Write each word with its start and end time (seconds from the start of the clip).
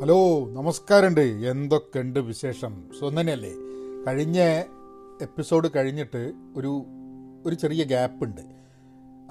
Hello 0.00 0.48
നമസ്കാരമുണ്ട്. 0.50 1.20
എന്തൊക്കെയുണ്ട് 1.20 2.20
വിശേഷം? 2.20 2.90
സ്വന്തനല്ലേ 2.98 3.52
കഴിഞ്ഞ 4.06 4.38
എപ്പിസോഡ് 5.22 5.68
കഴിഞ്ഞിട്ട് 5.76 6.32
ഒരു 6.56 6.82
ഒരു 7.46 7.54
ചെറിയ 7.54 7.84
ഗ്യാപ്പ് 7.84 8.24
ഉണ്ട്. 8.24 8.40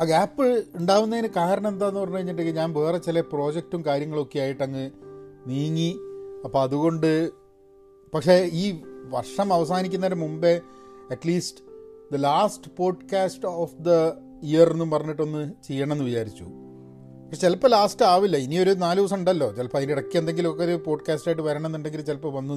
ആ 0.02 0.04
ഗ്യാപ്പ് 0.04 0.64
ഉണ്ടാവുന്നതിന് 0.76 1.28
കാരണം 1.28 1.68
എന്താന്ന് 1.68 2.00
പറഞ്ഞു 2.00 2.16
കഴിഞ്ഞിട്ടുണ്ടെങ്കിൽ 2.16 2.60
ഞാൻ 2.60 2.74
വേറെ 2.74 2.98
ചില 2.98 3.20
പ്രോജക്റ്റും 3.20 3.86
കാര്യങ്ങളൊക്കെ 3.86 4.40
ആയിട്ട് 4.40 4.64
അങ്ങ് 4.64 4.92
നീങ്ങി. 5.48 5.98
അപ്പോൾ 6.46 6.62
അതുകൊണ്ട് 6.62 7.32
പക്ഷേ 8.14 8.50
ഈ 8.54 8.82
വർഷം 9.10 9.54
അവസാനിക്കുന്നതിന് 9.54 10.22
മുമ്പേ 10.22 10.62
at least 11.12 11.60
the 12.14 12.16
last 12.16 12.72
podcast 12.78 13.46
of 13.46 13.76
the 13.76 13.90
year 14.44 14.72
എന്നും 14.72 14.92
പറഞ്ഞിട്ടൊന്ന് 14.92 15.52
ചെയ്യണമെന്ന് 15.68 16.04
വിചാരിച്ചു. 16.04 16.48
ചിലപ്പോൾ 17.38 17.68
ലാസ്റ്റ് 17.68 18.06
ആവില്ല. 18.06 18.38
ഇനിയൊരു 18.38 18.70
നാല് 18.70 19.00
ദിവസം 19.00 19.16
ഉണ്ടല്ലോ. 19.16 19.56
ചിലപ്പോൾ 19.56 19.78
അതിന്റെ 19.78 19.94
ഇടയ്ക്ക് 19.94 20.18
എന്തെങ്കിലുമൊക്കെ 20.18 20.64
ഒരു 20.64 20.84
പോഡ്കാസ്റ്റായിട്ട് 20.88 21.42
വരണമെന്നുണ്ടെങ്കിൽ 21.42 22.02
ചിലപ്പോൾ 22.02 22.34
വന്നു 22.34 22.54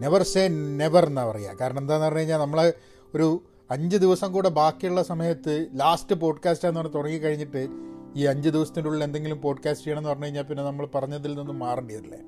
നെവർ 0.00 0.22
സേ 0.22 0.48
നെവർ 0.48 1.06
എന്നാ 1.06 1.30
പറയുക 1.30 1.56
കാരണം 1.60 1.78
എന്താണെന്ന് 1.78 2.06
പറഞ്ഞു 2.06 2.18
കഴിഞ്ഞാൽ 2.18 2.38
നമ്മൾ 2.38 2.72
ഒരു 3.14 3.42
അഞ്ച് 3.70 3.96
ദിവസം 3.96 4.32
കൂടെ 4.32 4.48
ബാക്കിയുള്ള 4.48 5.02
സമയത്ത് 5.02 5.66
ലാസ്റ്റ് 5.74 6.16
പോഡ്കാസ്റ്റ് 6.16 6.68
എന്ന് 6.68 6.80
പറഞ്ഞ് 6.80 6.94
തുടങ്ങി 6.94 7.18
കഴിഞ്ഞിട്ട് 7.18 7.68
ഈ 8.16 8.24
അഞ്ച് 8.24 8.48
ദിവസത്തിന്റെ 8.48 8.90
ഉള്ളിൽ 8.90 9.04
എന്തെങ്കിലും 9.04 9.40
പോഡ്കാസ്റ്റ് 9.40 9.86
ചെയ്യണമെന്ന് 9.86 10.08
പറഞ്ഞു 10.08 10.24
കഴിഞ്ഞാൽ 10.24 10.42
പിന്നെ 10.42 10.64
നമ്മൾ 10.64 10.88
പറഞ്ഞതിൽ 10.94 11.34
നിന്നും 11.34 11.58
മാറേണ്ടി 11.58 11.94
വരില്ലേ? 11.94 12.18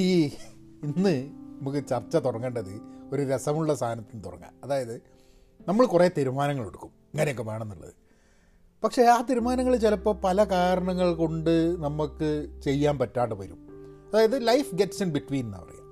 ഈ 0.00 0.26
ഇന്ന് 0.82 1.30
നമുക്ക് 1.60 1.88
ചർച്ച 1.88 2.16
തുടങ്ങേണ്ടത് 2.16 2.80
ഒരു 3.12 3.22
രസമുള്ള 3.22 3.74
സാധനത്തിന് 3.74 4.24
തുടങ്ങാം. 4.24 4.52
അതായത് 4.64 5.02
നമ്മൾ 5.68 5.86
കുറേ 5.86 6.10
തീരുമാനങ്ങൾ 6.18 6.66
എടുക്കും. 6.66 6.90
ഇങ്ങനെയൊക്കെ 7.14 7.42
വേണമെന്നുള്ളത് 7.42 7.94
പക്ഷേ 8.84 9.02
ആ 9.02 9.22
തീരുമാനങ്ങൾ 9.22 9.76
ചിലപ്പോൾ 9.76 10.14
പല 10.24 10.44
കാരണങ്ങൾ 10.44 11.14
കൊണ്ട് 11.14 11.76
നമുക്ക് 11.84 12.48
ചെയ്യാൻ 12.64 12.98
പറ്റാണ്ട് 12.98 13.34
വരും. 13.34 13.58
അതായത് 14.08 14.46
ലൈഫ് 14.48 14.74
ഗെറ്റ്സ് 14.74 15.02
ഇൻ 15.02 15.10
ബിറ്റ്വീൻ 15.12 15.44
എന്നാണ് 15.44 15.64
പറയുക. 15.64 15.84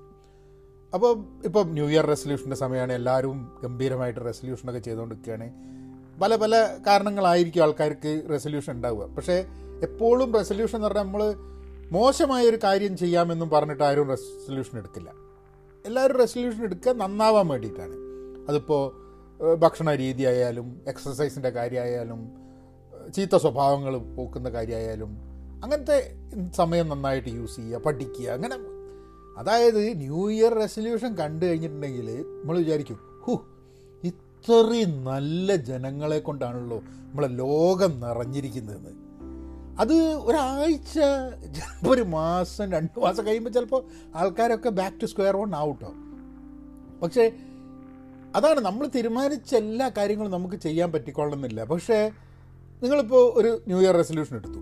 അപ്പോൾ 0.93 1.25
ഇപ്പം 1.45 1.67
ന്യൂ 1.67 1.89
ഇയർ 1.89 2.05
റെസൊല്യൂഷന്റെ 2.05 2.55
സമയമാണ് 2.55 2.93
എല്ലാവരും 2.93 3.59
ഗംഭീരമായിട്ട് 3.63 4.19
റെസൊല്യൂഷനൊക്കെ 4.25 4.79
ചെയ്തുകൊണ്ടിരിക്കുകയാണ്. 4.79 5.53
പല 6.21 6.35
പല 6.35 6.77
കാരണങ്ങളായിരിക്കും 6.87 7.61
ആൾക്കാർക്ക് 7.61 8.23
റെസൊല്യൂഷൻ 8.29 8.73
ഉണ്ടാവുക. 8.73 9.07
പക്ഷേ 9.07 9.45
എപ്പോഴും 9.83 10.33
റെസൊല്യൂഷൻ 10.33 10.77
എന്ന് 10.77 10.87
പറഞ്ഞാൽ 10.87 11.03
നമ്മൾ 11.03 11.33
മോശമായൊരു 11.91 12.59
കാര്യം 12.63 12.97
ചെയ്യാമെന്നും 12.97 13.49
പറഞ്ഞിട്ട് 13.49 13.83
ആരും 13.83 14.07
റെസൊല്യൂഷൻ 14.07 14.77
എടുക്കില്ല. 14.77 15.13
എല്ലാവരും 15.85 16.17
റെസൊല്യൂഷൻ 16.17 16.63
എടുക്കുക 16.63 16.91
നന്നാവാൻ 16.91 17.47
വേണ്ടിയിട്ടാണ്. 17.47 17.95
അതിപ്പോൾ 18.49 19.07
ഭക്ഷണ 19.55 19.95
രീതിയായാലും 19.95 20.81
എക്സസൈസിന്റെ 20.87 21.49
കാര്യമായാലും 21.49 22.46
ചീത്ത 23.15 23.35
സ്വഭാവങ്ങൾ 23.35 23.97
പോക്കുന്ന 23.97 24.49
കാര്യമായാലും 24.49 25.17
അങ്ങനത്തെ 25.63 26.11
സമയം 26.55 26.89
നന്നായിട്ട് 26.89 27.29
യൂസ് 27.29 27.55
ചെയ്യുക 27.55 27.79
പഠിക്കുക 27.79 28.29
അങ്ങനെ. 28.29 28.55
അതായത് 29.37 29.97
ന്യൂ 29.97 30.29
ഇയർ 30.29 30.53
റെസൊല്യൂഷൻ 30.53 31.15
കണ്ടു 31.15 31.45
കഴിഞ്ഞിട്ടുണ്ടെങ്കിൽ 31.45 32.21
നമ്മൾ 32.21 32.57
വിചാരിക്കും 32.57 32.99
ഹു 33.23 33.45
ഇത്രയും 34.03 35.03
നല്ല 35.03 35.55
ജനങ്ങളെ 35.55 36.19
കൊണ്ടാണല്ലോ 36.19 36.77
നമ്മളെ 36.77 37.27
ലോകം 37.27 37.99
നിറഞ്ഞിരിക്കുന്നതെന്ന് 37.99 38.89
അത് 39.79 39.93
ഒരാഴ്ച 39.93 40.93
ചിലപ്പോൾ 41.55 41.89
ഒരു 41.89 42.01
മാസം 42.01 42.71
രണ്ട് 42.71 42.99
മാസം 42.99 43.27
കഴിയുമ്പോൾ 43.27 43.49
ചിലപ്പോൾ 43.49 43.83
ആൾക്കാരൊക്കെ 44.15 44.69
ബാക്ക് 44.69 45.01
ടു 45.01 45.05
സ്ക്വയർ 45.05 45.37
വൺ 45.37 45.55
ആവട്ടോ. 45.55 45.93
പക്ഷേ 47.01 47.31
അതാണ് 48.35 48.59
നമ്മൾ 48.59 48.89
തീരുമാനിച്ച 48.95 49.55
എല്ലാ 49.55 49.91
കാര്യങ്ങളും 49.97 50.31
നമുക്ക് 50.31 50.55
ചെയ്യാൻ 50.55 50.91
പറ്റിക്കൊള്ളുന്നില്ല. 50.91 51.63
പക്ഷേ 51.63 52.11
നിങ്ങളിപ്പോൾ 52.83 53.39
ഒരു 53.39 53.63
ന്യൂ 53.67 53.81
ഇയർ 53.81 53.95
റെസൊല്യൂഷൻ 53.95 54.35
എടുത്തു. 54.35 54.59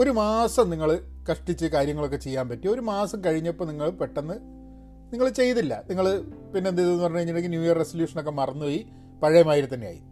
ഒരു 0.00 0.10
മാസം 0.10 0.70
നിങ്ങൾ 0.70 1.00
കഷ്ടിച്ച് 1.32 1.66
കാര്യങ്ങളൊക്കെ 1.66 2.16
ചെയ്യാൻ 2.16 2.48
പറ്റി. 2.48 2.68
ഒരു 2.68 2.80
മാസം 2.80 3.24
കഴിഞ്ഞപ്പോൾ 3.24 3.64
നിങ്ങൾ 3.64 3.90
പെട്ടെന്ന് 3.90 4.34
നിങ്ങൾ 5.12 5.28
ചെയ്തില്ല. 5.28 5.84
നിങ്ങൾ 5.90 6.20
പിന്നെ 6.54 6.68
എന്ത് 6.68 6.82
ചെയ്തെന്ന് 6.82 7.02
പറഞ്ഞു 7.02 7.18
കഴിഞ്ഞിട്ടുണ്ടെങ്കിൽ 7.18 7.58
ന്യൂ 7.58 7.70
ഇയർ 7.70 7.78
റെസൊല്യൂഷനൊക്കെ 7.78 8.30
മറന്നുപോയി. 8.30 8.86
പഴയ 9.22 9.42
മാതിരി 9.42 9.74
തന്നെയായി. 9.74 10.02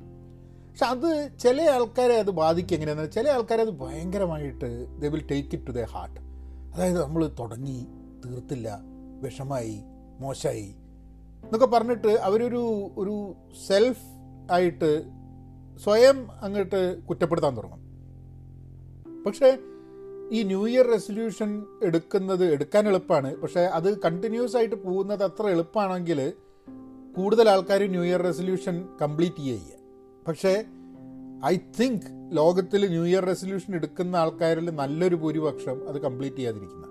പക്ഷെ 0.70 0.86
അത് 0.86 1.38
ചില 1.38 1.62
ആൾക്കാരെ 1.62 2.14
അത് 2.14 2.30
ബാധിക്കുക 2.30 2.74
എങ്ങനെയാണെന്ന് 2.74 3.10
ചില 3.10 3.28
ആൾക്കാരെ 3.28 3.62
അത് 3.62 3.70
ഭയങ്കരമായിട്ട് 3.70 5.00
the 5.00 5.06
will 5.06 5.26
take 5.30 5.48
it 5.54 5.66
to 5.66 5.70
the 5.70 5.82
heart 5.84 6.20
അതായത് 6.74 7.02
നമ്മൾ 7.02 7.32
തുടങ്ങി 7.38 7.86
തീർത്തില്ല 8.24 8.80
വിഷമായി 9.22 9.82
മോശമായി 10.20 10.74
എന്നൊക്കെ 11.44 11.66
പറഞ്ഞിട്ട് 11.66 12.08
അവരൊരു 12.08 12.90
ഒരു 12.96 13.34
സെൽഫ് 13.66 14.04
ആയിട്ട് 14.52 15.19
സ്വയം 15.82 16.28
അങ്ങോട്ട് 16.42 17.02
കുറ്റപ്പെടുത്താൻ 17.02 17.56
തുടങ്ങും. 17.56 17.80
പക്ഷേ 19.24 19.58
ഈ 20.32 20.42
ന്യൂ 20.42 20.68
ഇയർ 20.68 20.86
റെസൊല്യൂഷൻ 20.86 21.64
എടുക്കുന്നത് 21.82 22.52
എടുക്കാൻ 22.52 22.88
എളുപ്പമാണ്. 22.88 23.36
പക്ഷേ 23.36 23.60
അത് 23.60 24.00
കണ്ടിന്യൂസ് 24.00 24.56
ആയിട്ട് 24.56 24.84
പോകുന്നത് 24.84 25.24
അത്ര 25.24 25.46
എളുപ്പമാണെങ്കിൽ 25.46 26.32
കൂടുതൽ 27.16 27.48
ആൾക്കാർ 27.48 27.82
ന്യൂ 27.82 28.04
ഇയർ 28.04 28.22
റെസൊല്യൂഷൻ 28.22 28.88
കംപ്ലീറ്റ് 29.02 29.36
ചെയ്യുക. 29.36 29.78
പക്ഷേ 30.28 30.64
ഐ 31.44 31.56
തിങ്ക് 31.80 32.36
ലോകത്തിൽ 32.36 32.88
ന്യൂ 32.88 33.04
ഇയർ 33.06 33.24
റെസൊല്യൂഷൻ 33.24 33.74
എടുക്കുന്ന 33.74 34.16
ആൾക്കാരിൽ 34.16 34.70
നല്ലൊരു 34.70 35.16
ഭൂരിപക്ഷം 35.16 35.88
അത് 35.88 36.00
കംപ്ലീറ്റ് 36.00 36.36
ചെയ്യാതിരിക്കുന്ന. 36.36 36.86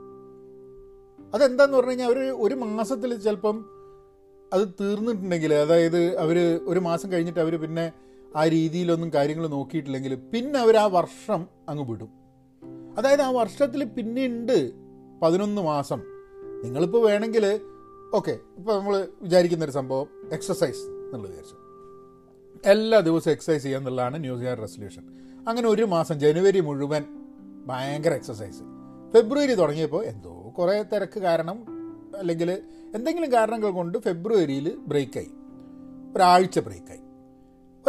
അതെന്താന്ന് 1.33 1.77
പറഞ്ഞു 1.77 1.89
കഴിഞ്ഞാൽ 1.89 2.07
അവർ 2.07 2.19
ഒരു 2.19 2.55
മാസത്തിൽ 2.55 3.15
ചിലപ്പം 3.15 3.65
അത് 4.53 4.67
തീർന്നിട്ടുണ്ടെങ്കിൽ 4.81 5.53
അതായത് 5.53 6.17
അവർ 6.17 6.59
ഒരു 6.63 6.79
മാസം 6.79 7.11
കഴിഞ്ഞിട്ട് 7.11 7.39
അവർ 7.39 7.61
പിന്നെ 7.61 7.91
ആ 8.35 8.47
രീതിയിലൊന്നും 8.47 9.13
കാര്യങ്ങൾ 9.13 9.47
നോക്കിയിട്ടില്ലെങ്കിൽ 9.47 10.15
പിന്നെ 10.15 10.59
അവർ 10.59 10.77
ആ 10.77 10.85
വർഷം 10.85 11.47
അങ്ങ് 11.69 11.83
വിടും. 11.83 12.09
അതായത് 12.97 13.21
ആ 13.21 13.29
വർഷത്തിൽ 13.29 13.83
പിന്നെ 13.83 14.25
ഉണ്ട് 14.25 14.71
പതിനൊന്ന് 15.19 15.61
മാസം. 15.61 16.01
നിങ്ങളിപ്പോൾ 16.63 17.05
വേണമെങ്കിൽ 17.07 17.59
ഓക്കെ 18.13 18.39
ഇപ്പോൾ 18.57 18.79
നമ്മൾ 18.79 19.07
വിചാരിക്കുന്നൊരു 19.21 19.71
സംഭവം 19.71 20.07
എക്സസൈസ് 20.33 20.79
എന്നുള്ളത് 20.79 21.31
വിചാരിച്ചു. 21.31 21.55
എല്ലാ 22.65 22.99
ദിവസവും 22.99 23.31
എക്സസൈസ് 23.31 23.63
ചെയ്യുക 23.63 23.79
എന്നുള്ളതാണ് 23.79 24.21
ന്യൂ 24.21 24.41
ഇയർ 24.41 24.59
റെസൊല്യൂഷൻ 24.59 25.03
അങ്ങനെ 25.49 25.69
ഒരു 25.69 25.83
മാസം 25.83 26.19
ജനുവരി 26.19 26.59
മുഴുവൻ 26.59 27.03
ഭയങ്കര 27.65 28.13
എക്സസൈസ് 28.13 28.61
ഫെബ്രുവരി 29.13 29.53
തുടങ്ങിയപ്പോൾ 29.53 30.05
എന്തോ 30.05 30.53
കുറേ 30.57 30.83
തിരക്ക് 30.83 31.19
കാരണം 31.19 31.65
അല്ലെങ്കിൽ 32.17 32.51
എന്തെങ്കിലും 32.95 33.31
കാരണങ്ങൾ 33.31 33.71
കൊണ്ട് 33.71 33.97
ഫെബ്രുവരിയിൽ 33.97 34.77
ബ്രേക്കായി 34.87 35.31
ഒരാഴ്ച 36.15 36.59
ബ്രേക്കായി 36.59 36.99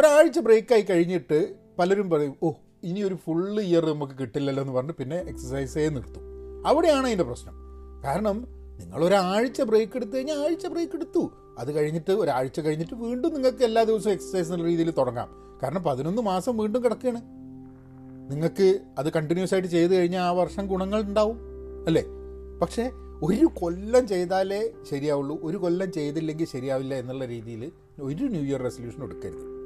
ഒരാഴ്ച 0.01 0.39
ബ്രേക്കായി 0.39 0.81
കഴിഞ്ഞിട്ട് 0.81 1.55
പലരും 1.79 2.09
പറയും 2.09 2.35
ഓ 2.43 2.51
ഇനി 2.83 3.01
ഒരു 3.01 3.15
ഫുൾ 3.15 3.61
ഇയർ 3.61 3.85
നമുക്ക് 3.85 4.13
കിട്ടില്ലല്ലോ 4.21 4.63
എന്ന് 4.63 4.73
പറഞ്ഞ് 4.73 4.91
പിന്നെ 4.91 5.15
എക്സസൈസേ 5.15 5.89
നിർത്തും. 5.89 6.23
അവിടെയാണ് 6.67 7.05
അതിന്റെ 7.05 7.23
പ്രശ്നം. 7.23 7.53
കാരണം 8.05 8.47
നിങ്ങൾ 8.79 9.05
ഒരാഴ്ച 9.05 9.61
ബ്രേക്ക് 9.61 9.91
എടുത്തു 9.95 10.17
കഴിഞ്ഞാൽ 10.17 10.37
ആഴ്ച 10.37 10.67
ബ്രേക്ക് 10.67 10.95
എടുത്തു. 10.95 11.31
അത് 11.57 11.71
കഴിഞ്ഞിട്ട് 11.75 12.11
ഒരാഴ്ച 12.11 12.59
കഴിഞ്ഞിട്ട് 12.59 12.93
വീണ്ടും 12.93 13.33
നിങ്ങൾക്ക് 13.33 13.63
എല്ലാ 13.63 13.83
ദിവസവും 13.83 14.11
എക്സസൈസ് 14.11 14.47
എന്നുള്ള 14.47 14.67
രീതിയിൽ 14.67 14.91
തുടങ്ങാം. 14.91 15.59
കാരണം 15.63 15.83
പതിനൊന്ന് 15.83 16.21
മാസം 16.21 16.57
വീണ്ടും 16.57 16.83
കിടക്കുകയാണ്. 16.83 17.21
നിങ്ങൾക്ക് 18.31 18.79
അത് 18.97 19.09
കണ്ടിന്യൂസ് 19.09 19.53
ആയിട്ട് 19.53 19.69
ചെയ്ത് 19.69 19.95
കഴിഞ്ഞാൽ 19.95 20.21
ആ 20.21 20.31
വർഷം 20.31 20.67
ഗുണങ്ങൾ 20.67 21.01
ഉണ്ടാവും 21.01 21.39
അല്ലേ? 21.87 22.03
പക്ഷേ 22.61 22.91
ഒരു 23.23 23.49
കൊല്ലം 23.59 24.07
ചെയ്താലേ 24.07 24.73
ശരിയാവുള്ളൂ 24.91 25.39
ഒരു 25.41 25.57
കൊല്ലം 25.57 25.91
ചെയ്തില്ലെങ്കിൽ 25.91 26.45
ശരിയാവില്ല 26.45 26.95
എന്നുള്ള 26.95 27.25
രീതിയിൽ 27.25 27.71
ഒരു 27.99 28.23
ന്യൂ 28.23 28.41
ഇയർ 28.41 28.61
റെസൊല്യൂഷൻ 28.61 29.03
എടുക്കരുത്. 29.03 29.60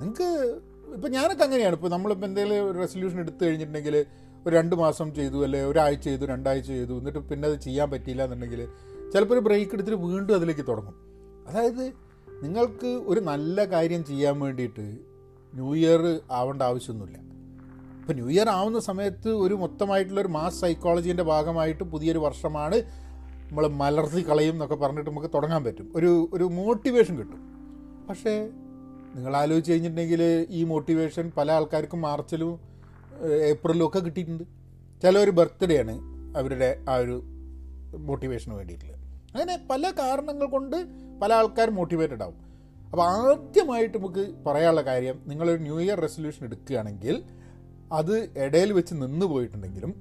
നിങ്ങൾക്ക് 0.00 0.60
ഇപ്പം 0.94 1.10
ഞാനൊക്കെ 1.10 1.44
അങ്ങനെയാണ്. 1.44 1.74
ഇപ്പോൾ 1.74 1.90
നമ്മളിപ്പോൾ 1.90 2.26
എന്തെങ്കിലും 2.26 2.70
ഒരു 2.70 2.78
റെസൊല്യൂഷൻ 2.78 3.18
എടുത്തു 3.20 3.44
കഴിഞ്ഞിട്ടുണ്ടെങ്കിൽ 3.44 4.06
ഒരു 4.46 4.56
രണ്ട് 4.56 4.76
മാസം 4.76 5.14
ചെയ്തു 5.14 5.44
അല്ലെ 5.44 5.66
ഒരാഴ്ച 5.66 6.04
ചെയ്തു 6.04 6.24
രണ്ടാഴ്ച 6.24 6.66
ചെയ്തു 6.66 6.98
എന്നിട്ട് 6.98 7.18
പിന്നെ 7.18 7.48
അത് 7.48 7.60
ചെയ്യാൻ 7.60 7.90
പറ്റിയില്ല 7.90 8.24
എന്നുണ്ടെങ്കിൽ 8.24 8.68
ചിലപ്പോൾ 9.12 9.34
ഒരു 9.34 9.40
ബ്രേക്ക് 9.40 9.72
എടുത്തിട്ട് 9.72 9.98
വീണ്ടും 9.98 10.34
അതിലേക്ക് 10.34 10.64
തുടങ്ങും. 10.68 10.94
അതായത് 11.48 11.92
നിങ്ങൾക്ക് 12.42 12.86
ഒരു 12.86 13.20
നല്ല 13.20 13.64
കാര്യം 13.64 14.04
ചെയ്യാൻ 14.04 14.40
വേണ്ടിയിട്ട് 14.40 14.96
ന്യൂ 15.54 15.74
ഇയർ 15.74 16.20
ആവേണ്ട 16.30 16.62
ആവശ്യമൊന്നുമില്ല. 16.62 17.18
ഇപ്പോൾ 18.00 18.12
ന്യൂ 18.12 18.28
ഇയർ 18.28 18.48
ആവുന്ന 18.48 18.80
സമയത്ത് 18.80 19.28
ഒരു 19.28 19.54
മൊത്തമായിട്ടുള്ള 19.54 20.20
ഒരു 20.20 20.28
മാസ് 20.28 20.60
സൈക്കോളജീന്റെ 20.60 21.22
ഭാഗമായിട്ട് 21.22 21.84
പുതിയൊരു 21.84 22.18
വർഷമാണ് 22.18 22.78
നമ്മൾ 23.48 23.66
മലർത്തി 23.66 24.28
കളയും 24.28 24.52
എന്നൊക്കെ 24.52 24.74
പറഞ്ഞിട്ട് 24.74 25.10
നമുക്ക് 25.10 25.28
തുടങ്ങാൻ 25.34 25.64
പറ്റും. 25.64 25.92
ഒരു 25.96 26.28
ഒരു 26.32 26.44
മോട്ടിവേഷൻ 26.44 27.18
കിട്ടും. 27.18 27.40
പക്ഷേ 28.08 28.50
നിങ്ങൾ 29.16 29.32
ആലോചിച്ച് 29.40 29.72
കഴിഞ്ഞിട്ടുണ്ടെങ്കിൽ 29.72 30.22
ഈ 30.58 30.60
മോട്ടിവേഷൻ 30.70 31.26
പല 31.36 31.48
ആൾക്കാർക്കും 31.58 32.00
മാർച്ചിലും 32.06 32.52
ഏപ്രിലും 33.50 33.84
ഒക്കെ 33.86 34.00
കിട്ടിയിട്ടുണ്ട്. 34.06 34.44
ചിലവർ 35.02 35.30
ബർത്ത്ഡേ 35.38 35.76
ആണ് 35.82 35.94
അവരുടെ 36.38 36.70
ആ 36.92 36.96
ഒരു 37.04 37.16
മോട്ടിവേഷന് 38.08 38.54
വേണ്ടിയിട്ടുള്ളത്. 38.58 38.98
അങ്ങനെ 39.34 39.54
പല 39.70 39.84
കാരണങ്ങൾ 40.00 40.46
കൊണ്ട് 40.56 40.76
പല 41.22 41.30
ആൾക്കാർ 41.40 41.68
മോട്ടിവേറ്റഡ് 41.78 42.24
ആവും. 42.26 42.40
അപ്പോൾ 42.90 43.04
ആദ്യമായിട്ട് 43.14 43.96
നമുക്ക് 43.98 44.24
പറയാനുള്ള 44.46 44.82
കാര്യം 44.90 45.16
നിങ്ങളൊരു 45.30 45.60
ന്യൂ 45.66 45.78
ഇയർ 45.84 45.98
റെസൊല്യൂഷൻ 46.06 46.42
എടുക്കുകയാണെങ്കിൽ 46.48 47.16
അത് 47.98 48.14
ഇടയിൽ 48.44 48.70
വെച്ച് 48.78 48.94
നിന്ന് 49.02 49.26
പോയിട്ടുണ്ടെങ്കിലും 49.32 49.92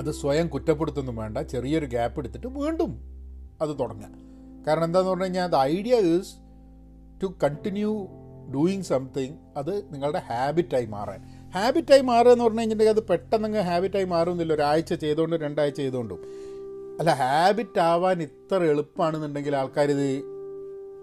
അത് 0.00 0.10
സ്വയം 0.20 0.46
കുറ്റപ്പെടുത്തൊന്നും 0.54 1.16
വേണ്ട 1.22 1.38
ചെറിയൊരു 1.52 1.88
ഗ്യാപ്പ് 1.94 2.18
എടുത്തിട്ട് 2.20 2.48
വീണ്ടും 2.60 2.92
അത് 3.62 3.72
തുടങ്ങുക. 3.80 4.10
കാരണം 4.66 4.86
എന്താന്ന് 4.88 5.10
പറഞ്ഞു 5.10 5.26
കഴിഞ്ഞാൽ 5.26 5.56
idea 5.74 5.94
is 6.12 6.32
to 7.22 7.34
continue 7.42 8.06
doing 8.54 8.82
something 8.82 9.36
അത് 9.56 9.94
നിങ്ങളുടെ 9.94 10.18
ഹാബിറ്റായി 10.18 10.86
മാറാൻ. 10.86 11.50
ഹാബിറ്റായി 11.54 12.00
മാറുക 12.00 12.30
എന്ന് 12.32 12.44
പറഞ്ഞു 12.44 12.60
കഴിഞ്ഞിട്ടുണ്ടെങ്കിൽ 12.60 13.00
അത് 13.00 13.08
പെട്ടെന്ന് 13.08 13.58
ഹാബിറ്റായി 13.58 14.04
മാറുന്നില്ല. 14.04 14.52
ഒരാഴ്ച 14.52 14.94
ചെയ്തുകൊണ്ടും 14.94 15.40
രണ്ടാഴ്ച 15.40 15.76
ചെയ്തുകൊണ്ടും 15.76 16.20
അല്ല 17.00 17.10
ഹാബിറ്റ് 17.10 17.80
ആവാൻ 17.80 18.22
ഇത്ര 18.22 18.64
എളുപ്പമാണെന്നുണ്ടെങ്കിൽ 18.64 19.56
ആൾക്കാരിത് 19.56 20.22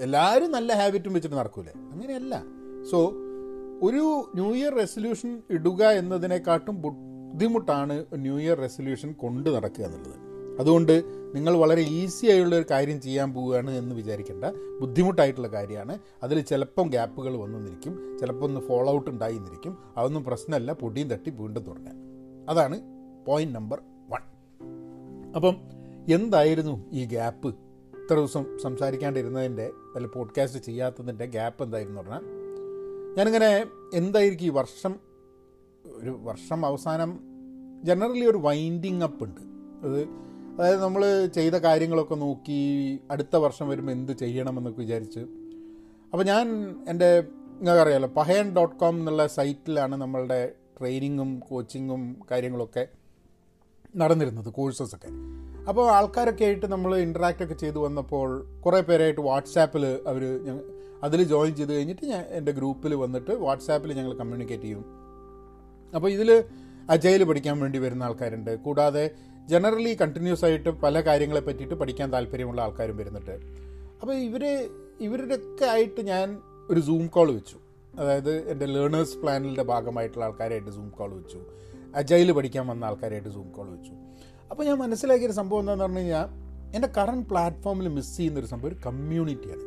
എല്ലാവരും 0.01 0.51
നല്ല 0.51 0.74
ഹാബിറ്റും 0.74 1.13
വെച്ചിട്ട് 1.13 1.36
നടക്കൂലേ? 1.36 1.71
അങ്ങനെയല്ല. 1.92 2.44
സോ 2.92 2.98
ഒരു 3.83 4.31
ന്യൂ 4.36 4.56
ഇയർ 4.56 4.74
റെസൊല്യൂഷൻ 4.75 5.42
ഇടുക 5.50 5.83
എന്നതിനെക്കാട്ടും 5.83 6.81
ബുദ്ധിമുട്ടാണ് 6.81 8.06
ന്യൂ 8.13 8.39
ഇയർ 8.39 8.60
റെസൊല്യൂഷൻ 8.60 9.12
കൊണ്ട് 9.12 9.50
നടക്കുക 9.50 9.86
എന്നുള്ളത്. 9.86 10.29
അതുകൊണ്ട് 10.60 11.04
നിങ്ങൾ 11.36 11.58
വളരെ 11.58 11.82
ഈസി 11.82 12.28
ആയുള്ള 12.28 12.56
ഒരു 12.56 12.66
കാര്യം 12.72 13.02
ചെയ്യാൻ 13.02 13.34
പോവുകയാണ് 13.34 13.72
എന്ന് 13.72 13.96
വിചാരിക്കേണ്ട. 13.96 14.46
ബുദ്ധിമുട്ടായിട്ടുള്ള 14.82 15.48
കാര്യമാണ്. 15.48 16.00
അതിൽ 16.24 16.42
ചിലപ്പം 16.42 16.88
ഗ്യാപ്പുകൾ 16.88 17.38
വന്നിരിക്കും. 17.38 18.18
ചിലപ്പോൾ 18.20 18.46
ഒന്ന് 18.46 18.62
ഫോളോ 18.62 18.94
ഔട്ട് 18.94 19.10
ഉണ്ടായിരിക്കും 19.10 19.78
അതൊന്നും 19.98 20.24
പ്രശ്നമല്ല. 20.24 20.74
പൊടിയും 20.74 21.10
തട്ടി 21.10 21.30
വീണ്ടും 21.30 21.64
തുടങ്ങാൻ 21.64 21.96
അതാണ് 22.50 22.82
പോയിന്റ് 23.28 23.56
നമ്പർ 23.56 23.82
വൺ 24.10 24.22
അപ്പം 25.36 25.56
എന്തായിരുന്നു 26.14 26.86
ഈ 26.92 27.06
ഗ്യാപ്പ് 27.06 27.48
ഇത്ര 27.48 28.16
ദിവസം 28.16 28.60
സംസാരിക്കാണ്ടിരുന്നതിന്റെ 28.60 29.72
അല്ല 29.96 30.08
പോഡ്കാസ്റ്റ് 30.08 30.60
ചെയ്യാത്തതിന്റെ 30.60 31.26
ഗ്യാപ്പ് 31.26 31.64
എന്തായിരുന്നു 31.64 32.02
പറഞ്ഞാൽ 32.02 32.22
ഞാനിങ്ങനെ 33.18 33.66
എന്തായിരിക്കും 33.94 34.46
ഈ 34.46 34.50
വർഷം 34.50 34.96
ഒരു 35.86 36.20
വർഷം 36.24 36.66
അവസാനം 36.66 37.20
ജനറലി 37.84 38.26
ഒരു 38.26 38.38
വൈൻഡിങ് 38.38 39.04
അപ്പ് 39.04 39.24
ഉണ്ട്. 39.24 39.42
അത് 39.86 40.29
അതായത് 40.60 40.82
നമ്മൾ 40.82 41.26
ചെയ്ത 41.26 41.54
കാര്യങ്ങളൊക്കെ 41.54 42.16
നോക്കി 42.16 42.62
അടുത്ത 43.12 43.36
വർഷം 43.36 43.70
വരുമ്പോൾ 43.70 43.92
എന്ത് 43.92 44.12
ചെയ്യണമെന്നൊക്കെ 44.12 44.82
വിചാരിച്ച്. 44.82 45.20
അപ്പോൾ 46.12 46.24
ഞാൻ 46.24 46.76
എന്റെ 46.88 47.24
നിങ്ങൾക്ക് 47.58 47.82
അറിയാമല്ലോ 47.82 48.10
പഹയൻ 48.10 48.56
ഡോട്ട് 48.56 48.76
കോം 48.76 48.96
എന്നുള്ള 49.00 49.28
സൈറ്റിലാണ് 49.28 49.96
നമ്മളുടെ 49.96 50.52
ട്രെയിനിങ്ങും 50.80 51.40
കോച്ചിങ്ങും 51.40 52.16
കാര്യങ്ങളൊക്കെ 52.32 52.88
നടന്നിരുന്നത് 53.98 54.50
കോഴ്സസൊക്കെ. 54.50 55.08
അപ്പോൾ 55.70 55.92
ആൾക്കാരൊക്കെ 55.92 56.46
ആയിട്ട് 56.46 56.66
നമ്മൾ 56.66 56.98
ഇൻട്രാക്റ്റ് 56.98 57.44
ഒക്കെ 57.44 57.54
ചെയ്തു 57.54 57.80
വന്നപ്പോൾ 57.80 58.60
കുറേ 58.60 58.82
പേരായിട്ട് 58.82 59.22
വാട്സാപ്പിൽ 59.22 59.86
അവർ 60.08 60.24
അതിൽ 61.04 61.24
ജോയിൻ 61.24 61.56
ചെയ്ത് 61.56 61.74
കഴിഞ്ഞിട്ട് 61.74 62.06
ഞാൻ 62.06 62.22
എന്റെ 62.22 62.52
ഗ്രൂപ്പിൽ 62.52 62.96
വന്നിട്ട് 62.96 63.32
വാട്സാപ്പിൽ 63.32 63.94
ഞങ്ങൾ 63.94 64.14
കമ്മ്യൂണിക്കേറ്റ് 64.14 64.64
ചെയ്യും 64.64 64.86
അപ്പോൾ 65.96 66.10
ഇതിൽ 66.12 66.44
അജയിൽ 66.90 67.24
പഠിക്കാൻ 67.24 67.60
വേണ്ടി 67.60 67.78
വരുന്ന 67.78 68.04
ആൾക്കാരുണ്ട്. 68.04 68.56
കൂടാതെ 68.56 69.12
ജനറലി 69.50 69.98
കണ്ടിന്യൂസ് 70.01 70.46
ആയിട്ട് 70.46 70.69
പല 70.69 71.01
കാര്യങ്ങളെ 71.01 71.40
പറ്റിയിട്ട് 71.40 71.75
പഠിക്കാൻ 71.75 72.13
താല്പര്യമുള്ള 72.13 72.62
ആൾക്കാരും 72.62 72.98
വരുന്നുണ്ട്. 72.98 73.36
അപ്പോൾ 74.01 74.13
ഇവർ 74.13 74.44
ഇവരുടെയൊക്കെ 75.01 75.66
ആയിട്ട് 75.66 76.01
ഞാൻ 76.01 76.42
ഒരു 76.69 76.80
സൂം 76.80 77.07
കോൾ 77.07 77.31
വെച്ചു. 77.31 77.57
അതായത് 78.00 78.50
എന്റെ 78.51 78.66
ലേണേഴ്സ് 78.66 79.18
പ്ലാനിന്റെ 79.18 79.63
ഭാഗമായിട്ടുള്ള 79.63 80.25
ആൾക്കാരായിട്ട് 80.25 80.72
സൂം 80.72 80.90
കോൾ 80.90 81.13
വെച്ചു. 81.13 81.40
അജൈൽ 81.96 82.31
പഠിക്കാൻ 82.31 82.68
വന്ന 82.68 82.86
ആൾക്കാരായിട്ട് 82.86 83.30
സൂം 83.30 83.50
കോൾ 83.51 83.68
വെച്ചു. 83.69 83.94
അപ്പോൾ 84.51 84.63
ഞാൻ 84.63 84.78
മനസ്സിലാക്കിയൊരു 84.78 85.34
സംഭവം 85.34 85.60
എന്താണെന്ന് 85.60 85.86
പറഞ്ഞു 85.86 86.00
കഴിഞ്ഞാൽ 86.00 86.28
എന്റെ 86.75 86.90
കറണ്ട് 86.98 87.30
പ്ലാറ്റ്ഫോമിൽ 87.30 87.88
മിസ് 87.88 88.18
ചെയ്യുന്നൊരു 88.18 88.45
സംഭവം 88.45 88.69
ഒരു 88.72 88.80
കമ്മ്യൂണിറ്റിയാണ് 88.86 89.66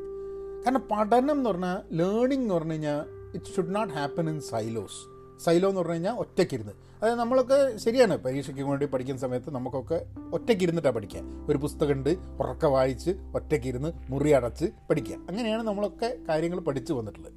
കാരണം 0.64 0.82
പഠനം 0.90 1.30
എന്ന് 1.30 1.50
പറഞ്ഞാൽ 1.50 1.78
ലേണിംഗ് 1.96 2.44
എന്ന് 2.44 2.54
പറഞ്ഞു 2.54 2.72
കഴിഞ്ഞാൽ 2.72 3.00
it 3.34 3.54
should 3.56 3.74
not 3.74 3.92
happen 3.92 4.30
in 4.30 4.40
silos 4.40 5.00
silo 5.42 5.68
എന്ന് 5.68 5.80
പറഞ്ഞു 5.80 5.92
കഴിഞ്ഞാൽ 5.92 6.12
ഒറ്റയ്ക്കിരുന്ന്. 6.12 6.72
അതായത് 7.02 7.18
നമ്മളൊക്കെ 7.18 7.76
ശരിയാണ് 7.76 8.16
പരീക്ഷയ്ക്ക് 8.16 8.62
വേണ്ടി 8.62 8.86
പഠിക്കുന്ന 8.86 9.20
സമയത്ത് 9.20 9.50
നമുക്കൊക്കെ 9.50 10.06
ഒറ്റയ്ക്കിരുന്നിട്ടാണ് 10.32 10.94
പഠിക്കുക. 10.94 11.20
ഒരു 11.48 11.58
പുസ്തകമുണ്ട് 11.58 12.10
ഉറക്ക 12.40 12.66
വായിച്ച് 12.66 13.10
ഒറ്റയ്ക്കിരുന്ന് 13.34 13.92
മുറി 14.10 14.30
അടച്ച് 14.30 14.64
പഠിക്കുക. 14.90 15.16
അങ്ങനെയാണ് 15.16 15.62
നമ്മളൊക്കെ 15.62 16.18
കാര്യങ്ങൾ 16.28 16.60
പഠിച്ചു 16.60 16.92
വന്നിട്ടുള്ളത്. 16.92 17.32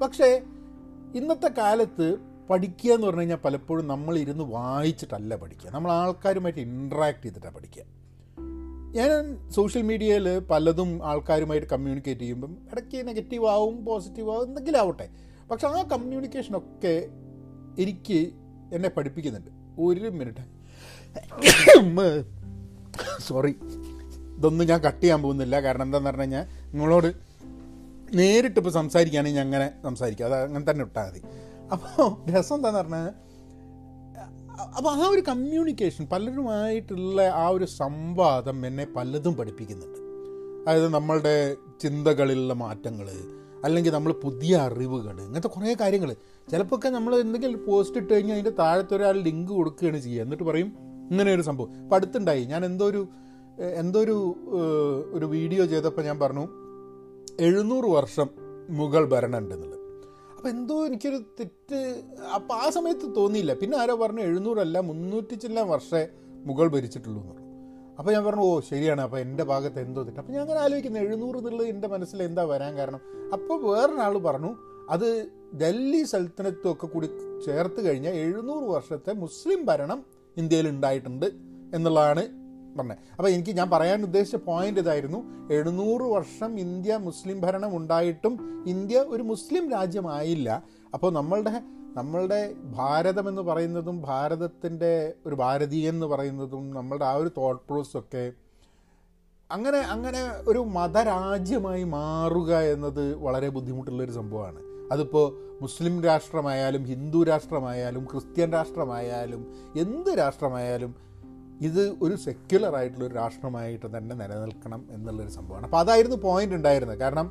പക്ഷേ 0.00 0.42
ഇന്നത്തെ 1.14 1.50
കാലത്ത് 1.58 2.16
പഠിക്കുക 2.50 2.92
എന്ന് 2.92 3.06
പറഞ്ഞു 3.06 3.20
കഴിഞ്ഞാൽ 3.20 3.36
പലപ്പോഴും 3.36 3.88
നമ്മൾ 3.88 4.18
ഇരുന്ന് 4.18 4.44
വായിച്ചിട്ടല്ല 4.44 5.36
പഠിക്കുക. 5.36 5.70
നമ്മൾ 5.70 5.92
ആൾക്കാരുമായിട്ട് 5.92 6.60
ഇൻട്രാക്ട് 6.60 7.24
ചെയ്തിട്ടാണ് 7.24 7.54
പഠിക്കുക. 7.54 7.82
ഞാൻ 8.94 9.50
സോഷ്യൽ 9.50 9.82
മീഡിയയിൽ 9.82 10.38
പലതും 10.38 11.00
ആൾക്കാരുമായിട്ട് 11.04 11.66
കമ്മ്യൂണിക്കേറ്റ് 11.66 12.20
ചെയ്യുമ്പം 12.20 12.56
ഇടയ്ക്ക് 12.72 13.06
നെഗറ്റീവ് 13.08 13.46
ആവും 13.46 13.84
പോസിറ്റീവ് 13.84 14.30
ആവും 14.30 14.46
എന്തെങ്കിലും 14.46 14.78
ആവട്ടെ. 14.78 15.08
പക്ഷെ 15.50 15.68
ആ 15.68 15.82
കമ്മ്യൂണിക്കേഷനൊക്കെ 15.82 17.08
എനിക്ക് 17.78 18.30
എന്നെ 18.72 18.88
പഠിപ്പിക്കുന്നുണ്ട്. 18.88 19.50
ഒരു 19.80 20.08
മിനിറ്റ്. 20.08 20.44
സോറി 23.20 23.56
ഇതൊന്നും 24.36 24.66
ഞാൻ 24.66 24.80
കട്ട് 24.80 25.00
ചെയ്യാൻ 25.00 25.22
പോകുന്നില്ല. 25.22 25.60
കാരണം 25.60 25.82
എന്താണെന്ന് 25.82 26.10
പറഞ്ഞു 26.10 26.22
കഴിഞ്ഞാൽ 26.22 26.46
നിങ്ങളോട് 26.72 27.14
നേരിട്ട് 28.14 28.60
ഇപ്പോൾ 28.60 28.70
സംസാരിക്കുകയാണെങ്കിൽ 28.70 29.36
ഞാൻ 29.36 29.46
അങ്ങനെ 29.46 29.70
സംസാരിക്കും. 29.82 30.24
അത് 30.24 30.34
അങ്ങനെ 30.34 30.70
തന്നെ 30.70 30.84
ഇട്ടാൽ 30.84 31.08
മതി. 31.08 31.22
അപ്പോൾ 31.72 32.30
രസം 32.30 32.56
എന്താണെന്ന് 32.56 32.80
പറഞ്ഞാൽ 32.80 33.24
അപ്പോൾ 34.76 34.90
ആ 34.90 35.08
ഒരു 35.08 35.20
കമ്മ്യൂണിക്കേഷൻ 35.20 36.06
പലരുമായിട്ടുള്ള 36.12 37.22
ആ 37.22 37.48
ഒരു 37.48 37.64
സംവാദം 37.64 38.66
എന്നെ 38.66 38.86
പലതും 38.96 39.34
പഠിപ്പിക്കുന്നുണ്ട്. 39.34 39.98
അതായത് 40.68 40.88
നമ്മളുടെ 40.94 41.56
ചിന്തകളിലുള്ള 41.80 42.54
മാറ്റങ്ങൾ 42.54 43.08
അല്ലെങ്കിൽ 43.64 43.90
നമ്മൾ 43.90 44.12
പുതിയ 44.12 44.56
അറിവുകൾ 44.56 45.20
ഇങ്ങനത്തെ 45.20 45.48
കുറേ 45.48 45.76
കാര്യങ്ങൾ 45.80 46.16
ചിലപ്പോൾ 46.50 46.88
നമ്മൾ 46.88 47.16
എന്തെങ്കിലും 47.16 47.64
പോസ്റ്റ് 47.66 47.98
ഇട്ട് 47.98 48.14
കഴിഞ്ഞാൽ 48.14 48.34
അതിന്റെ 48.34 48.50
താഴത്തെ 48.50 48.96
ഒരാൾ 48.96 49.16
ലിങ്ക് 49.22 49.52
കൊടുക്കുകയാണ് 49.52 49.98
ചെയ്യുക. 49.98 50.22
എന്നിട്ട് 50.22 50.44
പറയും 50.44 50.72
ഇങ്ങനെ 51.10 51.34
ഒരു 51.34 51.42
സംഭവം. 51.42 51.70
ഇപ്പം 51.82 51.96
അടുത്തുണ്ടായി. 51.96 52.44
ഞാൻ 52.44 52.64
എന്തോ 52.64 52.84
ഒരു 52.86 53.08
എന്തോ 53.80 54.00
ഒരു 54.00 54.16
ഒരു 55.12 55.26
വീഡിയോ 55.26 55.64
ചെയ്തപ്പോൾ 55.64 56.02
ഞാൻ 56.02 56.18
പറഞ്ഞു 56.20 56.44
എഴുന്നൂറ് 57.40 57.84
വർഷം 57.84 58.28
മുഗൾ 58.70 59.04
ഭരണം 59.04 59.38
ഉണ്ടെന്നുള്ളത്. 59.38 59.80
അപ്പോൾ 60.36 60.48
എന്തോ 60.48 60.86
എനിക്കൊരു 60.86 61.18
തെറ്റ് 61.40 62.02
അപ്പോൾ 62.34 62.54
ആ 62.54 62.70
സമയത്ത് 62.70 63.16
തോന്നിയില്ല. 63.16 63.54
പിന്നെ 63.54 63.78
ആരോ 63.78 63.94
പറഞ്ഞു 63.96 64.20
എഴുന്നൂറല്ല 64.20 64.80
മുന്നൂറ്റി 64.80 65.34
ചില്ലാം 65.34 65.68
വർഷമേ 65.68 66.08
മുഗൾ 66.46 66.68
ഭരിച്ചിട്ടുള്ളൂ 66.68 67.20
എന്ന് 67.20 67.32
പറഞ്ഞു. 67.32 67.50
അപ്പോൾ 67.98 68.12
ഞാൻ 68.12 68.24
പറഞ്ഞു 68.24 68.42
ഓ 68.42 68.60
ശരിയാണ്. 68.60 69.00
അപ്പോൾ 69.00 69.18
എന്റെ 69.18 69.44
ഭാഗത്ത് 69.44 69.80
എന്തോ 69.80 70.02
തെറ്റ്. 70.02 70.18
അപ്പോൾ 70.18 70.32
ഞാൻ 70.32 70.42
അങ്ങനെ 70.42 70.60
ആലോചിക്കുന്നത് 70.60 71.02
എഴുന്നൂറ് 71.02 71.36
എന്നുള്ളത് 71.36 71.68
എന്റെ 71.68 71.88
മനസ്സിൽ 71.88 72.22
എന്താ 72.22 72.44
വരാൻ 72.44 72.76
കാരണം? 72.76 73.00
അപ്പോൾ 73.32 73.56
വേറൊരാൾ 73.62 74.18
പറഞ്ഞു 74.18 74.73
അത് 74.90 75.28
ഡൽഹി 75.60 76.02
സൽത്തനത്തും 76.02 76.72
ഒക്കെ 76.72 76.86
കൂടി 76.86 77.06
ചേർത്ത് 77.46 77.88
കഴിഞ്ഞാൽ 77.88 78.12
എഴുന്നൂറ് 78.12 78.64
വർഷത്തെ 78.64 79.12
മുസ്ലിം 79.12 79.66
ഭരണം 79.66 80.04
ഇന്ത്യയിൽ 80.36 80.68
ഉണ്ടായിട്ടുണ്ട് 80.68 81.26
എന്നുള്ളതാണ് 81.74 82.44
പറഞ്ഞത്. 82.78 82.96
അപ്പോൾ 83.16 83.28
എനിക്ക് 83.28 83.50
ഞാൻ 83.50 83.70
പറയാൻ 83.70 84.02
ഉദ്ദേശിച്ച 84.02 84.36
പോയിന്റ് 84.36 84.80
ഇതായിരുന്നു. 84.80 85.52
എഴുന്നൂറ് 85.52 86.02
വർഷം 86.02 86.58
ഇന്ത്യ 86.58 86.96
മുസ്ലിം 86.96 87.40
ഭരണം 87.40 87.76
ഉണ്ടായിട്ടും 87.76 88.64
ഇന്ത്യ 88.66 88.98
ഒരു 88.98 89.22
മുസ്ലിം 89.22 89.70
രാജ്യമായില്ല. 89.70 90.62
അപ്പോൾ 90.94 91.12
നമ്മളുടെ 91.12 91.62
നമ്മളുടെ 91.96 92.54
ഭാരതം 92.64 93.28
എന്ന് 93.28 93.42
പറയുന്നതും 93.42 94.02
ഭാരതത്തിന്റെ 94.02 95.14
ഒരു 95.26 95.34
ഭാരതീയൻ 95.34 95.94
എന്ന് 95.94 96.06
പറയുന്നതും 96.06 96.70
നമ്മളുടെ 96.70 97.04
ആ 97.04 97.12
ഒരു 97.12 97.30
തോട്ട് 97.36 97.62
പ്രോസസ് 97.68 97.96
ഒക്കെ 97.96 98.32
അങ്ങനെ 99.52 99.78
അങ്ങനെ 99.78 100.18
ഒരു 100.48 100.58
മതരാജ്യമായി 100.58 101.84
മാറുക 101.84 102.58
എന്നത് 102.58 103.14
വളരെ 103.14 103.48
ബുദ്ധിമുട്ടുള്ളൊരു 103.48 104.10
സംഭവമാണ്. 104.10 104.73
അതിപ്പോൾ 104.92 105.58
മുസ്ലിം 105.62 106.02
രാഷ്ട്രമായാലും 106.02 106.84
ഹിന്ദു 106.84 107.24
രാഷ്ട്രമായാലും 107.24 108.04
ക്രിസ്ത്യൻ 108.04 108.52
രാഷ്ട്രമായാലും 108.52 109.46
എന്ത് 109.76 110.18
രാഷ്ട്രമായാലും 110.18 110.94
ഇത് 111.60 111.94
ഒരു 112.02 112.14
സെക്യുലർ 112.14 112.76
ആയിട്ടുള്ള 112.76 113.04
ഒരു 113.04 113.14
രാഷ്ട്രമായിട്ട് 113.14 113.96
തന്നെ 113.96 114.16
നിലനിൽക്കണം 114.16 114.86
എന്നുള്ളൊരു 114.90 115.28
സംഭവമാണ്. 115.28 115.64
അപ്പോൾ 115.64 115.78
അതായിരുന്നു 115.78 116.16
പോയിന്റ് 116.16 116.54
ഉണ്ടായിരുന്നത്. 116.54 116.98
കാരണം 116.98 117.30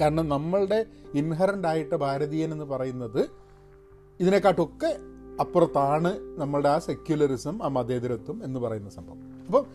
കാരണം 0.00 0.28
നമ്മളുടെ 0.28 0.86
ഇൻഹറന്റ് 1.14 1.68
ആയിട്ട് 1.68 1.94
ഭാരതീയൻ 1.94 2.52
എന്ന് 2.52 2.64
പറയുന്നത് 2.64 3.28
ഇതിനെക്കാട്ടൊക്കെ 4.20 4.96
അപ്പുറത്താണ് 5.40 6.18
നമ്മളുടെ 6.40 6.68
ആ 6.68 6.78
സെക്യുലറിസം 6.78 7.62
ആ 7.62 7.68
മതേതരത്വം 7.68 8.44
എന്ന് 8.44 8.60
പറയുന്ന 8.60 8.90
സംഭവം. 8.90 9.44
അപ്പോൾ 9.46 9.66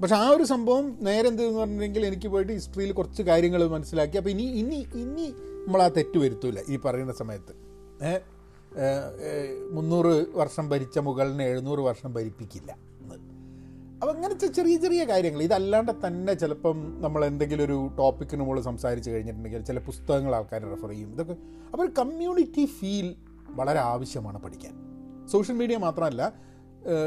പക്ഷെ 0.00 0.14
ആ 0.14 0.28
ഒരു 0.28 0.42
സംഭവം 0.42 0.98
നേരെ 1.00 1.28
എന്തെന്ന് 1.28 1.58
പറഞ്ഞിട്ടുണ്ടെങ്കിൽ 1.58 2.06
എനിക്ക് 2.06 2.28
പോയിട്ട് 2.28 2.52
ഹിസ്റ്ററിയിൽ 2.52 2.92
കുറച്ച് 2.92 3.22
കാര്യങ്ങൾ 3.22 3.68
മനസ്സിലാക്കി. 3.68 4.16
അപ്പോൾ 4.16 4.30
ഇനി 4.30 4.42
ഇനി 4.42 4.86
ഇനി 4.94 5.34
നമ്മൾ 5.66 5.82
ആ 5.82 5.88
തെറ്റ് 5.88 6.18
വരുത്തൂല 6.18 6.60
ഈ 6.68 6.76
പറയുന്ന 6.76 7.12
സമയത്ത്. 7.12 7.52
മുന്നൂറ് 9.72 10.12
വർഷം 10.38 10.64
ഭരിച്ച 10.68 10.98
മുകളിനെ 10.98 11.44
എഴുന്നൂറ് 11.44 11.82
വർഷം 11.88 12.10
ഭരിപ്പിക്കില്ല 12.14 12.70
അപ്പം 14.00 14.12
അങ്ങനത്തെ 14.14 14.46
ചെറിയ 14.46 14.76
ചെറിയ 14.76 15.02
കാര്യങ്ങൾ. 15.04 15.40
ഇതല്ലാണ്ട് 15.42 15.92
തന്നെ 16.06 16.32
ചിലപ്പം 16.34 16.78
നമ്മൾ 17.00 17.20
എന്തെങ്കിലും 17.24 17.64
ഒരു 17.64 17.76
ടോപ്പിക്കിന് 17.98 18.42
മുകളിൽ 18.42 18.62
സംസാരിച്ച് 18.62 19.10
കഴിഞ്ഞിട്ടുണ്ടെങ്കിൽ 19.10 19.62
ചില 19.64 19.78
പുസ്തകങ്ങൾ 19.78 20.32
ആൾക്കാർ 20.34 20.62
റെഫർ 20.70 20.90
ചെയ്യും. 20.90 21.10
ഇതൊക്കെ 21.12 21.36
അപ്പോൾ 21.72 21.86
കമ്മ്യൂണിറ്റി 21.98 22.64
ഫീൽ 22.78 23.08
വളരെ 23.50 23.80
ആവശ്യമാണ് 23.92 24.38
പഠിക്കാൻ. 24.42 24.74
സോഷ്യൽ 25.32 25.56
മീഡിയ 25.56 25.76
മാത്രമല്ല 25.76 26.32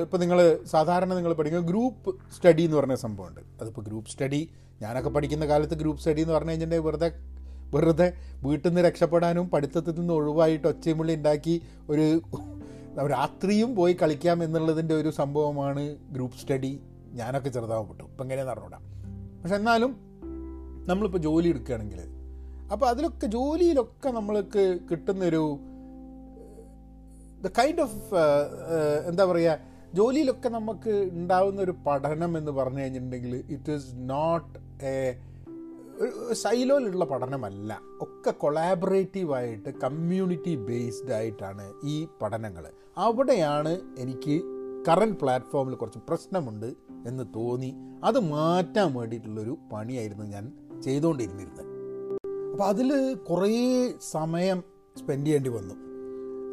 ഇപ്പോൾ 0.01 0.17
നിങ്ങൾ 0.17 0.39
സാധാരണ 0.65 1.11
നിങ്ങൾ 1.13 1.33
പഠിക്കുന്ന 1.33 1.65
ഗ്രൂപ്പ് 1.67 2.11
സ്റ്റഡി 2.35 2.63
എന്ന് 2.67 2.77
പറഞ്ഞ 2.77 2.95
സംഭവമുണ്ട്. 3.05 3.41
അതിപ്പോൾ 3.61 3.81
ഗ്രൂപ്പ് 3.81 4.09
സ്റ്റഡി 4.09 4.41
ഞാനൊക്കെ 4.81 5.09
പഠിക്കുന്ന 5.09 5.45
കാലത്ത് 5.45 5.73
ഗ്രൂപ്പ് 5.73 6.01
സ്റ്റഡി 6.01 6.21
എന്ന് 6.21 6.33
പറഞ്ഞു 6.33 6.49
കഴിഞ്ഞിട്ടുണ്ടെങ്കിൽ 6.49 6.89
വെറുതെ 6.89 7.09
വെറുതെ 7.73 8.13
വീട്ടിൽ 8.43 8.67
നിന്ന് 8.67 8.81
രക്ഷപ്പെടാനും 8.81 9.49
പഠിത്തത്തിൽ 9.49 9.99
നിന്ന് 9.99 10.13
ഒഴിവായിട്ട് 10.13 10.67
ഒച്ചയുമുള്ളി 10.67 11.15
ഉണ്ടാക്കി 11.15 11.61
ഒരു 11.89 12.21
രാത്രിയും 13.07 13.75
പോയി 13.75 13.93
കളിക്കാം 13.93 14.43
എന്നുള്ളതിന്റെ 14.43 14.95
ഒരു 14.95 15.09
സംഭവമാണ് 15.09 15.95
ഗ്രൂപ്പ് 16.11 16.37
സ്റ്റഡി 16.37 16.79
ഞാനൊക്കെ 17.13 17.49
ചെറുതാവപ്പെട്ടു. 17.49 18.03
ഇപ്പം 18.03 18.23
എങ്ങനെയാണെന്ന് 18.23 18.53
അറിഞ്ഞൂടാം 18.53 18.83
പക്ഷെ 19.41 19.55
എന്നാലും 19.55 20.07
നമ്മളിപ്പോൾ 20.87 21.17
ജോലി 21.17 21.47
എടുക്കുകയാണെങ്കിൽ 21.47 21.99
അപ്പോൾ 22.71 22.85
അതിലൊക്കെ 22.85 23.27
ജോലിയിലൊക്കെ 23.27 24.09
നമ്മൾക്ക് 24.09 24.79
കിട്ടുന്നൊരു 24.91 25.59
ദ 27.41 27.47
കൈൻഡ് 27.59 27.81
ഓഫ് 27.81 28.15
എന്താ 29.07 29.25
പറയുക 29.25 29.57
ജോലിയിലൊക്കെ 29.93 30.49
നമുക്ക് 30.49 31.09
ഉണ്ടാവുന്ന 31.13 31.61
ഒരു 31.61 31.73
പഠനം 31.87 32.37
എന്ന് 32.37 32.51
പറഞ്ഞു 32.51 32.79
കഴിഞ്ഞിട്ടുണ്ടെങ്കിൽ 32.79 33.43
ഇറ്റ് 33.49 33.71
ഈസ് 33.71 33.85
നോട്ട് 33.95 34.85
എ 34.85 35.15
സൈലോയിലുള്ള 36.33 37.05
പഠനമല്ല. 37.05 37.81
ഒക്കെ 38.01 38.31
കൊളാബറേറ്റീവായിട്ട് 38.31 39.69
കമ്മ്യൂണിറ്റി 39.69 40.55
ബേസ്ഡ് 40.55 41.11
ആയിട്ടാണ് 41.11 41.73
ഈ 41.83 42.07
പഠനങ്ങൾ. 42.21 42.65
അവിടെയാണ് 42.97 43.81
എനിക്ക് 43.97 44.41
കറണ്ട് 44.87 45.19
പ്ലാറ്റ്ഫോമിൽ 45.19 45.75
കുറച്ച് 45.75 45.99
പ്രശ്നമുണ്ട് 46.07 46.73
എന്ന് 47.07 47.23
തോന്നി. 47.35 47.73
അത് 48.03 48.19
മാറ്റാൻ 48.19 48.93
വേണ്ടിയിട്ടുള്ളൊരു 48.93 49.57
പണിയായിരുന്നു 49.73 50.25
ഞാൻ 50.25 50.53
ചെയ്തുകൊണ്ടിരുന്നിരുന്നത്. 50.81 51.65
അപ്പോൾ 52.51 52.63
അതിൽ 52.63 53.13
കുറേ 53.13 53.93
സമയം 54.11 54.63
സ്പെൻഡ് 54.97 55.25
ചെയ്യേണ്ടി 55.25 55.49
വന്നു. 55.49 55.75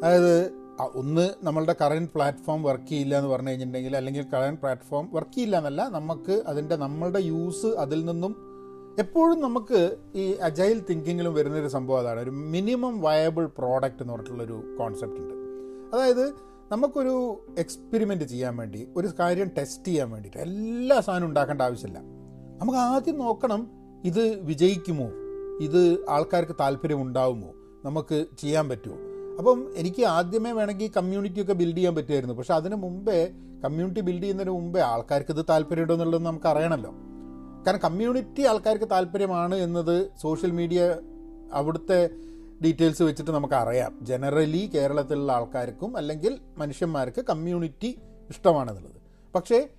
അതായത് 0.05 0.65
ഒന്ന് 0.95 1.29
നമ്മളുടെ 1.43 1.75
കറണ്ട് 1.81 2.11
പ്ലാറ്റ്ഫോം 2.11 2.63
വർക്ക് 2.63 2.87
ചെയ്യില്ല 2.87 3.17
എന്ന് 3.17 3.29
പറഞ്ഞു 3.29 3.49
കഴിഞ്ഞിട്ടുണ്ടെങ്കിൽ 3.49 3.97
അല്ലെങ്കിൽ 3.97 4.25
കറണ്ട് 4.33 4.61
പ്ലാറ്റ്ഫോം 4.61 5.09
വർക്ക് 5.13 5.31
ചെയ്യില്ല 5.31 5.57
എന്നല്ല 5.57 5.87
നമുക്ക് 5.87 6.43
അതിന്റെ 6.47 6.75
നമ്മളുടെ 6.75 7.19
യൂസ് 7.19 7.65
അതിൽ 7.65 8.05
നിന്നും 8.05 8.54
എപ്പോഴും 8.99 9.41
നമുക്ക് 9.41 9.95
ഈ 10.15 10.31
അജൈൽ 10.31 10.83
തിങ്കിങ്ങിലും 10.89 11.33
വരുന്നൊരു 11.33 11.67
സംഭവം 11.67 11.99
അതാണ്. 11.99 12.19
ഒരു 12.19 12.29
മിനിമം 12.29 13.01
വയബിൾ 13.01 13.45
പ്രോഡക്റ്റ് 13.45 14.03
എന്ന് 14.03 14.13
പറഞ്ഞിട്ടുള്ളൊരു 14.13 14.75
കോൺസെപ്റ്റ് 14.79 15.21
ഉണ്ട്. 15.21 15.33
അതായത് 15.95 16.33
നമുക്കൊരു 16.71 17.45
എക്സ്പെരിമെന്റ് 17.59 18.23
ചെയ്യാൻ 18.23 18.57
വേണ്ടി 18.57 18.87
ഒരു 18.95 19.09
കാര്യം 19.19 19.51
ടെസ്റ്റ് 19.57 19.87
ചെയ്യാൻ 19.87 20.09
വേണ്ടിയിട്ട് 20.09 20.37
എല്ലാ 20.37 20.99
സാധനവും 20.99 21.29
ഉണ്ടാക്കേണ്ട 21.29 21.61
ആവശ്യമില്ല. 21.61 21.99
നമുക്ക് 22.61 22.79
ആദ്യം 22.79 23.17
നോക്കണം 23.17 23.67
ഇത് 24.05 24.39
വിജയിക്കുമോ? 24.41 25.05
ഇത് 25.61 26.05
ആൾക്കാർക്ക് 26.09 26.55
താല്പര്യം 26.59 27.01
ഉണ്ടാവുമോ? 27.01 27.47
നമുക്ക് 27.85 28.25
ചെയ്യാൻ 28.37 28.69
പറ്റുമോ? 28.69 28.95
അപ്പം 29.37 29.73
എനിക്ക് 29.75 30.03
ആദ്യമേ 30.03 30.51
വേണമെങ്കിൽ 30.51 30.91
കമ്മ്യൂണിറ്റിയൊക്കെ 30.97 31.53
ബിൽഡ് 31.53 31.77
ചെയ്യാൻ 31.77 31.95
പറ്റുമായിരുന്നു. 31.95 32.35
പക്ഷെ 32.35 32.53
അതിന് 32.53 32.75
മുമ്പേ 32.75 33.31
കമ്മ്യൂണിറ്റി 33.65 33.99
ബിൽഡ് 33.99 34.23
ചെയ്യുന്നതിന് 34.23 34.53
മുമ്പേ 34.53 34.81
ആൾക്കാർക്ക് 34.81 35.31
ഇത് 35.31 35.45
താല്പര്യമുണ്ടോ 35.49 35.93
എന്നുള്ളത് 35.93 36.23
നമുക്ക് 36.23 36.45
അറിയണമല്ലോ. 36.45 36.93
കാരണം 37.65 37.79
കമ്മ്യൂണിറ്റി 37.79 38.41
ആൾക്കാർക്ക് 38.41 38.87
താല്പര്യമാണ് 38.91 39.55
എന്നത് 39.55 40.11
സോഷ്യൽ 40.21 40.51
മീഡിയ 40.51 40.95
അവിടുത്തെ 41.53 42.09
ഡീറ്റെയിൽസ് 42.63 43.03
വെച്ചിട്ട് 43.03 43.31
നമുക്ക് 43.31 43.53
അറിയാം 43.53 43.93
ജനറലി 44.01 44.71
കേരളത്തിലുള്ള 44.75 45.31
ആൾക്കാർക്കും 45.31 45.97
അല്ലെങ്കിൽ 45.97 46.39
മനുഷ്യന്മാർക്ക് 46.57 47.25
കമ്മ്യൂണിറ്റി 47.25 47.89
ഇഷ്ടമാണെന്നുള്ളത്. 48.29 48.99
പക്ഷേ 49.35 49.69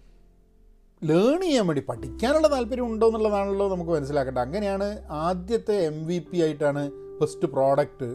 ലേൺ 1.04 1.40
ചെയ്യാൻ 1.40 1.66
വേണ്ടി 1.66 1.82
പഠിക്കാനുള്ള 1.88 2.48
താല്പര്യം 2.48 2.86
ഉണ്ടോ 2.86 3.06
എന്നുള്ളതാണല്ലോ 3.06 3.68
നമുക്ക് 3.74 3.90
മനസ്സിലാക്കേണ്ടത്. 3.90 4.42
അങ്ങനെയാണ് 4.42 5.06
ആദ്യത്തെ 5.10 5.74
എം 5.74 6.06
വി 6.06 6.18
പി 6.18 6.38
ആയിട്ടാണ് 6.42 6.90
ഫസ്റ്റ് 7.20 7.48
പ്രോഡക്റ്റ് 7.48 8.10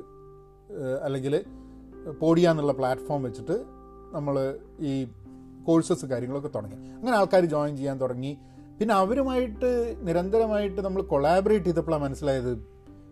അല്ലെങ്കിൽ 1.03 1.45
പോഡിയ 2.21 2.49
എന്നുള്ള 2.49 2.73
പ്ലാറ്റ്ഫോം 2.73 3.23
വെച്ചിട്ട് 3.23 3.57
നമ്മൾ 4.13 4.59
ഈ 4.79 5.07
കോഴ്സസ് 5.65 6.05
കാര്യങ്ങളൊക്കെ 6.05 6.49
തുടങ്ങി. 6.55 6.75
അങ്ങനെ 6.75 7.17
ആൾക്കാർ 7.17 7.45
ജോയിൻ 7.45 7.77
ചെയ്യാൻ 7.77 8.01
തുടങ്ങി. 8.01 8.37
പിന്നെ 8.81 8.95
അവരുമായിട്ട് 8.95 9.95
നിരന്തരമായിട്ട് 10.01 10.81
നമ്മൾ 10.81 11.01
കൊളാബറേറ്റ് 11.01 11.65
ചെയ്തപ്പോഴാണ് 11.65 12.03
മനസ്സിലായത് 12.03 12.65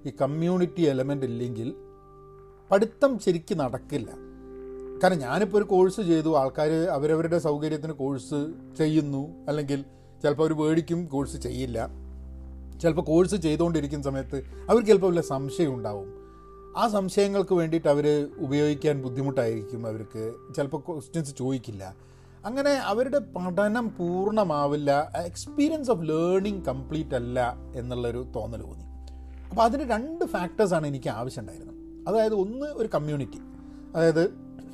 ഈ 0.05 0.11
കമ്മ്യൂണിറ്റി 0.21 0.81
എലമെന്റ് 0.81 1.25
ഇല്ലെങ്കിൽ 1.25 1.73
പഠിത്തം 2.71 3.19
ശരിക്കും 3.19 3.57
നടക്കില്ല. 3.57 4.07
കാരണം 5.03 5.19
ഞാനിപ്പോൾ 5.19 5.57
ഒരു 5.57 5.63
കോഴ്സ് 5.63 6.01
ചെയ്തു 6.01 6.37
ആൾക്കാർ 6.37 6.71
അവരവരുടെ 6.71 7.39
സൗകര്യത്തിന് 7.39 7.93
കോഴ്സ് 7.93 8.51
ചെയ്യുന്നു 8.77 9.45
അല്ലെങ്കിൽ 9.47 9.85
ചിലപ്പോൾ 10.23 10.43
അവർ 10.43 10.53
മേടിക്കും 10.53 11.05
കോഴ്സ് 11.05 11.37
ചെയ്യില്ല. 11.37 11.89
ചിലപ്പോൾ 12.81 13.01
കോഴ്സ് 13.01 13.35
ചെയ്തുകൊണ്ടിരിക്കുന്ന 13.35 14.03
സമയത്ത് 14.03 14.35
അവർക്ക് 14.69 14.87
ചിലപ്പോൾ 14.87 15.07
വല്ല 15.07 15.21
സംശയം 15.21 15.73
ഉണ്ടാവും. 15.73 16.13
ആ 16.77 16.87
സംശയങ്ങൾക്ക് 16.87 17.53
വേണ്ടിയിട്ട് 17.53 17.87
അവർ 17.87 18.29
ഉപയോഗിക്കാൻ 18.37 19.01
ബുദ്ധിമുട്ടായിരിക്കും 19.01 19.87
അവർക്ക്. 19.87 20.33
ചിലപ്പോൾ 20.55 20.81
ക്വസ്റ്റ്യൻസ് 20.87 21.35
ചോദിക്കില്ല. 21.37 22.08
അങ്ങനെ 22.45 22.69
അവരുടെ 22.69 23.19
പഠനം 23.19 23.95
പൂർണമാവില്ല 23.97 25.11
എക്സ്പീരിയൻസ് 25.15 25.91
ഓഫ് 25.91 26.03
ലേണിംഗ് 26.03 26.65
കംപ്ലീറ്റ് 26.65 27.15
അല്ല 27.15 27.57
എന്നുള്ളൊരു 27.75 28.27
തോന്നൽ 28.35 28.61
തോന്നി. 28.61 28.85
അപ്പോൾ 29.49 29.61
അതിന് 29.61 29.83
രണ്ട് 29.83 30.25
ഫാക്ടേഴ്സാണ് 30.25 30.87
എനിക്ക് 30.87 31.09
ആവശ്യമുണ്ടായിരുന്നത് 31.09 31.75
അതായത് 32.07 32.33
ഒന്ന് 32.33 32.65
ഒരു 32.65 32.89
കമ്മ്യൂണിറ്റി 32.93 33.39
അതായത് 33.95 34.29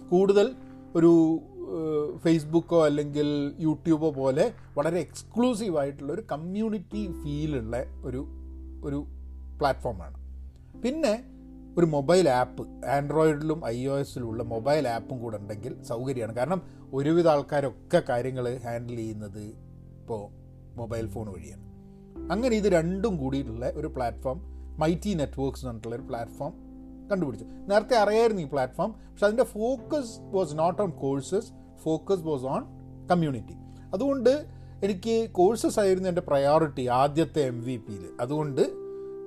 കൂടുതൽ 0.10 0.56
ഒരു 0.96 1.42
ഫേസ്ബുക്കോ 2.18 2.86
അല്ലെങ്കിൽ 2.86 3.56
യൂട്യൂബോ 3.60 4.12
പോലെ 4.12 4.54
വളരെ 4.78 5.00
എക്സ്ക്ലൂസീവ് 5.00 5.78
ആയിട്ടുള്ള 5.78 6.14
ഒരു 6.14 6.24
കമ്മ്യൂണിറ്റി 6.32 7.08
ഫീലുള്ള 7.24 7.86
ഒരു 8.04 8.28
ഒരു 8.84 9.08
പ്ലാറ്റ്ഫോമാണ് 9.60 10.18
പിന്നെ 10.82 11.35
ഒരു 11.78 11.86
മൊബൈൽ 11.86 12.30
ആപ്പ് 12.30 12.86
ആൻഡ്രോയിഡിലും 12.86 13.66
ഐ 13.66 13.86
ഒ 13.86 14.00
എസിലുള്ള 14.00 14.44
മൊബൈൽ 14.44 14.88
ആപ്പും 14.88 15.20
കൂടെ 15.20 15.38
ഉണ്ടെങ്കിൽ 15.38 15.84
സൗകര്യമാണ്. 15.84 16.36
കാരണം 16.36 16.62
ഒരുവിധ 16.94 17.28
ആൾക്കാരൊക്കെ 17.28 18.04
കാര്യങ്ങൾ 18.10 18.58
ഹാൻഡിൽ 18.58 18.96
ചെയ്യുന്നത് 18.96 19.42
ഇപ്പോൾ 20.00 20.22
മൊബൈൽ 20.78 21.08
ഫോൺ 21.08 21.28
വഴിയാണ്. 21.28 21.66
അങ്ങനെ 22.32 22.56
ഇത് 22.56 22.66
രണ്ടും 22.66 23.18
കൂടിയിട്ടുള്ള 23.18 23.70
ഒരു 23.70 23.88
പ്ലാറ്റ്ഫോം 23.88 24.42
മൈറ്റി 24.80 25.14
നെറ്റ്വർക്ക്സ് 25.14 25.62
എന്ന് 25.62 25.70
പറഞ്ഞിട്ടുള്ള 25.70 25.96
ഒരു 25.96 26.02
പ്ലാറ്റ്ഫോം 26.02 26.54
കണ്ടുപിടിച്ചു. 27.12 27.46
നേരത്തെ 27.46 27.98
അറിയായിരുന്നു 27.98 28.42
ഈ 28.42 28.46
പ്ലാറ്റ്ഫോം 28.46 28.92
പക്ഷെ 28.92 29.26
അതിന്റെ 29.26 29.44
focus 29.44 30.20
was 30.20 30.60
not 30.60 30.82
on 30.82 30.90
courses 30.90 31.52
focus 31.84 32.22
was 32.22 32.44
on 32.44 32.64
community 33.08 33.54
അതുകൊണ്ട് 33.94 34.46
എനിക്ക് 34.84 35.30
കോഴ്സസ് 35.32 35.80
ആയിരുന്നു 35.80 36.10
എന്റെ 36.10 36.22
പ്രയോറിറ്റി 36.22 36.88
ആദ്യത്തെ 36.88 37.40
എം 37.40 37.62
വി 37.62 37.78
പിയിൽ 37.78 38.10
അതുകൊണ്ട് 38.22 38.62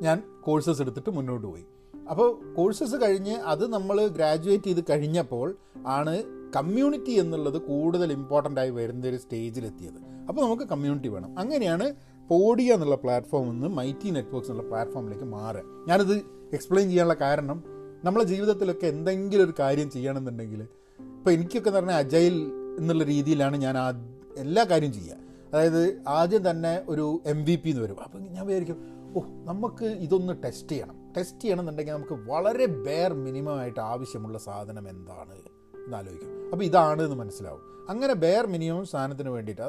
ഞാൻ 0.02 0.23
കോഴ്സസ് 0.40 0.81
എടുത്തിട്ട് 0.83 1.11
മുന്നോട്ട് 1.11 1.47
പോയി. 1.47 1.64
അപ്പോൾ 2.10 2.54
കോഴ്സസ് 2.54 2.94
കഴിഞ്ഞ് 2.94 3.34
അത് 3.34 3.72
നമ്മൾ 3.72 4.06
ഗ്രാജുവേറ്റ് 4.06 4.64
ചെയ്ത് 4.64 4.84
കഴിഞ്ഞപ്പോൾ 4.90 5.56
ആണ് 5.86 6.22
കമ്മ്യൂണിറ്റി 6.56 7.10
എന്നുള്ളത് 7.10 7.62
കൂടുതൽ 7.62 8.12
ഇമ്പോർട്ടന്റ് 8.12 8.60
ആയി 8.60 8.70
വരുന്ന 8.70 9.06
ഒരു 9.06 9.16
സ്റ്റേജിലെത്തിയത് 9.16 10.26
അപ്പോൾ 10.28 10.42
നമുക്ക് 10.42 10.62
കമ്മ്യൂണിറ്റി 10.62 11.08
വേണം. 11.08 11.38
അങ്ങനെയാണ് 11.38 11.94
പോഡിയ 12.28 12.74
എന്നുള്ള 12.74 12.94
പ്ലാറ്റ്ഫോമിൽ 12.94 13.50
നിന്ന് 13.50 13.68
മൈറ്റി 13.68 14.10
നെറ്റ്വർക്ക്സ് 14.10 14.50
എന്നുള്ള 14.50 14.70
പ്ലാറ്റ്ഫോമിലേക്ക് 14.70 15.24
മാറുക. 15.24 15.62
ഞാനിത് 15.88 16.16
എക്സ്പ്ലെയിൻ 16.52 16.88
ചെയ്യാനുള്ള 16.88 17.14
കാരണം 17.14 17.64
നമ്മളെ 18.04 18.24
ജീവിതത്തിലൊക്കെ 18.24 18.86
എന്തെങ്കിലും 18.86 19.44
ഒരു 19.44 19.54
കാര്യം 19.60 19.90
ചെയ്യണമെന്നുണ്ടെങ്കിൽ 19.90 20.60
ഇപ്പോൾ 21.00 21.30
എനിക്കൊക്കെ 21.30 21.68
എന്ന് 21.68 21.80
പറഞ്ഞാൽ 21.80 21.96
അജൈൽ 21.96 22.52
എന്നുള്ള 22.78 23.04
രീതിയിലാണ് 23.04 23.56
ഞാൻ 23.56 23.78
ആ 23.78 23.90
എല്ലാ 24.36 24.64
കാര്യം 24.64 24.92
ചെയ്യുക. 24.92 25.16
അതായത് 25.52 26.02
ആദ്യം 26.08 26.50
തന്നെ 26.50 26.82
ഒരു 26.88 27.22
എം 27.26 27.44
വി 27.44 27.56
പി 27.56 27.70
എന്ന് 27.70 27.82
വരും. 27.82 28.00
അപ്പം 28.00 28.22
ഞാൻ 28.22 28.46
വിചാരിക്കും 28.46 28.98
ഓ 29.16 29.20
നമുക്ക് 29.44 29.84
ഇതൊന്ന് 29.84 30.42
ടെസ്റ്റ് 30.44 30.68
ചെയ്യണം. 30.68 31.07
ടെസ്റ്റ് 31.18 31.40
ചെയ്യണമെന്നുണ്ടെങ്കിൽ 31.40 31.92
നമുക്ക് 31.92 32.30
വളരെ 32.30 32.66
ബെയർ 32.66 33.12
മിനിമം 33.14 33.58
ആയിട്ട് 33.58 33.80
ആവശ്യമുള്ള 33.80 34.38
സാധനം 34.38 34.88
എന്താണ് 34.88 35.37
എന്ന് 35.84 35.96
ആലോചിക്കും. 35.96 36.50
അപ്പോൾ 36.52 36.64
ഇതാണ് 36.64 37.02
എന്ന് 37.02 37.16
മനസ്സിലാവും. 37.16 37.62
അങ്ങനെ 37.90 38.14
ബെയർ 38.14 38.46
മിനിമം 38.46 38.87
സാധനത്തിന് 38.87 39.28
വേണ്ടിയിട്ട് 39.28 39.68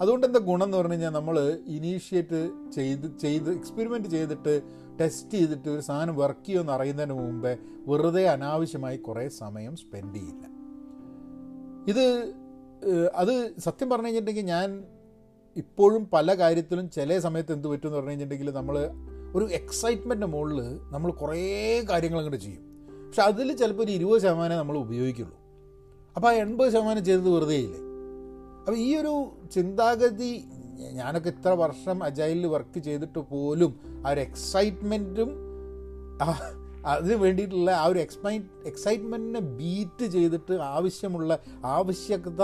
അതുകൊണ്ട് 0.00 0.26
എന്താ 0.26 0.40
ഗുണം 0.40 0.64
എന്ന് 0.64 0.76
പറഞ്ഞു 0.76 0.92
കഴിഞ്ഞാൽ 0.92 1.10
നമ്മൾ 1.10 1.60
ഇനീഷ്യേറ്റ് 1.66 2.70
ചെയ്ത് 2.74 3.18
ചെയ്ത് 3.18 3.50
എക്സ്പെരിമെന്റ് 3.54 4.08
ചെയ്തിട്ട് 4.08 4.62
ടെസ്റ്റ് 5.00 5.30
ചെയ്തിട്ട് 5.30 5.68
ഒരു 5.68 5.80
സാധനം 5.80 6.16
വർക്ക് 6.16 6.46
ചെയ്യുമെന്ന് 6.46 6.72
അറിയുന്നതിന് 6.72 7.12
മുമ്പേ 7.12 7.56
വെറുതെ 7.86 8.28
അനാവശ്യമായി 8.28 8.96
കുറേ 8.96 9.28
സമയം 9.28 9.76
സ്പെൻഡ് 9.76 10.14
ചെയ്യില്ല. 10.14 10.44
ഇത് 11.88 12.04
അത് 13.14 13.60
സത്യം 13.60 13.90
പറഞ്ഞു 13.90 14.06
കഴിഞ്ഞിട്ടുണ്ടെങ്കിൽ 14.06 14.52
ഞാൻ 14.54 14.84
ഇപ്പോഴും 15.56 16.06
പല 16.12 16.34
കാര്യത്തിലും 16.34 16.90
ചില 16.90 17.18
സമയത്ത് 17.18 17.52
എന്ത് 17.52 17.68
പറ്റുമെന്ന് 17.68 17.96
പറഞ്ഞു 17.96 18.10
കഴിഞ്ഞിട്ടുണ്ടെങ്കിൽ 18.10 18.54
നമ്മൾ 18.54 18.76
ഒരു 19.36 19.44
എക്സൈറ്റ്മെന്റിന്റെ 19.44 20.26
മുകളിൽ 20.26 20.60
നമ്മൾ 20.90 21.10
കുറേ 21.10 21.84
കാര്യങ്ങൾ 21.90 22.18
അങ്ങോട്ട് 22.18 22.44
ചെയ്യും. 22.44 22.64
പക്ഷെ 23.06 23.22
അതിൽ 23.22 23.52
ചിലപ്പോൾ 23.56 23.82
ഒരു 23.82 23.90
ഇരുപത് 23.90 24.22
ശതമാനം 24.22 24.56
നമ്മൾ 24.56 24.78
ഉപയോഗിക്കുള്ളൂ. 24.78 25.36
അപ്പോൾ 26.16 26.28
ആ 26.28 26.32
എൺപത് 26.32 26.68
ശതമാനം 26.68 27.04
ചെയ്തത് 27.04 27.28
വെറുതെ 27.28 27.54
ഇല്ലേ? 27.54 27.78
അപ്പോൾ 28.58 28.76
ഈ 28.76 28.96
ഒരു 28.96 29.32
ചിന്താഗതി 29.54 30.44
ഞാനൊക്കെ 30.92 31.28
ഇത്ര 31.28 31.48
വർഷം 31.48 32.04
അജൈലിൽ 32.04 32.46
വർക്ക് 32.46 32.78
ചെയ്തിട്ട് 32.78 33.18
പോലും 33.18 33.80
ആ 34.06 34.10
ഒരു 34.10 34.20
എക്സൈറ്റ്മെന്റും 34.20 35.30
അതിന് 36.86 37.14
വേണ്ടിയിട്ടുള്ള 37.14 37.70
ആ 37.70 37.84
ഒരു 37.84 37.98
എക്സ്പൈ 37.98 38.40
എക്സൈറ്റ്മെന്റിനെ 38.66 39.40
ബീറ്റ് 39.40 40.04
ചെയ്തിട്ട് 40.04 40.54
ആവശ്യമുള്ള 40.60 41.38
ആവശ്യകത 41.64 42.42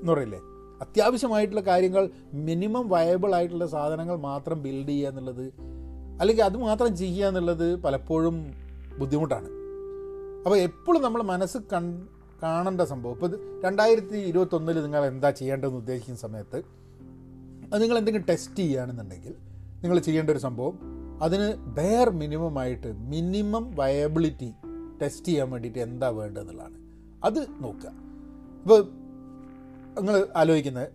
എന്ന് 0.00 0.12
പറയില്ലേ? 0.12 0.40
അത്യാവശ്യമായിട്ടുള്ള 0.80 1.60
കാര്യങ്ങൾ 1.60 2.10
മിനിമം 2.34 2.88
വയബിൾ 2.88 3.34
ആയിട്ടുള്ള 3.34 3.66
സാധനങ്ങൾ 3.66 4.16
മാത്രം 4.16 4.62
ബിൽഡ് 4.62 4.88
ചെയ്യുക 4.88 5.08
എന്നുള്ളത് 5.08 5.52
അല്ലെങ്കിൽ 6.20 6.44
അത് 6.44 6.56
മാത്രം 6.56 6.96
ചെയ്യുക 6.96 7.28
എന്നുള്ളത് 7.28 7.76
പലപ്പോഴും 7.76 8.54
ബുദ്ധിമുട്ടാണ്. 8.98 9.48
അപ്പോൾ 10.44 10.56
എപ്പോഴും 10.56 11.02
നമ്മൾ 11.02 11.22
മനസ്സ് 11.22 11.58
കൺ 11.72 12.06
കാണേണ്ട 12.42 12.80
സംഭവം. 12.80 13.14
ഇപ്പോൾ 13.14 13.60
രണ്ടായിരത്തി 13.64 14.16
ഇരുപത്തൊന്നിൽ 14.16 14.82
നിങ്ങൾ 14.82 15.04
എന്താ 15.04 15.30
ചെയ്യേണ്ടതെന്ന് 15.30 15.78
ഉദ്ദേശിക്കുന്ന 15.78 16.18
സമയത്ത് 16.18 16.62
അത് 17.72 17.82
നിങ്ങൾ 17.82 17.98
എന്തെങ്കിലും 17.98 18.26
ടെസ്റ്റ് 18.28 18.56
ചെയ്യുകയാണെന്നുണ്ടെങ്കിൽ 18.56 19.34
നിങ്ങൾ 19.82 19.98
ചെയ്യേണ്ട 19.98 20.30
ഒരു 20.30 20.38
സംഭവം 20.38 20.78
അതിന് 21.22 21.54
ബെയർ 21.54 22.10
മിനിമം 22.10 22.58
ആയിട്ട് 22.58 22.92
മിനിമം 22.92 23.74
വയബിലിറ്റി 23.74 24.52
ടെസ്റ്റ് 25.02 25.26
ചെയ്യാൻ 25.26 25.50
വേണ്ടിയിട്ട് 25.50 25.78
എന്താ 25.78 26.08
വേണ്ടതെന്നുള്ളതാണ്. 26.08 26.74
അത് 27.24 27.38
നോക്കുക. 27.60 27.90
ഇപ്പോൾ 28.60 28.99
നിങ്ങൾ 29.98 30.26
ആലോചിക്കുന്നത് 30.36 30.88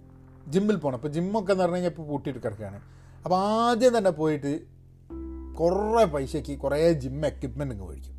ജിമ്മിൽ 0.47 0.75
പോകണം 0.75 0.95
ഇപ്പോൾ 0.95 1.07
ജിമ്മൊക്കെ 1.07 1.51
എന്ന് 1.51 1.61
പറഞ്ഞു 1.61 1.75
കഴിഞ്ഞാൽ 1.75 1.91
ഇപ്പോൾ 1.91 2.03
പൂട്ടിയിട്ട് 2.03 2.39
കിടക്കുകയാണ്. 2.43 2.81
അപ്പോൾ 3.23 3.35
ആദ്യം 3.35 3.97
തന്നെ 3.97 4.09
പോയിട്ട് 4.09 4.59
കുറേ 5.59 6.05
പൈസയ്ക്ക് 6.05 6.57
കുറേ 6.59 6.91
ജിം 6.91 7.25
എക്യുപ്മെന്റ് 7.25 7.75
ഇങ്ങ് 7.75 7.87
മേടിക്കും. 7.87 8.15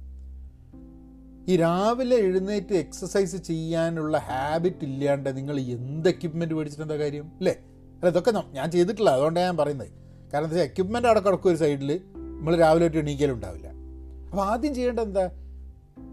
ഈ 1.48 1.56
രാവിലെ 1.56 2.16
എഴുന്നേറ്റ് 2.16 2.74
എക്സസൈസ് 2.74 3.36
ചെയ്യാനുള്ള 3.36 4.18
ഹാബിറ്റ് 4.18 4.84
ഇല്ലാണ്ട് 4.84 5.36
നിങ്ങൾ 5.36 5.60
എന്ത് 5.60 6.08
എക്യുപ്മെന്റ് 6.08 6.54
മേടിച്ചിട്ട് 6.54 6.92
കാര്യം? 6.92 7.24
അല്ലേ? 7.24 7.52
അല്ല 7.52 8.08
ഇതൊക്കെ 8.08 8.32
ഞാൻ 8.52 8.70
ചെയ്തിട്ടില്ല. 8.70 9.10
അതുകൊണ്ടാണ് 9.10 9.46
ഞാൻ 9.46 9.56
പറയുന്നത്. 9.56 9.88
കാരണം 9.88 10.46
എന്താ 10.46 10.56
വെച്ചാൽ 10.56 10.62
എക്യുപ്മെന്റ് 10.62 11.08
അവിടെ 11.08 11.20
കിടക്കും 11.20 11.50
ഒരു 11.50 11.56
സൈഡിൽ 11.56 12.00
നമ്മൾ 12.14 12.56
രാവിലെ 12.56 12.86
ഒരു 12.86 12.98
എണീക്കലുണ്ടാവില്ല 12.98 13.68
അപ്പോൾ 14.30 14.42
ആദ്യം 14.42 14.74
ചെയ്യേണ്ടത് 14.74 15.04
എന്താ? 15.04 15.30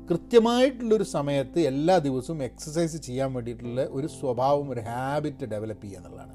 കൃത്യമായിട്ടുള്ളൊരു 0.10 1.04
സമയത്ത് 1.04 1.60
എല്ലാ 1.60 1.98
ദിവസവും 1.98 2.44
എക്സസൈസ് 2.44 2.98
ചെയ്യാൻ 2.98 3.34
വേണ്ടിയിട്ടുള്ള 3.34 3.88
ഒരു 3.90 4.08
സ്വഭാവം 4.08 4.70
ഒരു 4.70 4.80
ഹാബിറ്റ് 4.80 5.46
ഡെവലപ്പ് 5.46 5.84
ചെയ്യുക 5.84 6.00
എന്നുള്ളതാണ്. 6.00 6.34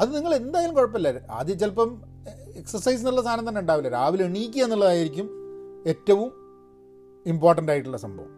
അത് 0.00 0.16
നിങ്ങൾ 0.16 0.34
എന്തായാലും 0.34 0.74
കുഴപ്പമില്ല. 0.74 1.20
ആദ്യം 1.30 1.58
ചിലപ്പം 1.58 2.02
എക്സസൈസ് 2.56 3.00
എന്നുള്ള 3.00 3.22
സാധനം 3.22 3.48
തന്നെ 3.48 3.60
ഉണ്ടാവില്ല. 3.60 3.88
രാവിലെ 3.88 4.24
എണീക്കുക 4.24 4.64
എന്നുള്ളതായിരിക്കും 4.64 5.30
ഏറ്റവും 5.86 6.32
ഇമ്പോർട്ടന്റ് 7.26 7.72
ആയിട്ടുള്ള 7.72 7.96
സംഭവം. 7.96 8.28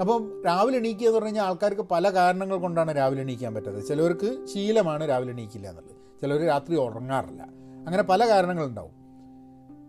അപ്പം 0.00 0.42
രാവിലെ 0.46 0.78
എണീക്കുക 0.78 1.06
എന്ന് 1.06 1.14
പറഞ്ഞു 1.14 1.28
കഴിഞ്ഞാൽ 1.28 1.44
ആൾക്കാർക്ക് 1.44 1.80
പല 1.80 2.08
കാരണങ്ങൾ 2.08 2.56
കൊണ്ടാണ് 2.56 2.96
രാവിലെ 2.96 3.20
എണീക്കാൻ 3.20 3.54
പറ്റാത്തത്. 3.54 3.86
ചിലവർക്ക് 3.86 4.46
ശീലമാണ് 4.46 5.08
രാവിലെ 5.08 5.30
എണീക്കില്ല 5.30 5.68
എന്നുള്ളത്. 5.68 6.20
ചിലവർ 6.20 6.46
രാത്രി 6.46 6.76
ഉറങ്ങാറില്ല. 6.76 7.42
അങ്ങനെ 7.86 8.02
പല 8.02 8.28
കാരണങ്ങളുണ്ടാവും. 8.28 8.92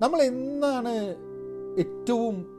നമ്മൾ 0.02 0.22
എന്നാണ് 0.22 1.16
ഏറ്റവും 1.80 2.53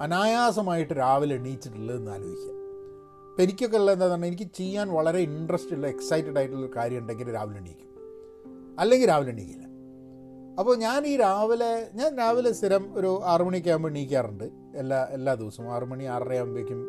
അനായാസമായിട്ട് 0.00 0.92
രാവിലെ 0.92 1.34
എണീച്ചിട്ടുള്ളതെന്ന് 1.34 2.10
ആലോചിക്കുക. 2.10 2.52
അപ്പം 3.30 3.42
എനിക്കൊക്കെ 3.42 3.76
ഉള്ളത് 3.76 3.94
എന്താ 3.94 4.08
പറഞ്ഞാൽ 4.08 4.28
എനിക്ക് 4.28 4.50
ചെയ്യാൻ 4.54 4.88
വളരെ 4.88 5.18
ഇൻട്രസ്റ്റ് 5.18 5.72
ഉള്ള 5.72 5.86
എക്സൈറ്റഡ് 5.86 6.38
ആയിട്ടുള്ള 6.38 6.68
കാര്യം 6.76 6.98
ഉണ്ടെങ്കിൽ 6.98 7.34
രാവിലെ 7.34 7.58
എണീക്കും. 7.58 7.90
അല്ലെങ്കിൽ 8.78 9.08
രാവിലെ 9.08 9.30
എണീക്കില്ല. 9.30 9.66
അപ്പോൾ 10.58 10.76
ഞാൻ 10.76 11.06
ഈ 11.06 11.16
രാവിലെ 11.16 11.88
ഞാൻ 11.94 12.16
രാവിലെ 12.16 12.52
സ്ഥിരം 12.52 12.98
ഒരു 12.98 13.20
ആറു 13.24 13.44
മണിയൊക്കെ 13.44 13.70
ആകുമ്പോൾ 13.70 13.88
എണീക്കാറുണ്ട്. 13.88 14.44
എല്ലാ 14.74 15.08
എല്ലാ 15.10 15.34
ദിവസവും 15.34 15.74
ആറു 15.74 15.84
മണി 15.84 16.04
ആറര 16.04 16.32
ആകുമ്പോഴേക്കും 16.32 16.80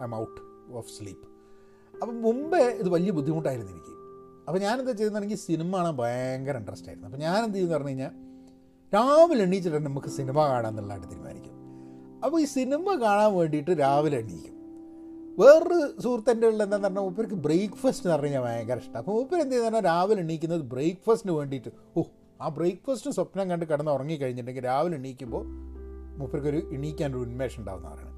I 0.00 0.04
am 0.04 0.14
out 0.14 0.40
of 0.72 0.88
sleep 0.88 1.28
അപ്പം 2.02 2.22
മുമ്പേ 2.22 2.58
ഇത് 2.58 2.88
വലിയ 2.88 3.10
ബുദ്ധിമുട്ടായിരുന്നു 3.10 3.72
എനിക്ക്. 3.72 3.94
അപ്പോൾ 4.48 4.58
ഞാനെന്താ 4.58 4.92
ചെയ്തതെന്ന് 4.92 5.18
എനിക്ക് 5.18 5.34
സിനിമ 5.34 5.76
കാണാൻ 5.76 5.96
ഭയങ്കര 5.96 6.56
ഇൻട്രസ്റ്റ് 6.56 6.88
ആയിരുന്നു. 6.88 7.08
അപ്പോൾ 7.08 7.18
ഞാൻ 7.18 7.44
എന്ത് 7.44 7.54
ചെയ്യുമെന്ന് 7.54 7.76
പറഞ്ഞു 7.76 7.88
കഴിഞ്ഞാൽ 7.88 8.12
രാവിലെ 8.94 9.42
എണീച്ചിട്ട് 9.42 9.86
നമുക്ക് 9.86 10.06
സിനിമ 10.06 10.46
കാണാമെന്നുള്ളതായിട്ട് 10.46 11.08
തീരുമാനിക്കും. 11.08 11.59
അപ്പോൾ 12.24 12.42
ഈ 12.42 12.44
സിനിമ 12.44 12.94
കാണാൻ 12.94 13.34
വേണ്ടിയിട്ട് 13.34 13.70
രാവിലെ 13.70 14.18
എണീക്കും. 14.18 14.56
വേറൊരു 15.38 16.00
സുഹൃത്തിന്റെ 16.00 16.46
ഉള്ള 16.46 16.64
എന്താന്ന് 16.64 16.88
പറഞ്ഞാൽ 16.88 17.02
മൂപ്പർക്ക് 17.02 17.34
ബ്രേക്ക്ഫാസ്റ്റ് 17.34 18.06
എന്ന് 18.06 18.16
പറഞ്ഞാൽ 18.16 18.40
ഭയങ്കര 18.40 18.76
ഇഷ്ടം. 18.76 18.98
അപ്പോൾ 18.98 19.12
മൂപ്പർ 19.12 19.40
എന്ത് 19.40 19.54
ചെയ്താൽ 19.54 19.80
രാവിലെ 19.80 20.20
എണീക്കുന്നത് 20.20 20.60
ബ്രേക്ക്ഫാസ്റ്റിന് 20.60 21.32
വേണ്ടിയിട്ട്. 21.32 21.68
ഓ 21.96 22.02
ആ 22.40 22.48
ബ്രേക്ക്ഫാസ്റ്റ് 22.48 23.10
സ്വപ്നം 23.10 23.50
കണ്ട് 23.50 23.64
കിടന്ന് 23.64 23.90
ഉറങ്ങിക്കഴിഞ്ഞിട്ടുണ്ടെങ്കിൽ 23.90 24.64
രാവിലെ 24.64 24.96
എണീക്കുമ്പോൾ 24.96 25.44
മൂപ്പർക്കൊരു 26.18 26.70
എണീക്കാൻ 26.72 27.10
ഒരു 27.10 27.18
ഉന്മേഷം 27.18 27.60
ഉണ്ടാകുന്നതാണ് 27.60 28.10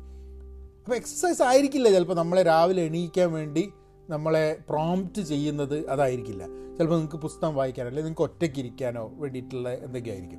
അപ്പോൾ 0.80 0.94
എക്സസൈസ് 0.94 1.42
ആയിരിക്കില്ല 1.42 1.90
ചിലപ്പോൾ 1.90 2.14
നമ്മളെ 2.14 2.42
രാവിലെ 2.42 2.82
എണീക്കാൻ 2.82 3.32
വേണ്ടി 3.32 3.73
നമ്മളെ 4.11 4.59
പ്രോംപ്റ്റ് 4.68 5.23
ചെയ്യുന്നത് 5.23 5.87
അതായിരിക്കില്ല. 5.87 6.47
ചിലപ്പോൾ 6.47 6.94
നിങ്ങൾക്ക് 6.94 7.16
പുസ്തകം 7.16 7.54
വായിക്കാനോ 7.54 7.88
അല്ലെങ്കിൽ 7.88 8.09
നിങ്ങൾക്ക് 8.09 8.32
ഒറ്റയ്ക്ക് 8.32 8.59
ഇരിക്കാനോ 8.59 9.12
വേണ്ടിയിട്ടുള്ള 9.14 9.68
എന്തൊക്കെയായിരിക്കും. 9.68 10.38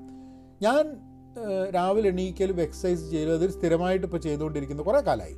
ഞാൻ 0.62 1.13
രാവിലെ 1.76 2.10
എണീക്കലും 2.10 2.62
എക്സസൈസ് 2.62 3.10
ചെയ്യലും 3.10 3.34
അതൊരു 3.34 3.52
സ്ഥിരമായിട്ട് 3.52 4.06
ഇപ്പോൾ 4.06 4.18
ചെയ്തുകൊണ്ടിരിക്കുന്ന 4.18 4.82
കുറേ 4.82 5.00
കാലമായി 5.00 5.36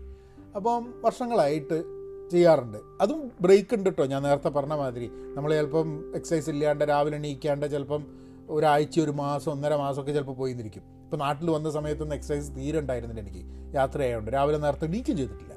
അപ്പം 0.55 0.93
വർഷങ്ങളായിട്ട് 1.05 1.83
ചെയ്യാറുണ്ട്. 2.31 2.77
അതും 3.01 3.31
ബ്രേക്ക് 3.41 3.75
ഉണ്ട് 3.75 3.89
കേട്ടോ 3.89 4.05
ഞാൻ 4.05 4.23
നേരത്തെ 4.23 4.49
പറഞ്ഞ 4.49 4.73
മാതിരി. 4.73 5.07
നമ്മൾ 5.07 5.53
ചിലപ്പം 5.53 6.11
എക്സസൈസ് 6.15 6.49
ഇല്ലാണ്ട് 6.49 6.85
രാവിലെ 6.85 7.17
എണീക്കാണ്ട് 7.17 7.71
ചിലപ്പം 7.71 8.05
ഒരാഴ്ച 8.49 8.99
ഒരു 8.99 9.11
മാസം 9.11 9.51
ഒന്നര 9.51 9.75
മാസമൊക്കെ 9.75 10.11
ചിലപ്പോൾ 10.11 10.35
പോയി 10.35 10.53
നിൽക്കും 10.53 10.81
ഇപ്പോൾ 11.03 11.17
നാട്ടിൽ 11.17 11.49
വന്ന 11.49 11.71
സമയത്തൊന്നും 11.71 12.15
എക്സസൈസ് 12.15 12.51
തീരെ 12.51 12.79
ഉണ്ടായിരുന്നില്ല 12.79 13.21
എനിക്ക്. 13.21 13.75
യാത്ര 13.75 14.01
ആയതുകൊണ്ട് 14.01 14.31
രാവിലെ 14.31 14.57
നേരത്തെ 14.57 14.85
എണീക്കും 14.85 15.17
ചെയ്തിട്ടില്ല. 15.17 15.53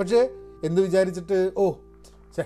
പക്ഷേ 0.00 0.28
എന്ത് 0.64 0.80
വിചാരിച്ചിട്ട് 0.80 1.52
ഓ 1.56 1.72
ചേ 2.36 2.44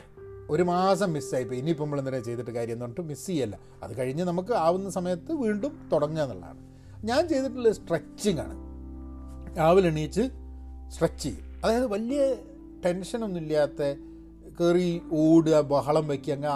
ഒരു 0.51 0.63
മാസം 0.63 1.13
മിസ്സായിപ്പോയി 1.13 1.61
ഇനിയിപ്പോൾ 1.61 1.85
നമ്മൾ 1.85 1.99
എന്തിനാ 1.99 2.19
ചെയ്തിട്ട് 2.19 2.51
കാര്യം 2.51 2.73
എന്ന് 2.73 2.85
പറഞ്ഞിട്ട് 2.85 3.09
മിസ് 3.09 3.27
ചെയ്യല്ല. 3.27 3.59
അത് 3.83 3.99
കഴിഞ്ഞ് 3.99 4.25
നമുക്ക് 4.25 4.53
ആവുന്ന 4.53 4.91
സമയത്ത് 4.91 5.33
വീണ്ടും 5.33 5.89
തുടങ്ങുക 5.93 6.23
എന്നുള്ളതാണ്. 6.23 6.68
ഞാൻ 7.05 7.29
ചെയ്തിട്ടുള്ള 7.29 7.73
സ്ട്രെച്ചിങ് 7.73 8.39
ആണ്. 8.39 8.69
രാവിലെ 9.59 9.89
എണീച്ച് 9.89 10.31
സ്ട്രെച്ച് 10.89 11.23
ചെയ്യും. 11.23 11.61
അതായത് 11.65 11.87
വലിയ 11.87 12.35
ടെൻഷനൊന്നുമില്ലാത്ത 12.85 13.83
കയറി 14.61 15.03
ഓടുക 15.13 15.61
ബഹളം 15.61 16.09
വയ്ക്കുക 16.09 16.33
അങ്ങനെ 16.33 16.53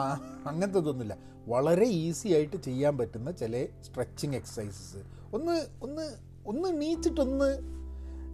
അങ്ങനത്തെ 0.48 0.78
ഇതൊന്നുമില്ല. 0.78 1.16
വളരെ 1.48 1.86
ഈസി 1.86 2.28
ആയിട്ട് 2.28 2.56
ചെയ്യാൻ 2.56 2.98
പറ്റുന്ന 2.98 3.30
ചില 3.30 3.66
സ്ട്രെച്ചിങ് 3.84 4.34
എക്സസൈസസ് 4.34 4.96
ഒന്ന് 5.34 5.66
ഒന്ന് 5.82 6.16
ഒന്ന് 6.46 6.68
എണീച്ചിട്ടൊന്ന് 6.68 7.58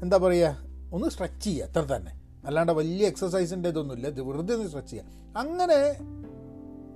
എന്താ 0.03 0.17
പറയുക 0.17 0.57
ഒന്ന് 0.93 1.09
സ്ട്രെച്ച് 1.09 1.45
ചെയ്യുക 1.45 1.67
അത്ര 1.67 1.81
തന്നെ. 1.81 2.21
അല്ലാണ്ട് 2.45 2.73
വലിയ 2.73 3.07
എക്സസൈസിന്റെ 3.07 3.69
ഇതൊന്നുമില്ല. 3.69 4.09
വെറുതെ 4.09 4.55
ഒന്ന് 4.55 4.67
സ്ട്രെച്ച് 4.67 4.91
ചെയ്യുക. 4.91 5.39
അങ്ങനെ 5.39 5.97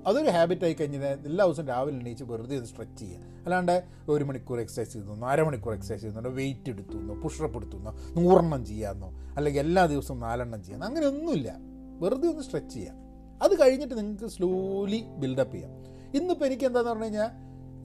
അതൊരു 0.07 0.31
ഹാബിറ്റ് 0.31 0.65
ആയി 0.65 0.73
കഴിഞ്ഞാൽ 0.73 1.05
എല്ലാ 1.05 1.45
ദിവസവും 1.45 1.69
രാവിലെ 1.69 1.99
എണീച്ച് 1.99 2.25
വെറുതെ 2.25 2.57
ഒന്ന് 2.57 2.69
സ്ട്രെച്ച് 2.69 2.99
ചെയ്യുക. 2.99 3.21
അല്ലാണ്ട് 3.45 3.85
ഒരു 4.09 4.25
മണിക്കൂർ 4.25 4.61
എക്സസൈസ് 4.61 4.93
ചെയ്യുന്നു 4.93 5.27
അരമണിക്കൂർ 5.27 5.75
എക്സസൈസ് 5.75 6.01
ചെയ്യുന്നുണ്ടോ 6.01 6.31
വെയിറ്റ് 6.31 6.71
എടുത്തുന്നോ 6.71 7.15
പുഷപ്പ് 7.15 7.57
എടുത്തുന്നോ 7.57 7.99
നൂറെണ്ണം 8.09 8.65
ചെയ്യാമെന്നോ 8.65 9.35
അല്ലെങ്കിൽ 9.37 9.61
എല്ലാ 9.61 9.87
ദിവസവും 9.87 10.21
നാലെണ്ണം 10.21 10.63
ചെയ്യാമെന്നോ 10.63 10.87
അങ്ങനെ 10.87 11.07
ഒന്നുമില്ല. 11.07 11.57
വെറുതെ 12.01 12.29
ഒന്ന് 12.29 12.43
സ്ട്രെച്ച് 12.43 12.75
ചെയ്യാം 12.75 12.97
അത് 13.43 13.61
കഴിഞ്ഞിട്ട് 13.61 13.99
നിങ്ങൾക്ക് 13.99 14.27
സ്ലോലി 14.27 15.05
ബിൽഡപ്പ് 15.19 15.55
ചെയ്യാം. 15.55 15.71
ഇന്നിപ്പോൾ 16.15 16.45
എനിക്ക് 16.45 16.65
എന്താണെന്ന് 16.65 16.91
പറഞ്ഞു 16.91 17.05
കഴിഞ്ഞാൽ 17.05 17.31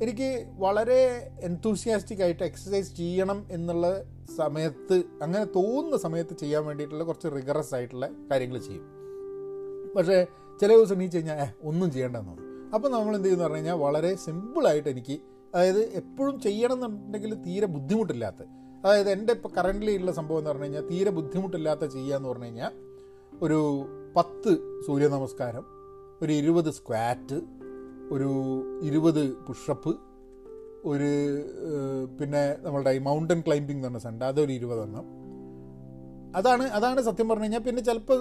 എനിക്ക് 0.04 0.48
വളരെ 0.54 1.32
എൻതൂസിയാസ്റ്റിക് 1.42 2.22
ആയിട്ട് 2.22 2.44
എക്സസൈസ് 2.44 2.96
ചെയ്യണം 2.96 3.48
എന്നുള്ള 3.52 4.04
സമയത്ത് 4.38 5.04
അങ്ങനെ 5.22 5.46
തോന്നുന്ന 5.46 5.98
സമയത്ത് 5.98 6.38
ചെയ്യാൻ 6.38 6.66
വേണ്ടിയിട്ടുള്ള 6.66 7.04
കുറച്ച് 7.04 7.28
റിഗറസ് 7.28 7.76
ആയിട്ടുള്ള 7.76 8.10
കാര്യങ്ങൾ 8.32 8.58
ചെയ്യും. 8.58 8.86
പക്ഷേ 9.98 10.26
ചില 10.62 10.70
ദിവസം 10.76 10.96
എണീച്ച് 10.96 11.18
കഴിഞ്ഞാൽ 11.18 11.40
ഏഹ് 11.46 11.54
ഒന്നും 11.64 11.92
ചെയ്യേണ്ടെന്ന് 11.92 12.30
തോന്നും. 12.30 12.72
അപ്പോൾ 12.76 12.90
നമ്മൾ 12.90 13.16
എന്ത് 13.16 13.26
ചെയ്യുന്നു 13.26 13.46
പറഞ്ഞു 13.46 13.58
കഴിഞ്ഞാൽ 13.58 13.76
വളരെ 13.76 14.16
സിമ്പിളായിട്ട് 14.16 14.90
എനിക്ക് 14.90 15.16
അതായത് 15.54 15.82
എപ്പോഴും 16.02 16.40
ചെയ്യണം 16.40 16.74
എന്നുണ്ടെങ്കിൽ 16.74 17.34
തീരെ 17.46 17.66
ബുദ്ധിമുട്ടില്ലാത്ത 17.66 18.42
അതായത് 18.86 19.10
എന്റെ 19.10 19.34
ഇപ്പോൾ 19.34 19.52
കറന്റ്ലി 19.58 19.98
ഉള്ള 19.98 20.12
സംഭവം 20.12 20.38
എന്ന് 20.38 20.50
പറഞ്ഞു 20.50 20.64
കഴിഞ്ഞാൽ 20.64 20.82
തീരെ 20.82 21.10
ബുദ്ധിമുട്ടില്ലാത്ത 21.10 21.86
ചെയ്യുക 21.86 22.16
എന്ന് 22.16 22.30
പറഞ്ഞു 22.30 22.46
കഴിഞ്ഞാൽ 22.46 22.74
ഒരു 23.42 23.60
പത്ത് 24.18 24.52
സൂര്യ 24.88 25.08
നമസ്കാരം 25.08 25.64
ഒരു 26.22 26.32
ഇരുപത് 26.32 26.70
സ്ക്വാറ്റ് 26.72 27.38
ഒരു 28.12 28.30
ഇരുപത് 28.82 29.34
പുഷപ്പ് 29.34 29.94
ഒരു 30.86 31.10
പിന്നെ 32.20 32.58
നമ്മളുടെ 32.62 32.92
ഈ 32.92 32.98
മൗണ്ടൻ 32.98 33.40
ക്ലൈംബിംഗ് 33.48 33.80
എന്ന് 33.80 33.88
പറഞ്ഞ 33.88 33.98
സണ്ട് 33.98 34.26
അതൊരു 34.26 34.52
ഇരുപതെണ്ണം. 34.52 35.06
അതാണ് 36.36 36.64
അതാണ് 36.70 37.02
സത്യം 37.02 37.30
പറഞ്ഞു 37.30 37.44
കഴിഞ്ഞാൽ 37.44 37.60
പിന്നെ 37.60 37.82
ചിലപ്പോൾ 37.84 38.20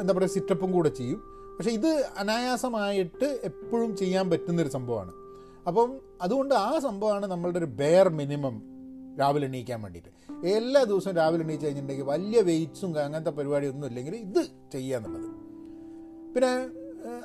എന്താ 0.00 0.12
പറയുക 0.14 0.30
സിറ്റപ്പും 0.30 0.72
കൂടെ 0.72 0.88
ചെയ്യും. 0.88 1.20
പക്ഷേ 1.62 1.74
ഇത് 1.74 2.06
അനായാസമായിട്ട് 2.18 3.40
എപ്പോഴും 3.44 3.96
ചെയ്യാൻ 3.96 4.30
പറ്റുന്നൊരു 4.30 4.68
സംഭവമാണ്. 4.68 5.12
അപ്പം 5.66 6.00
അതുകൊണ്ട് 6.20 6.54
ആ 6.54 6.78
സംഭവമാണ് 6.78 7.26
നമ്മളുടെ 7.26 7.58
ഒരു 7.58 7.64
ബെയർ 7.64 8.08
മിനിമം 8.08 8.62
രാവിലെ 9.20 9.46
എണീക്കാൻ 9.46 9.82
വേണ്ടിയിട്ട്. 9.82 10.08
എല്ലാ 10.46 10.82
ദിവസവും 10.82 11.16
രാവിലെ 11.16 11.44
എണീച്ച് 11.44 11.66
കഴിഞ്ഞിട്ടുണ്ടെങ്കിൽ 11.66 12.04
വലിയ 12.04 12.40
വെയിറ്റ്സും 12.40 13.00
അങ്ങനത്തെ 13.00 13.30
പരിപാടിയൊന്നും 13.30 13.88
ഇല്ലെങ്കിൽ 13.88 14.16
ഇത് 14.16 14.42
ചെയ്യുക 14.72 14.96
എന്നുള്ളത്. 14.96 15.28
പിന്നെ 16.34 16.50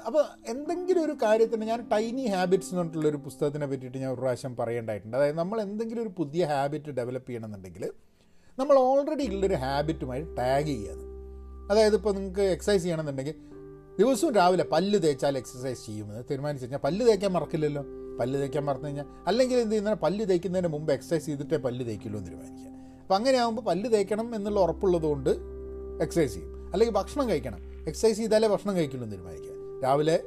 അപ്പോൾ 0.05 0.23
എന്തെങ്കിലും 0.47 1.05
ഒരു 1.05 1.17
കാര്യത്തിന് 1.23 1.65
ഞാൻ 1.65 1.89
ടൈനി 1.89 2.25
ഹാബിറ്റ്സ് 2.27 2.69
എന്ന് 2.69 2.79
പറഞ്ഞിട്ടുള്ള 2.79 3.09
ഒരു 3.09 3.17
പുസ്തകത്തിനെ 3.17 3.65
പറ്റിയിട്ട് 3.65 3.97
ഞാൻ 3.97 4.11
ഒരു 4.11 4.21
പ്രാവശ്യം 4.21 4.55
പറയേണ്ടായിട്ടുണ്ട് 4.55 5.17
അതായത് 5.17 5.37
നമ്മൾ 5.37 5.61
എന്തെങ്കിലും 5.61 6.01
ഒരു 6.01 6.09
പുതിയ 6.17 6.45
ഹാബിറ്റ് 6.45 6.89
ഡെവലപ്പ് 6.89 7.29
ചെയ്യണമെന്നുണ്ടെങ്കിൽ 7.29 7.91
നമ്മൾ 8.59 8.77
ഓൾറെഡി 8.77 9.23
ഉള്ളൊരു 9.23 9.53
ഹാബിറ്റുമായി 9.53 10.21
ടാഗ് 10.21 10.65
ചെയ്യുകയാണ്. 10.65 11.03
അതായത് 11.71 11.95
ഇപ്പോൾ 11.95 12.13
നിങ്ങൾക്ക് 12.13 12.41
എക്സസൈസ് 12.41 12.83
ചെയ്യണമെന്നുണ്ടെങ്കിൽ 12.83 13.56
ദിവസവും 13.99 14.35
രാവിലെ 14.35 14.63
പല്ല് 14.63 14.99
തേച്ചാൽ 14.99 15.37
എക്സസൈസ് 15.37 15.85
ചെയ്യുമെന്ന് 15.85 16.23
തീരുമാനിച്ചു 16.31 16.65
കഴിഞ്ഞാൽ 16.65 16.79
പല്ല് 16.79 17.07
തേക്കാൻ 17.07 17.31
മറക്കില്ലല്ലോ. 17.31 17.83
പല്ല് 18.19 18.41
തേക്കാൻ 18.41 18.65
മറന്നു 18.65 18.85
കഴിഞ്ഞാൽ 18.85 19.05
അല്ലെങ്കിൽ 19.27 19.57
എന്ത് 19.57 19.71
ചെയ്യുന്ന 19.71 19.93
പല്ല് 19.93 20.25
തേക്കുന്നതിന് 20.25 20.67
മുമ്പ് 20.67 20.93
എക്സസൈസ് 20.93 21.25
ചെയ്തിട്ടേ 21.25 21.57
പല്ല് 21.57 21.85
തേക്കുള്ളൂ 21.85 22.19
എന്ന് 22.19 22.31
തീരുമാനിക്കുക. 22.31 22.71
അപ്പം 23.01 23.15
അങ്ങനെ 23.15 23.37
ആകുമ്പോൾ 23.37 23.61
പല്ല് 23.61 23.93
തേക്കണം 23.93 24.35
എന്നുള്ള 24.35 24.59
ഉറപ്പുള്ളതുകൊണ്ട് 24.59 25.29
എക്സസൈസ് 26.01 26.33
ചെയ്യും. 26.33 26.71
അല്ലെങ്കിൽ 26.71 26.95
ഭക്ഷണം 26.95 27.29
കഴിക്കണം. 27.29 27.59
എക്സസൈസ് 27.87 28.17
ചെയ്താലേ 28.17 28.47
ഭക്ഷണം 28.47 28.75
കഴിക്കുള്ളൂ 28.75 29.05
എന്ന് 29.05 29.15
തീരുമാനിക്കുക. 29.15 29.83
രാവിലെ 29.83 30.23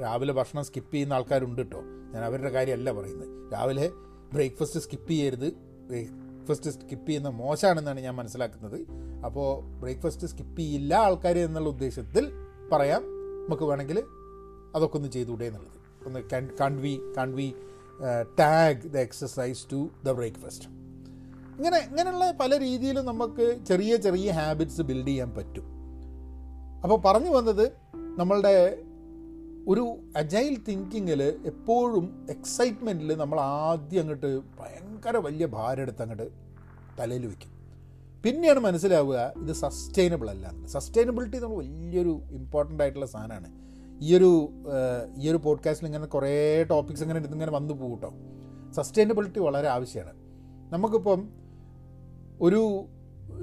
രാവിലെ 0.00 0.32
ഭക്ഷണം 0.32 0.64
സ്കിപ്പ് 0.64 0.94
ചെയ്യുന്ന 0.94 1.14
ആൾക്കാരുണ്ട് 1.14 1.62
കേട്ടോ 1.62 1.80
ഞാൻ 1.80 2.24
അവരുടെ 2.24 2.50
കാര്യമല്ല 2.50 2.92
പറയുന്നത്. 2.92 3.52
രാവിലെ 3.52 3.90
ബ്രേക്ക്ഫാസ്റ്റ് 4.32 4.80
സ്കിപ്പ് 4.80 5.10
ചെയ്യരുത്. 5.10 5.52
ബ്രേക്ക്ഫാസ്റ്റ് 5.88 6.70
സ്കിപ്പ് 6.70 7.06
ചെയ്യുന്ന 7.06 7.28
മോശമാണെന്നാണ് 7.28 8.00
ഞാൻ 8.00 8.14
മനസ്സിലാക്കുന്നത്. 8.14 8.80
അപ്പോൾ 9.24 9.80
ബ്രേക്ക്ഫാസ്റ്റ് 9.80 10.26
സ്കിപ്പ് 10.26 10.58
ചെയ്യില്ല 10.58 10.94
ആൾക്കാർ 10.94 11.38
എന്നുള്ള 11.38 11.68
ഉദ്ദേശത്തിൽ 11.68 12.32
പറയാം. 12.74 13.02
നമുക്ക് 13.46 13.62
വേണമെങ്കിൽ 13.62 13.98
അതൊക്കെ 14.76 14.96
ഒന്ന് 14.96 15.08
ചെയ്തുകൂടെ 15.08 15.44
എന്നുള്ളത്. 15.44 15.78
ഒന്ന് 16.06 16.20
can 16.60 16.80
we 16.80 16.94
can 17.18 17.34
we 17.34 17.48
tag 18.40 18.88
the 18.92 18.96
exercise 18.98 19.66
to 19.72 19.80
the 20.04 20.12
breakfast 20.12 20.68
ഇങ്ങനെ 21.56 21.78
ഇങ്ങനെയുള്ള 21.90 22.32
പല 22.40 22.58
രീതിയിലും 22.58 23.04
നമുക്ക് 23.06 23.46
ചെറിയ 23.68 23.96
ചെറിയ 23.96 24.30
ഹാബിറ്റ്സ് 24.30 24.82
ബിൽഡ് 24.82 25.08
ചെയ്യാൻ 25.08 25.30
പറ്റും. 25.30 25.66
അപ്പോൾ 26.82 26.98
പറഞ്ഞു 27.00 27.30
വന്നത് 27.30 27.66
നമ്മളുടെ 28.18 28.82
ഒരു 29.68 29.84
അജൈൽ 30.16 30.54
തിങ്കിങ്ങിൽ 30.68 31.22
എപ്പോഴും 31.46 32.26
എക്സൈറ്റ്മെന്റിൽ 32.30 33.16
നമ്മൾ 33.16 33.40
ആദ്യം 33.40 34.00
അങ്ങോട്ട് 34.00 34.30
ഭയങ്കര 34.60 35.16
വലിയ 35.16 35.46
ഭാരം 35.46 35.82
എടുത്ത് 35.82 36.02
അങ്ങോട്ട് 36.02 36.26
തലയിൽ 36.98 37.26
വയ്ക്കും 37.26 37.53
പിന്നെയാണ് 38.24 38.58
മനസ്സിലാവുക 38.58 39.32
ഇത് 39.42 39.52
സസ്റ്റൈനബിൾ 39.52 40.30
അല്ല. 40.30 40.66
സസ്റ്റൈനബിലിറ്റി 40.66 41.38
നമ്മൾ 41.38 41.56
വലിയൊരു 41.56 42.22
ഇമ്പോർട്ടന്റ് 42.30 42.82
ആയിട്ടുള്ള 42.82 43.06
സാധനമാണ്. 43.06 43.48
ഈ 44.02 44.16
ഒരു 44.16 44.48
ഈ 45.16 45.30
ഒരു 45.30 45.36
പോഡ്കാസ്റ്റിൽ 45.36 45.86
ഇങ്ങനെ 45.86 46.06
കുറേ 46.06 46.62
ടോപ്പിക്സ് 46.70 47.02
ഇങ്ങനെ 47.02 47.20
ഇങ്ങനെ 47.20 47.52
വന്നു 47.52 47.74
പോകും 47.74 47.92
കേട്ടോ 47.92 48.10
സസ്റ്റൈനബിലിറ്റി 48.72 49.40
വളരെ 49.40 49.68
ആവശ്യമാണ്. 49.68 50.14
നമുക്കിപ്പം 50.72 51.28
ഒരു 52.40 52.84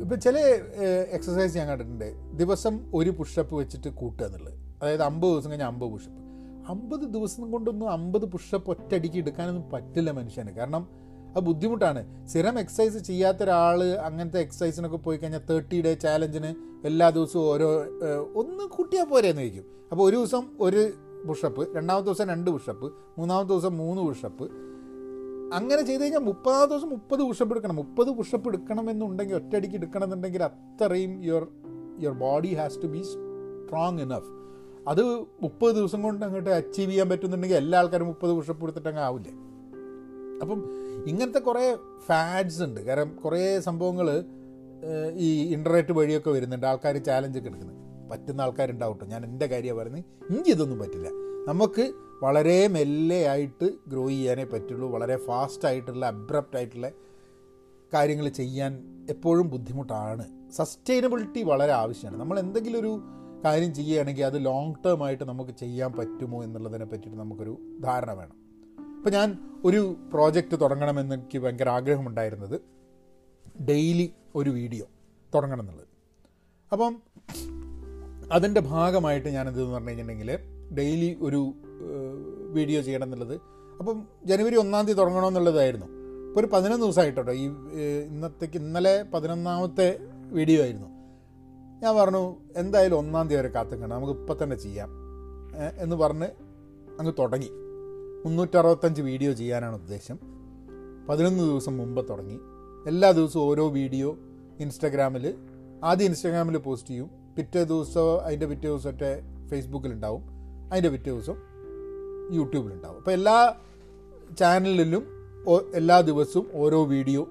ഇപ്പം 0.01 0.21
ചില 0.21 0.37
എക്സസൈസ് 1.11 1.57
ഞാൻ 1.57 1.67
കണ്ടിട്ടുണ്ട്. 1.67 2.13
ദിവസം 2.37 2.91
ഒരു 2.93 3.09
പുഷപ്പ് 3.09 3.55
വെച്ചിട്ട് 3.55 3.89
കൂട്ടുക 3.89 4.25
എന്നുള്ളത്. 4.25 4.53
അതായത് 4.81 5.03
അമ്പത് 5.03 5.31
ദിവസം 5.31 5.49
കഴിഞ്ഞാൽ 5.49 5.67
അമ്പത് 5.67 5.89
പുഷപ്പ് 5.89 6.19
അമ്പത് 6.71 7.05
ദിവസം 7.13 7.51
കൊണ്ടൊന്നും 7.51 7.91
അമ്പത് 7.91 8.25
പുഷപ്പ് 8.25 8.69
ഒറ്റയടിക്ക് 8.69 9.17
എടുക്കാനൊന്നും 9.17 9.71
പറ്റില്ല 9.71 10.11
മനുഷ്യന്. 10.11 10.51
കാരണം 10.51 11.00
അത് 11.35 11.43
ബുദ്ധിമുട്ടാണ്. 11.43 12.01
സ്ഥിരം 12.27 12.59
എക്സസൈസ് 12.59 12.97
ചെയ്യാത്ത 12.97 13.43
ഒരാൾ 13.43 13.83
അങ്ങനത്തെ 13.83 14.39
എക്സസൈസിനൊക്കെ 14.39 14.97
പോയി 14.97 15.17
കഴിഞ്ഞാൽ 15.17 15.43
തേർട്ടി 15.49 15.81
ഡേ 15.81 15.93
ചാലഞ്ചിന് 15.93 16.51
എല്ലാ 16.85 17.09
ദിവസവും 17.09 17.45
ഓരോ 17.53 17.69
ഒന്ന് 18.35 18.63
കൂട്ടിയാൽ 18.63 19.05
പോരെയെന്ന് 19.05 19.41
ചോദിക്കും. 19.41 19.65
അപ്പോൾ 19.91 20.03
ഒരു 20.09 20.15
ദിവസം 20.15 20.43
ഒരു 20.59 20.81
പുഷപ്പ് 21.27 21.75
രണ്ടാമത്തെ 21.75 22.05
ദിവസം 22.05 22.27
രണ്ട് 22.27 22.49
പുഷപ്പ് 22.51 22.87
മൂന്നാമത്തെ 23.17 23.53
ദിവസം 23.53 23.77
മൂന്ന് 23.77 24.01
പുഷപ്പ് 24.01 24.45
അങ്ങനെ 25.53 25.81
ചെയ്ത് 25.81 26.01
കഴിഞ്ഞാൽ 26.03 26.21
മുപ്പതാം 26.21 26.69
ദിവസം 26.69 26.89
മുപ്പത് 26.89 27.21
പുഷപ്പ് 27.21 27.53
എടുക്കണം. 27.53 27.75
മുപ്പത് 27.75 28.09
പുഷപ്പ് 28.09 28.47
എടുക്കണമെന്നുണ്ടെങ്കിൽ 28.49 29.35
ഒറ്റയടിക്ക് 29.35 29.75
എടുക്കണമെന്നുണ്ടെങ്കിൽ 29.75 30.43
അത്രയും 30.43 31.23
your 31.23 31.47
your 31.99 32.15
body 32.17 32.53
has 32.53 32.83
to 32.83 32.87
be 32.87 33.01
strong 33.01 34.01
enough 34.01 34.31
അത് 34.87 35.01
മുപ്പത് 35.41 35.75
ദിവസം 35.75 36.01
കൊണ്ട് 36.01 36.25
അങ്ങോട്ട് 36.25 36.49
അച്ചീവ് 36.49 36.91
ചെയ്യാൻ 36.91 37.09
പറ്റുന്നുണ്ടെങ്കിൽ 37.09 37.57
എല്ലാ 37.57 37.79
ആൾക്കാരും 37.79 38.07
മുപ്പത് 38.07 38.31
പുഷപ്പ് 38.31 38.63
എടുത്തിട്ട് 38.63 38.89
അങ്ങ് 38.89 39.01
ആവില്ലേ? 39.01 39.33
അപ്പം 40.41 40.65
ഇങ്ങനത്തെ 41.07 41.39
കുറേ 41.39 41.77
ഫാഡ്സ് 42.05 42.63
ഉണ്ട്. 42.63 42.81
കാരണം 42.81 43.15
കുറേ 43.15 43.59
സംഭവങ്ങൾ 43.59 44.23
ഈ 45.13 45.53
ഇന്റർനെറ്റ് 45.53 45.91
വഴിയൊക്കെ 45.91 46.29
വരുന്നുണ്ട്. 46.29 46.67
ആൾക്കാർ 46.67 46.97
ചാലഞ്ച് 46.97 47.39
ഒക്കെ 47.39 47.49
എടുക്കുന്നത്. 47.49 47.81
പറ്റുന്ന 48.11 48.41
ആൾക്കാരുണ്ടാവട്ടെ. 48.41 49.05
ഞാൻ 49.05 49.25
എന്റെ 49.25 49.45
കാര്യമാണ് 49.45 49.79
പറയുന്നത്. 49.79 50.33
ഇനി 50.33 50.49
ഇതൊന്നും 50.49 50.79
പറ്റില്ല. 50.79 51.07
നമുക്ക് 51.47 51.93
വളരെ 52.23 52.67
മെല്ലെ 52.67 53.27
ആയിട്ട് 53.27 53.69
ഗ്രോ 53.87 54.07
ചെയ്യാനേ 54.07 54.43
പറ്റുള്ളൂ. 54.43 54.89
വളരെ 54.89 55.17
ഫാസ്റ്റ് 55.17 55.65
ആയിട്ടുള്ള 55.65 56.05
അബ്രപ്റ്റ് 56.05 56.57
ആയിട്ടുള്ള 56.57 56.91
കാര്യങ്ങൾ 57.93 58.29
ചെയ്യാൻ 58.29 58.79
എപ്പോഴും 59.09 59.49
ബുദ്ധിമുട്ടാണ്. 59.49 60.51
സസ്റ്റൈനബിലിറ്റി 60.51 61.43
വളരെ 61.43 61.71
ആവശ്യമാണ്. 61.71 62.19
നമ്മൾ 62.19 62.39
എന്തെങ്കിലും 62.39 62.79
ഒരു 62.79 63.01
കാര്യം 63.45 63.73
ചെയ്യുകയാണെങ്കിൽ 63.73 64.25
അത് 64.25 64.45
ലോങ് 64.45 64.75
ടേം 64.85 65.05
ആയിട്ട് 65.05 65.23
നമുക്ക് 65.23 65.51
ചെയ്യാൻ 65.51 65.91
പറ്റുമോ 65.93 66.43
എന്നുള്ളതിനെ 66.43 66.85
പറ്റിയിട്ട് 66.85 67.19
നമുക്കൊരു 67.19 67.57
ധാരണ 67.83 68.11
വേണം. 68.11 68.40
ഇപ്പം 69.01 69.13
ഞാൻ 69.13 69.29
ഒരു 69.65 69.79
പ്രോജക്റ്റ് 70.11 70.55
തുടങ്ങണമെന്ന് 70.61 71.13
എനിക്ക് 71.15 71.37
ഭയങ്കര 71.43 71.69
ആഗ്രഹമുണ്ടായിരുന്നത് 71.69 72.61
ഡെയിലി 73.69 74.05
ഒരു 74.35 74.49
വീഡിയോ 74.49 74.85
തുടങ്ങണം 75.35 75.61
എന്നുള്ളത്. 75.63 75.87
അപ്പം 76.71 76.93
അതിന്റെ 78.31 78.61
ഭാഗമായിട്ട് 78.61 79.29
ഞാനെന്ത് 79.29 79.59
എന്ന് 79.61 79.73
പറഞ്ഞു 79.73 79.89
കഴിഞ്ഞിട്ടുണ്ടെങ്കിൽ 79.89 80.31
ഡെയിലി 80.79 81.17
ഒരു 81.21 81.41
വീഡിയോ 82.57 82.81
ചെയ്യണം 82.81 83.07
എന്നുള്ളത്. 83.07 83.35
അപ്പം 83.79 84.03
ജനുവരി 84.25 84.59
ഒന്നാം 84.63 84.85
തീയതി 84.85 84.99
തുടങ്ങണമെന്നുള്ളതായിരുന്നു 84.99 85.87
ഇപ്പോൾ 86.27 86.39
ഒരു 86.39 86.49
പതിനൊന്ന് 86.53 86.85
ദിവസമായിട്ടോ 86.85 87.33
ഈ 87.41 87.47
ഇന്നത്തേക്ക് 88.11 88.59
ഇന്നലെ 88.63 88.95
പതിനൊന്നാമത്തെ 89.13 89.99
വീഡിയോ 90.37 90.61
ആയിരുന്നു. 90.65 90.89
ഞാൻ 91.83 91.95
പറഞ്ഞു 92.01 92.23
എന്തായാലും 92.55 92.97
ഒന്നാം 92.99 93.25
തീയതി 93.27 93.41
വരെ 93.41 93.51
കാത്തുക്കണം. 93.57 93.95
നമുക്ക് 93.95 94.15
ഇപ്പം 94.19 94.43
തന്നെ 94.43 94.55
ചെയ്യാം 94.55 94.91
എന്ന് 95.77 95.95
പറഞ്ഞ് 95.95 96.29
അങ്ങ് 96.99 97.13
തുടങ്ങി. 97.19 97.51
മുന്നൂറ്ററുപത്തഞ്ച് 98.25 99.01
വീഡിയോ 99.01 99.31
ചെയ്യാനാണ് 99.33 99.75
ഉദ്ദേശം. 99.75 100.19
പതിനൊന്ന് 101.09 101.43
ദിവസം 101.43 101.77
മുമ്പ് 101.77 102.09
തുടങ്ങി. 102.09 102.39
എല്ലാ 102.87 103.11
ദിവസവും 103.11 103.43
ഓരോ 103.43 103.69
വീഡിയോ 103.69 104.17
ഇൻസ്റ്റാഗ്രാമിൽ 104.59 105.35
ആദ്യം 105.83 106.05
ഇൻസ്റ്റാഗ്രാമിൽ 106.05 106.57
പോസ്റ്റ് 106.57 106.89
ചെയ്യും. 106.89 107.09
പിറ്റേ 107.37 107.63
ദിവസം 107.63 108.21
അതിന്റെ 108.25 108.45
പിറ്റേ 108.45 108.67
ദിവസമൊക്കെ 108.67 109.21
ഫേസ്ബുക്കിലുണ്ടാവും. 109.49 110.23
അതിന്റെ 110.71 110.89
പിറ്റേ 110.89 111.11
ദിവസം 111.11 111.37
യൂട്യൂബിലുണ്ടാവും. 112.33 112.97
അപ്പോൾ 112.97 113.11
എല്ലാ 113.11 113.55
ചാനലിലും 114.39 115.03
എല്ലാ 115.75 116.01
ദിവസവും 116.01 116.47
ഓരോ 116.53 116.83
വീഡിയോ 116.85 117.21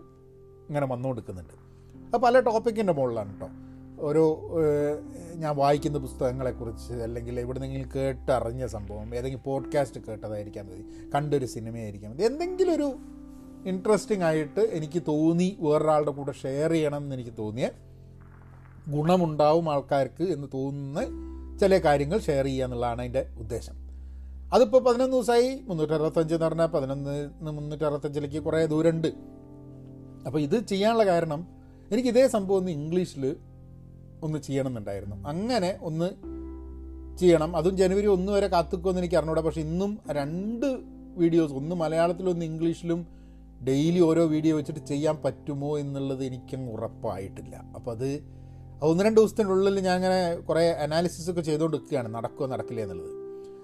ഇങ്ങനെ 0.69 0.87
വന്നുകൊടുക്കുന്നുണ്ട്. 0.87 1.55
അപ്പോൾ 2.05 2.19
പല 2.19 2.41
ടോപ്പിക്കിന്റെ 2.41 2.93
മുകളിലാണ് 2.93 3.33
കേട്ടോ 3.33 3.49
ഓരോ 4.01 4.51
ഞാൻ 5.35 5.57
വായിക്കുന്ന 5.57 5.99
പുസ്തകങ്ങളെക്കുറിച്ച് 5.99 6.93
അല്ലെങ്കിൽ 6.93 7.41
എവിടെന്നെങ്കിലും 7.41 7.91
കേട്ടറിഞ്ഞ 7.97 8.67
സംഭവം 8.67 9.15
ഏതെങ്കിലും 9.15 9.43
പോഡ്കാസ്റ്റ് 9.45 10.01
കേട്ടതായിരിക്കാം 10.01 10.67
മതി 10.67 10.85
കണ്ടൊരു 11.15 11.47
സിനിമയായിരിക്കാം 11.47 12.11
മതി. 12.13 12.23
എന്തെങ്കിലും 12.23 12.75
ഒരു 12.75 12.97
ഇൻട്രസ്റ്റിംഗ് 13.67 14.25
ആയിട്ട് 14.25 14.61
എനിക്ക് 14.61 15.03
തോന്നി 15.09 15.57
വേറൊരാളുടെ 15.61 16.11
കൂടെ 16.11 16.33
ഷെയർ 16.33 16.71
ചെയ്യണം 16.71 16.97
എന്ന് 16.97 17.15
എനിക്ക് 17.17 17.31
തോന്നിയ 17.39 17.71
ഗുണമുണ്ടാവും 18.89 19.73
ആൾക്കാർക്ക് 19.73 20.23
എന്ന് 20.23 20.49
തോന്നുന്ന 20.55 21.01
ചില 21.59 21.79
കാര്യങ്ങൾ 21.79 22.19
ഷെയർ 22.19 22.45
ചെയ്യുക 22.45 22.65
എന്നുള്ളതാണ് 22.65 23.01
അതിന്റെ 23.01 23.27
ഉദ്ദേശം. 23.39 23.75
അതിപ്പോൾ 24.55 24.83
പതിനൊന്ന് 24.83 25.17
ദിവസമായി 25.17 25.61
മുന്നൂറ്റി 25.63 25.93
അറുപത്തഞ്ച് 25.93 26.35
എന്ന് 26.35 26.47
പറഞ്ഞാൽ 26.47 26.67
പതിനൊന്ന് 26.67 27.31
മുന്നൂറ്റി 27.41 27.85
അറുപത്തഞ്ചിലേക്ക് 27.85 28.43
കുറേ 28.43 28.67
ദൂരമുണ്ട്. 28.67 29.09
അപ്പോൾ 30.27 30.39
ഇത് 30.39 30.67
ചെയ്യാനുള്ള 30.67 31.05
കാരണം 31.07 31.47
എനിക്ക് 31.93 32.09
ഇതേ 32.09 32.29
സംഭവം 32.29 32.59
ഒന്ന് 32.59 32.71
ഇംഗ്ലീഷിൽ 32.73 33.37
ഒന്ന് 34.23 34.39
ചെയ്യണമെന്നുണ്ടായിരുന്നു. 34.39 35.29
അങ്ങനെ 35.29 35.79
ഒന്ന് 35.83 36.09
ചെയ്യണം. 37.19 37.57
അതും 37.57 37.77
ജനുവരി 37.77 38.07
ഒന്ന് 38.07 38.33
വരെ 38.33 38.47
കാത്തുക്കുമെന്ന് 38.47 39.01
എനിക്ക് 39.01 39.15
അറിഞ്ഞൂടാ. 39.15 39.41
പക്ഷേ 39.41 39.61
ഇന്നും 39.61 39.99
രണ്ട് 40.11 40.67
വീഡിയോസ് 41.17 41.53
ഒന്ന് 41.53 41.77
മലയാളത്തിലും 41.77 42.31
ഒന്ന് 42.31 42.45
ഇംഗ്ലീഷിലും 42.45 43.07
ഡെയിലി 43.69 44.01
ഓരോ 44.01 44.25
വീഡിയോ 44.25 44.57
വെച്ചിട്ട് 44.57 44.81
ചെയ്യാൻ 44.81 45.17
പറ്റുമോ 45.25 45.79
എന്നുള്ളത് 45.79 46.25
എനിക്കങ്ങ് 46.25 46.73
ഉറപ്പായിട്ടില്ല. 46.73 47.57
അപ്പോൾ 47.57 47.91
അത് 47.91 48.41
ഒന്ന് 48.83 49.05
രണ്ട് 49.05 49.21
ദിവസത്തിനുള്ളിൽ 49.21 49.81
ഞാൻ 49.81 49.95
അങ്ങനെ 49.95 50.37
കുറേ 50.37 50.71
അനാലിസിസ് 50.71 51.31
ഒക്കെ 51.31 51.41
ചെയ്തുകൊണ്ട് 51.41 51.77
നിൽക്കുകയാണ് 51.77 52.15
നടക്കുമോ 52.15 52.47
നടക്കില്ല 52.47 52.81
എന്നുള്ളത്. 52.81 53.11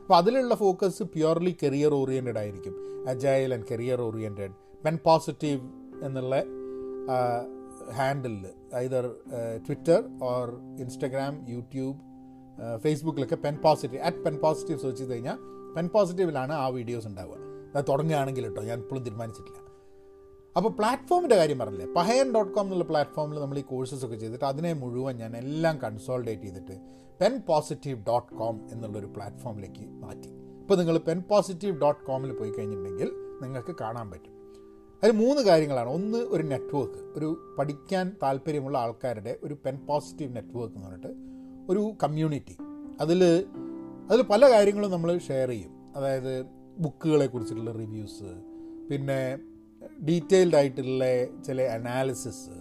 അപ്പോൾ 0.02 0.16
അതിലുള്ള 0.16 0.54
ഫോക്കസ് 0.54 1.02
പ്യുവർലി 1.02 1.56
കരിയർ 1.62 1.94
ഓറിയന്റഡ് 1.94 2.38
ആയിരിക്കും. 2.38 2.74
Agile 3.08 3.54
and 3.54 3.64
career 3.70 4.00
oriented 4.00 4.54
Pen 4.84 4.98
Positive 5.04 5.60
എന്നുള്ള 6.02 6.36
ഹാൻഡിലിൽ 7.92 8.46
either 8.74 9.16
Twitter 9.66 10.00
or 10.22 10.48
Instagram 10.78 11.46
YouTube 11.48 11.96
ഫേസ്ബുക്കിലൊക്കെ 12.84 13.36
Pen 13.36 13.56
Positive 13.64 14.02
at 14.02 14.16
Pen 14.16 14.36
Positive 14.36 14.80
search 14.80 15.00
ചെയ്ത് 15.00 15.12
കഴിഞ്ഞാൽ 15.12 15.38
പെൻ 15.76 15.88
പോസിറ്റീവിലാണ് 15.94 16.52
ആ 16.52 16.68
വീഡിയോസ് 16.68 17.06
ഉണ്ടാവുക. 17.06 17.38
അത് 17.76 17.84
തുടങ്ങുകയാണെങ്കിൽ 17.88 18.44
കേട്ടോ 18.44 18.62
ഞാൻ 18.62 18.78
ഇപ്പോഴും 18.78 19.04
തീരുമാനിച്ചിട്ടില്ല. 19.04 19.60
അപ്പോൾ 20.56 20.68
പ്ലാറ്റ്ഫോമിന്റെ 20.68 21.36
കാര്യം 21.36 21.58
പറഞ്ഞില്ലേ? 21.58 21.86
പഹയൻ 21.96 22.32
ഡോട്ട് 22.34 22.52
കോം 22.52 22.64
എന്നുള്ള 22.64 22.84
പ്ലാറ്റ്ഫോമിൽ 22.84 23.40
നമ്മൾ 23.40 23.58
ഈ 23.58 23.62
കോഴ്സസ് 23.62 24.04
ഒക്കെ 24.04 24.16
ചെയ്തിട്ട് 24.16 24.44
അതിനെ 24.44 24.72
മുഴുവൻ 24.72 25.16
ഞാൻ 25.16 25.36
എല്ലാം 25.36 25.78
കൺസോൾഡേറ്റ് 25.84 26.42
ചെയ്തിട്ട് 26.42 26.76
പെൻ 27.20 27.42
പോസിറ്റീവ് 27.48 27.98
ഡോട്ട് 28.06 28.34
കോം 28.34 28.68
എന്നുള്ളൊരു 28.72 29.06
പ്ലാറ്റ്ഫോമിലേക്ക് 29.06 29.84
മാറ്റി. 29.88 30.28
ഇപ്പോൾ 30.60 30.76
നിങ്ങൾ 30.76 30.98
പെൻ 30.98 31.22
പോസിറ്റീവ് 31.30 31.80
ഡോട്ട് 31.80 32.00
കോമിൽ 32.06 32.32
പോയി 32.32 32.50
കഴിഞ്ഞിട്ടുണ്ടെങ്കിൽ 32.50 33.10
നിങ്ങൾക്ക് 33.42 33.76
കാണാൻ 33.80 34.10
പറ്റും. 34.10 34.35
അതിൽ 35.02 35.12
മൂന്ന് 35.12 35.42
കാര്യങ്ങളാണ്. 35.42 35.88
ഒന്ന് 35.88 36.18
ഒരു 36.18 36.42
നെറ്റ്വർക്ക് 36.42 37.00
ഒരു 37.18 37.54
പഠിക്കാൻ 37.58 38.12
താല്പര്യമുള്ള 38.22 38.78
ആൾക്കാരുടെ 38.78 39.38
ഒരു 39.42 39.54
പെൻ 39.66 39.86
പോസിറ്റീവ് 39.86 40.36
നെറ്റ്വർക്ക് 40.36 40.76
എന്ന് 40.76 40.88
പറഞ്ഞിട്ട് 40.88 41.12
ഒരു 41.72 41.92
കമ്മ്യൂണിറ്റി 42.02 42.56
അതിൽ 43.00 43.22
അതിൽ 44.10 44.22
പല 44.22 44.50
കാര്യങ്ങളും 44.50 44.90
നമ്മൾ 44.90 45.18
ഷെയർ 45.18 45.48
ചെയ്യും. 45.48 45.92
അതായത് 45.96 46.44
ബുക്കുകളെ 46.78 47.26
കുറിച്ചിട്ടുള്ള 47.26 47.72
റിവ്യൂസ് 47.72 48.30
പിന്നെ 48.90 49.38
ഡീറ്റെയിൽഡ് 50.08 50.56
ആയിട്ടുള്ള 50.56 51.04
ചില 51.42 51.62
അനാലിസിസ് 51.62 52.56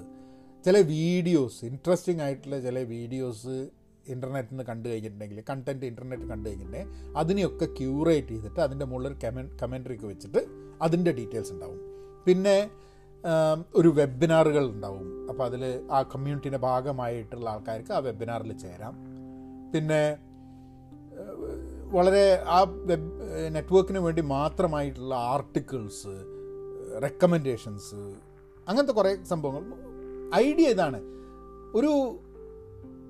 ചില 0.66 0.78
വീഡിയോസ് 0.80 1.66
ഇൻട്രസ്റ്റിംഗ് 1.66 2.22
ആയിട്ടുള്ള 2.22 2.60
ചില 2.60 2.80
വീഡിയോസ് 2.80 3.70
ഇന്റർനെറ്റിൽ 4.10 4.54
നിന്ന് 4.54 4.64
കണ്ടു 4.64 4.90
കഴിഞ്ഞിട്ടുണ്ടെങ്കിൽ 4.90 5.44
കണ്ടന്റ് 5.50 5.86
ഇന്റർനെറ്റ് 5.86 6.24
കണ്ടു 6.24 6.50
കഴിഞ്ഞിട്ടുണ്ടെങ്കിൽ 6.50 7.16
അതിനെയൊക്കെ 7.18 7.66
ക്യൂറേറ്റ് 7.66 8.28
ചെയ്തിട്ട് 8.28 8.60
അതിന്റെ 8.60 8.86
മുകളിൽ 8.86 9.16
കമൻ 9.24 9.58
കമൻട്രി 9.64 9.96
ഒക്കെ 9.96 10.08
വെച്ചിട്ട് 10.08 10.42
അതിന്റെ 10.82 11.12
ഡീറ്റെയിൽസ് 11.12 11.52
ഉണ്ടാവും. 11.52 11.95
പിന്നെ 12.26 12.70
ഒരു 13.76 13.88
വെബിനാറുകൾ 13.88 14.64
ഉണ്ടാവും. 14.70 15.08
അപ്പോൾ 15.30 15.44
അതിൽ 15.44 15.64
ആ 15.92 16.02
കമ്മ്യൂണിറ്റിന്റെ 16.02 16.58
ഭാഗമായിട്ടുള്ള 16.58 17.50
ആൾക്കാർക്ക് 17.50 17.94
ആ 17.94 17.98
വെബിനാറിൽ 17.98 18.58
ചേരാം. 18.58 18.96
പിന്നെ 19.74 20.02
വളരെ 21.96 22.44
ആ 22.48 22.60
വെബ് 22.62 23.10
നെറ്റ്വർക്കിന് 23.56 24.00
വേണ്ടി 24.00 24.22
മാത്രമായിട്ടുള്ള 24.22 25.16
ആർട്ടിക്കിൾസ് 25.16 26.14
റെക്കമെൻഡേഷൻസ് 27.04 28.02
അങ്ങനത്തെ 28.68 28.94
കുറേ 28.94 29.12
സംഭവങ്ങൾ. 29.24 29.64
ഐഡിയ 30.36 30.68
ഇതാണ്. 30.70 31.00
ഒരു 31.76 31.92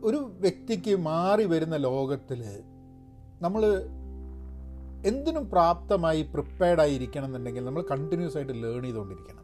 ഒരു 0.04 0.20
വ്യക്തിക്ക് 0.40 0.96
മാറി 1.00 1.46
വരുന്ന 1.46 1.76
ലോകത്തിൽ 1.76 2.42
നമ്മൾ 3.42 3.62
എന്തിനും 5.06 5.50
പ്രാപ്തമായി 5.50 6.22
പ്രിപ്പയർഡ് 6.22 6.82
ആയിരിക്കണം 6.82 7.26
എന്നുണ്ടെങ്കിൽ 7.26 7.66
നമ്മൾ 7.66 7.86
കണ്ടിന്യൂസ് 7.92 8.38
ആയിട്ട് 8.38 8.54
ലേൺ 8.54 8.84
ചെയ്തുകൊണ്ടിരിക്കണം. 8.84 9.44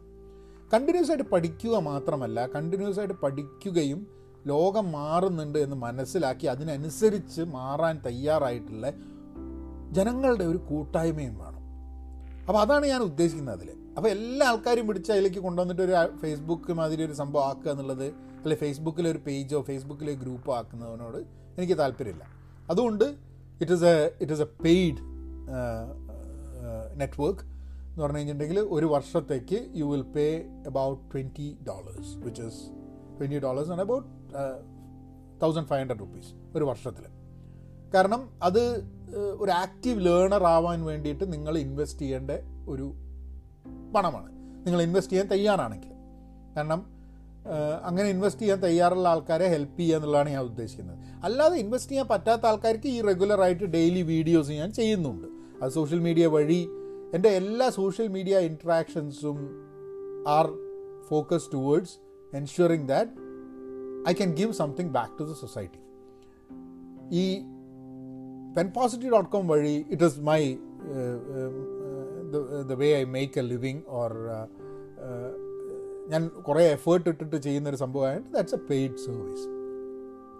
കണ്ടിന്യൂസ് 0.74 1.10
ആയിട്ട് 1.10 1.30
പഠിക്കുക 1.30 1.76
മാത്രമല്ല 1.76 2.46
കണ്ടിന്യൂസ് 2.46 2.98
ആയിട്ട് 2.98 3.14
പഠിക്കുകയും 3.14 4.06
ലോകം 4.46 4.92
മാറുന്നുണ്ട് 4.92 5.58
എന്ന് 5.58 5.76
മനസ്സിലാക്കി 5.76 6.46
അതിനനുസരിച്ച് 6.46 7.42
മാറാൻ 7.42 8.02
തയ്യാറായിട്ടുള്ള 8.06 8.92
ജനങ്ങളുടെ 9.90 10.44
ഒരു 10.44 10.56
കൂട്ടായ്മയും 10.56 11.38
വേണം. 11.38 11.62
അപ്പോൾ 12.48 12.58
അതാണ് 12.58 12.86
ഞാൻ 12.86 13.02
ഉദ്ദേശിക്കുന്നത് 13.02 13.60
അതിൽ 13.60 13.70
അപ്പോൾ 13.96 14.08
എല്ലാ 14.08 14.48
ആൾക്കാരും 14.48 14.86
പിടിച്ച് 14.86 15.12
അതിലേക്ക് 15.12 15.38
കൊണ്ടുവന്നിട്ട് 15.38 15.82
ഒരു 15.82 16.16
ഫേസ്ബുക്ക് 16.16 16.72
മാതിരി 16.72 17.04
ഒരു 17.04 17.12
സംഭവം 17.12 17.44
ആക്കുക 17.44 17.70
എന്നുള്ളത് 17.70 18.06
അല്ലെ 18.42 18.56
ഫേസ്ബുക്കിലെ 18.56 19.10
ഒരു 19.10 19.18
പേജോ 19.18 19.60
ഫേസ്ബുക്കിലെ 19.60 20.12
ഗ്രൂപ്പോ 20.12 20.56
ആക്കുന്നതിനോട് 20.56 21.16
എനിക്ക് 21.58 21.78
താല്പര്യമില്ല. 21.78 22.26
അതുകൊണ്ട് 22.70 23.04
it 23.60 23.72
is 23.72 23.84
a 23.84 24.10
it 24.20 24.32
a 24.32 24.44
paid 24.44 25.11
network 26.96 27.40
എന്ന് 27.40 28.02
പറഞ്ഞു 28.02 28.16
കഴിഞ്ഞിട്ടുണ്ടെങ്കിൽ 28.16 28.60
ഒരു 28.60 28.86
വർഷത്തേക്ക് 28.86 29.70
you 29.74 29.84
will 29.84 30.02
pay 30.02 30.48
about 30.66 31.14
twenty 31.14 31.58
dollars 31.68 32.16
which 32.16 32.42
is 32.42 32.68
twenty 33.18 33.38
dollars 33.38 33.70
ആണ് 33.70 33.80
about 33.80 34.08
thousand 35.42 35.66
five 35.66 35.80
hundred 35.80 36.00
rupees 36.00 36.56
ഒരു 36.56 36.64
വർഷത്തിൽ 36.64 37.04
കാരണം 37.94 38.30
അത് 38.42 38.92
ഒരു 39.38 39.50
ആക്റ്റീവ് 39.50 40.06
ലേണർ 40.06 40.44
ആവാൻ 40.44 40.84
വേണ്ടിയിട്ട് 40.84 41.32
നിങ്ങൾ 41.32 41.58
ഇൻവെസ്റ്റ് 41.58 42.00
ചെയ്യേണ്ട 42.00 42.30
ഒരു 42.68 42.94
പണമാണ്. 43.94 44.32
നിങ്ങൾ 44.66 44.82
ഇൻവെസ്റ്റ് 44.82 45.12
ചെയ്യാൻ 45.12 45.28
തയ്യാറാണെങ്കിൽ. 45.28 45.88
കാരണം 46.56 46.91
അങ്ങനെ 47.82 48.08
ഇൻവെസ്റ്റ് 48.08 48.42
ചെയ്യാൻ 48.42 48.62
തയ്യാറുള്ള 48.62 49.08
ആൾക്കാരെ 49.08 49.46
ഹെൽപ്പ് 49.46 49.78
ചെയ്യുക 49.78 49.96
എന്നുള്ളതാണ് 49.96 50.30
ഞാൻ 50.30 50.42
ഉദ്ദേശിക്കുന്നത്. 50.42 50.98
അല്ലാതെ 51.24 51.56
ഇൻവെസ്റ്റ് 51.56 51.90
ചെയ്യാൻ 51.90 52.08
പറ്റാത്ത 52.08 52.46
ആൾക്കാർക്ക് 52.46 52.88
ഈ 52.88 53.00
റെഗുലറായിട്ട് 53.00 53.64
ഡെയിലി 53.64 54.02
വീഡിയോസ് 54.02 54.50
ഞാൻ 54.50 54.72
ചെയ്യുന്നുണ്ട്. 54.72 55.26
അത് 55.64 55.72
സോഷ്യൽ 55.72 55.98
മീഡിയ 55.98 56.26
വഴി 56.26 56.68
എന്റെ 57.14 57.28
എല്ലാ 57.28 57.70
social 57.70 58.08
media 58.08 58.38
ഇൻട്രാക്ഷൻസും 58.38 59.38
are 60.28 60.48
focus 61.08 61.52
towards 61.54 61.96
ensuring 62.36 62.88
that 62.88 63.10
I 64.08 64.12
can 64.12 64.34
give 64.34 64.52
something 64.52 64.88
back 64.88 65.18
to 65.18 65.24
the 65.24 65.32
society 65.32 65.80
ഈ 67.10 67.38
പെൻ 68.56 68.72
പോസിറ്റീവ് 68.76 69.12
ഡോട്ട് 69.12 69.30
കോം 69.30 69.48
വഴി 69.48 69.86
it 69.90 70.04
is 70.04 70.20
my 70.20 70.56
the 72.66 72.72
way 72.72 72.94
I 72.94 73.04
make 73.04 73.38
a 73.38 73.42
living 73.42 73.82
or 73.88 74.12
ഞാൻ 76.08 76.28
കുറേ 76.28 76.64
effort 76.64 77.08
ഇട്ടിട്ട് 77.08 77.36
ചെയ്യുന്നൊരു 77.36 77.76
സംഭവമായിട്ട് 77.76 78.28
ദാറ്റ്സ് 78.28 78.54
എ 78.54 78.58
പെയ്ഡ് 78.58 78.96
സർവീസ് 78.96 79.48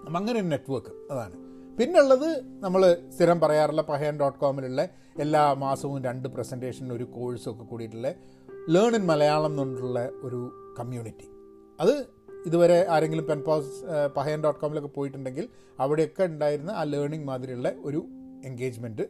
അപ്പം 0.04 0.16
അങ്ങനെ 0.16 0.40
ഒരു 0.40 0.46
നെറ്റ്വർക്ക് 0.46 1.12
അതാണ്. 1.12 1.32
പിന്നുള്ളത് 1.78 2.44
നമ്മൾ 2.60 2.96
സ്ഥിരം 3.10 3.40
പറയാറുള്ള 3.40 3.82
പഹയൻ 3.82 4.20
ഡോട്ട് 4.20 4.38
കോമിലുള്ള 4.38 4.88
എല്ലാ 5.18 5.52
മാസവും 5.52 6.04
രണ്ട് 6.04 6.28
പ്രസന്റേഷനും 6.28 6.94
ഒരു 6.94 7.04
കോഴ്സൊക്കെ 7.04 7.64
കൂടിയിട്ടുള്ള 7.64 8.14
ലേൺ 8.68 8.96
ഇൻ 8.96 9.06
മലയാളം 9.06 9.62
എന്നുള്ള 9.62 10.10
ഒരു 10.22 10.52
കമ്മ്യൂണിറ്റി 10.78 11.28
അത് 11.80 12.06
ഇതുവരെ 12.46 12.86
ആരെങ്കിലും 12.88 13.26
പെൻപോസ് 13.26 13.84
പഹയൻ 14.16 14.42
ഡോട്ട് 14.42 14.60
കോമിലൊക്കെ 14.60 14.88
പോയിട്ടുണ്ടെങ്കിൽ 14.88 15.48
അവിടെയൊക്കെ 15.80 16.24
ഉണ്ടായിരുന്ന 16.24 16.70
ആ 16.70 16.82
ലേണിംഗ് 16.82 17.26
മാതിരിയുള്ള 17.26 17.74
ഒരു 17.80 18.06
എൻഗേജ്മെന്റ് 18.44 19.02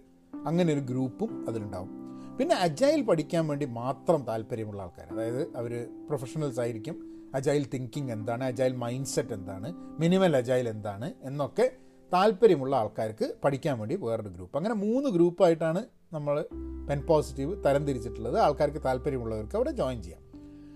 അങ്ങനെ 0.44 0.72
ഒരു 0.72 0.80
ഗ്രൂപ്പും 0.80 1.46
അതിലുണ്ടാവും. 1.48 2.01
പിന്നെ 2.38 2.54
അജൈൽ 2.54 3.02
പഠിക്കാൻ 3.02 3.48
വേണ്ടി 3.48 3.66
മാത്രം 3.66 4.24
താല്പര്യമുള്ള 4.24 4.82
ആൾക്കാർ 4.82 5.06
അതായത് 5.12 5.56
അവർ 5.56 5.88
പ്രൊഫഷണൽസ് 6.08 6.60
ആയിരിക്കും. 6.60 6.96
അജൈൽ 7.34 7.66
തിങ്കിങ് 7.74 8.12
എന്താണ്? 8.12 8.44
അജൈൽ 8.44 8.72
മൈൻഡ് 8.72 9.06
സെറ്റ് 9.06 9.32
എന്താണ്? 9.32 9.72
മിനിമൽ 10.00 10.36
അജൈൽ 10.36 10.68
എന്താണ്? 10.68 11.12
എന്നൊക്കെ 11.22 11.70
താല്പര്യമുള്ള 12.12 12.76
ആൾക്കാർക്ക് 12.76 13.34
പഠിക്കാൻ 13.44 13.78
വേണ്ടി 13.78 13.94
വേറൊരു 13.94 14.28
ഗ്രൂപ്പ് 14.28 14.56
അങ്ങനെ 14.56 14.74
മൂന്ന് 14.74 15.10
ഗ്രൂപ്പായിട്ടാണ് 15.10 15.84
നമ്മൾ 16.12 16.44
പെൻ 16.88 17.00
പോസിറ്റീവ് 17.06 17.64
തരംതിരിച്ചിട്ടുള്ളത് 17.64 18.38
ആൾക്കാർക്ക് 18.38 18.82
താല്പര്യമുള്ളവർക്ക് 18.84 19.56
അവിടെ 19.56 19.70
ജോയിൻ 19.70 20.02
ചെയ്യാം. 20.02 20.20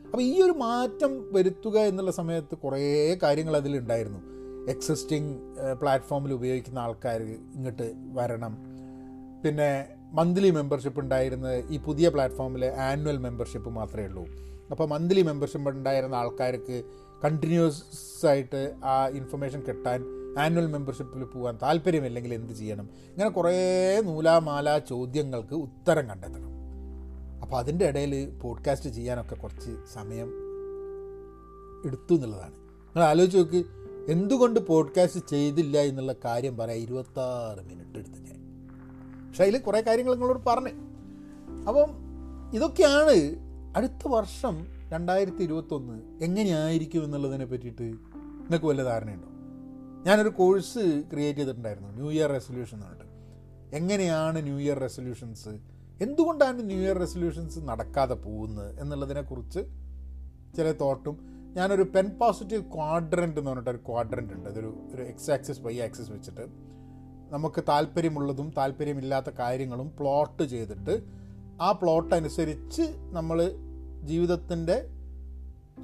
അപ്പോൾ 0.05 0.23
ഈ 0.23 0.43
ഒരു 0.43 0.53
മാറ്റം 0.53 1.33
വരുത്തുക 1.33 1.79
എന്നുള്ള 1.79 2.11
സമയത്ത് 2.11 2.55
കുറേ 2.55 3.19
കാര്യങ്ങൾ 3.23 3.57
അതിലുണ്ടായിരുന്നു 3.57 4.21
എക്സിസ്റ്റിംഗ് 4.71 5.33
പ്ലാറ്റ്ഫോമിൽ 5.75 6.33
ഉപയോഗിക്കുന്ന 6.33 6.79
ആൾക്കാർ 6.79 7.23
ഇങ്ങോട്ട് 7.55 7.93
വരണം. 8.13 8.57
പിന്നെ 9.43 9.96
മന്ത്ലി 10.13 10.51
മെമ്പർഷിപ്പ് 10.51 11.01
ഉണ്ടായിരുന്നത് 11.01 11.65
ഈ 11.71 11.79
പുതിയ 11.79 12.09
പ്ലാറ്റ്ഫോമിൽ 12.09 12.65
ആനുവൽ 12.65 13.17
മെമ്പർഷിപ്പ് 13.17 13.71
മാത്രമേ 13.71 14.07
ഉള്ളൂ. 14.07 14.27
അപ്പോൾ 14.71 14.89
മന്ത്ലി 14.89 15.23
മെമ്പർഷിപ്പ് 15.23 15.71
ഉണ്ടായിരുന്ന 15.71 16.15
ആൾക്കാർക്ക് 16.15 16.85
കണ്ടിന്യൂസ് 17.25 18.27
ആയിട്ട് 18.27 18.75
ആ 18.85 19.09
ഇൻഫർമേഷൻ 19.09 19.61
കിട്ടാൻ 19.61 20.05
ആനുവൽ 20.39 20.67
മെമ്പർഷിപ്പിൽ 20.67 21.25
പോകാൻ 21.25 21.59
താല്പര്യമില്ലെങ്കിൽ 21.63 22.35
എന്ത് 22.35 22.53
ചെയ്യണം? 22.53 22.89
ഇങ്ങനെ 23.09 23.31
കുറേ 23.31 24.01
നൂലാമാല 24.05 24.79
ചോദ്യങ്ങൾക്ക് 24.79 25.55
ഉത്തരം 25.55 26.09
കണ്ടെത്തണം. 26.09 26.51
അപ്പോൾ 27.43 27.57
അതിന്റെ 27.57 27.85
ഇടയിൽ 27.85 28.39
പോഡ്കാസ്റ്റ് 28.43 28.91
ചെയ്യാനൊക്കെ 28.91 29.35
കുറച്ച് 29.35 29.71
സമയം 29.93 30.29
എടുത്തു 31.87 32.15
എന്നുള്ളതാണ്. 32.15 32.55
നിങ്ങൾ 32.55 33.03
ആലോചിച്ച് 33.03 33.39
നോക്ക് 33.39 33.65
എന്തുകൊണ്ട് 34.09 34.61
പോഡ്കാസ്റ്റ് 34.61 35.21
ചെയ്തില്ല 35.31 35.79
എന്നുള്ള 35.79 36.15
കാര്യം 36.25 36.57
പറയാം 36.57 36.79
ഇരുപത്താറ് 36.79 37.59
മിനിറ്റ് 37.59 37.99
എടുത്ത് 37.99 38.36
പക്ഷെ 39.37 39.51
അതിൽ 39.51 39.59
കുറേ 39.59 39.81
കാര്യങ്ങൾ 39.81 40.15
നിങ്ങളോട് 40.15 40.45
പറഞ്ഞു. 40.47 40.71
അപ്പം 41.69 41.91
ഇതൊക്കെയാണ് 42.55 43.17
അടുത്ത 43.77 44.09
വർഷം 44.09 44.67
രണ്ടായിരത്തി 44.89 45.43
ഇരുപത്തൊന്ന് 45.43 46.25
എങ്ങനെയായിരിക്കും 46.25 47.05
എന്നുള്ളതിനെ 47.05 47.45
പറ്റിയിട്ട് 47.45 47.83
നിങ്ങൾക്ക് 47.83 48.67
വല്ല 48.67 48.83
ധാരണയുണ്ടോ? 48.83 49.29
ഞാനൊരു 50.11 50.29
കോഴ്സ് 50.29 51.03
ക്രിയേറ്റ് 51.13 51.39
ചെയ്തിട്ടുണ്ടായിരുന്നു 51.39 51.89
ന്യൂ 51.89 52.11
ഇയർ 52.11 52.33
റെസൊല്യൂഷൻ 52.33 52.77
എന്ന് 52.77 52.87
പറഞ്ഞിട്ട്. 52.87 53.11
എങ്ങനെയാണ് 53.77 54.45
ന്യൂ 54.45 54.59
ഇയർ 54.59 54.79
റെസൊല്യൂഷൻസ് 54.79 55.49
എന്തുകൊണ്ടാണ് 56.01 56.67
ന്യൂ 56.67 56.79
ഇയർ 56.79 56.99
റെസൊല്യൂഷൻസ് 56.99 57.59
നടക്കാതെ 57.59 58.15
പോകുന്നത് 58.15 58.81
എന്നുള്ളതിനെക്കുറിച്ച് 58.81 59.61
ചില 60.57 60.73
തോട്ടും. 60.73 61.19
ഞാനൊരു 61.55 61.83
പെൻ 61.83 62.11
പോസിറ്റീവ് 62.21 62.63
ക്വാഡ്രന്റ് 62.63 63.39
എന്ന് 63.39 63.51
പറഞ്ഞിട്ട് 63.51 63.71
ഒരു 63.71 63.77
ക്വാഡ്രന്റ് 63.77 64.35
ഉണ്ട് 64.35 64.49
അതൊരു 64.49 64.79
ഒരു 64.95 65.03
എക്സ് 65.03 65.31
ആക്സിസ് 65.31 65.61
വൈ 65.61 65.79
ആക്സിസ് 65.79 66.11
വെച്ചിട്ട്. 66.11 66.76
നമുക്ക് 67.31 67.65
താല്പര്യമുള്ളതും 67.69 68.53
താല്പര്യമില്ലാത്ത 68.57 69.31
കാര്യങ്ങളും 69.39 69.89
പ്ലോട്ട് 69.99 70.43
ചെയ്തിട്ട് 70.43 71.03
ആ 71.61 71.73
പ്ലോട്ട് 71.73 72.15
അനുസരിച്ച് 72.15 72.83
നമ്മൾ 73.13 73.39
ജീവിതത്തിന്റെ 74.03 74.77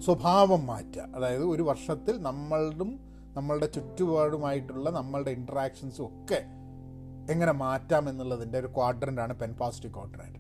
സ്വഭാവം 0.01 0.67
മാറ്റുക. 0.67 1.09
അതായത് 1.15 1.45
ഒരു 1.45 1.63
വർഷത്തിൽ 1.63 2.23
നമ്മളും 2.23 3.01
നമ്മളുടെ 3.37 3.67
ചുറ്റുപാടുമായിട്ടുള്ള 3.67 4.91
നമ്മളുടെ 4.91 5.31
ഇൻട്രാക്ഷൻസും 5.31 6.07
ഒക്കെ 6.07 6.41
എങ്ങനെ 7.33 7.53
മാറ്റാം 7.53 8.09
എന്നുള്ളതിന്റെ 8.09 8.59
ഒരു 8.59 8.67
ക്വാഡ്രന്റാണ് 8.67 9.35
പെൻ 9.37 9.55
പോസിറ്റീവ് 9.61 9.95
ക്വാഡ്രന്റ് 9.95 10.39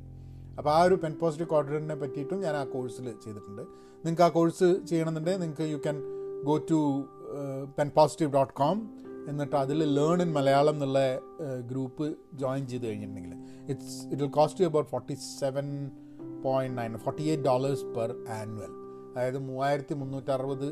അപ്പോൾ 0.59 0.71
ആ 0.71 0.83
ഒരു 0.83 0.95
പെൻ 0.95 1.13
പോസിറ്റീവ് 1.21 1.51
ക്വാഡ്രന്റിനെ 1.51 1.95
പറ്റിയിട്ടും 1.95 2.41
ഞാൻ 2.41 2.57
ആ 2.57 2.65
കോഴ്സിൽ 2.65 3.05
ചെയ്തിട്ടുണ്ട്. 3.25 3.63
നിങ്ങൾക്ക് 4.05 4.23
ആ 4.23 4.29
കോഴ്സ് 4.29 4.87
ചെയ്യണമെന്നുണ്ടെങ്കിൽ 4.89 5.41
നിങ്ങൾക്ക് 5.41 5.63
you 5.63 5.77
can 5.77 5.99
go 6.45 6.57
to 6.59 7.05
Pen 7.79 7.91
Positive 7.95 8.33
dot 8.33 8.53
com 8.53 8.79
എന്നിട്ട് 9.31 9.57
അതിൽ 9.57 9.79
ലേൺ 9.99 10.23
ഇൻ 10.23 10.31
മലയാളം 10.33 10.75
എന്നുള്ള 10.75 11.01
ഗ്രൂപ്പ് 11.71 12.07
ജോയിൻ 12.35 12.63
ചെയ്ത് 12.67 12.87
കഴിഞ്ഞിട്ടുണ്ടെങ്കിൽ. 12.87 13.35
It's 13.71 13.99
it 14.07 14.21
will 14.23 14.33
cost 14.39 14.61
you 14.63 14.67
about 14.67 14.91
forty 14.91 15.17
seven 15.41 15.67
point 16.45 16.77
nine 16.81 16.97
forty 17.05 17.23
eight 17.23 17.45
dollars 17.45 17.85
per 17.97 18.11
annual 18.39 18.73
അതായത് 19.13 19.39
മൂവായിരത്തി 19.39 19.95
മുന്നൂറ്ററുപത് 19.95 20.69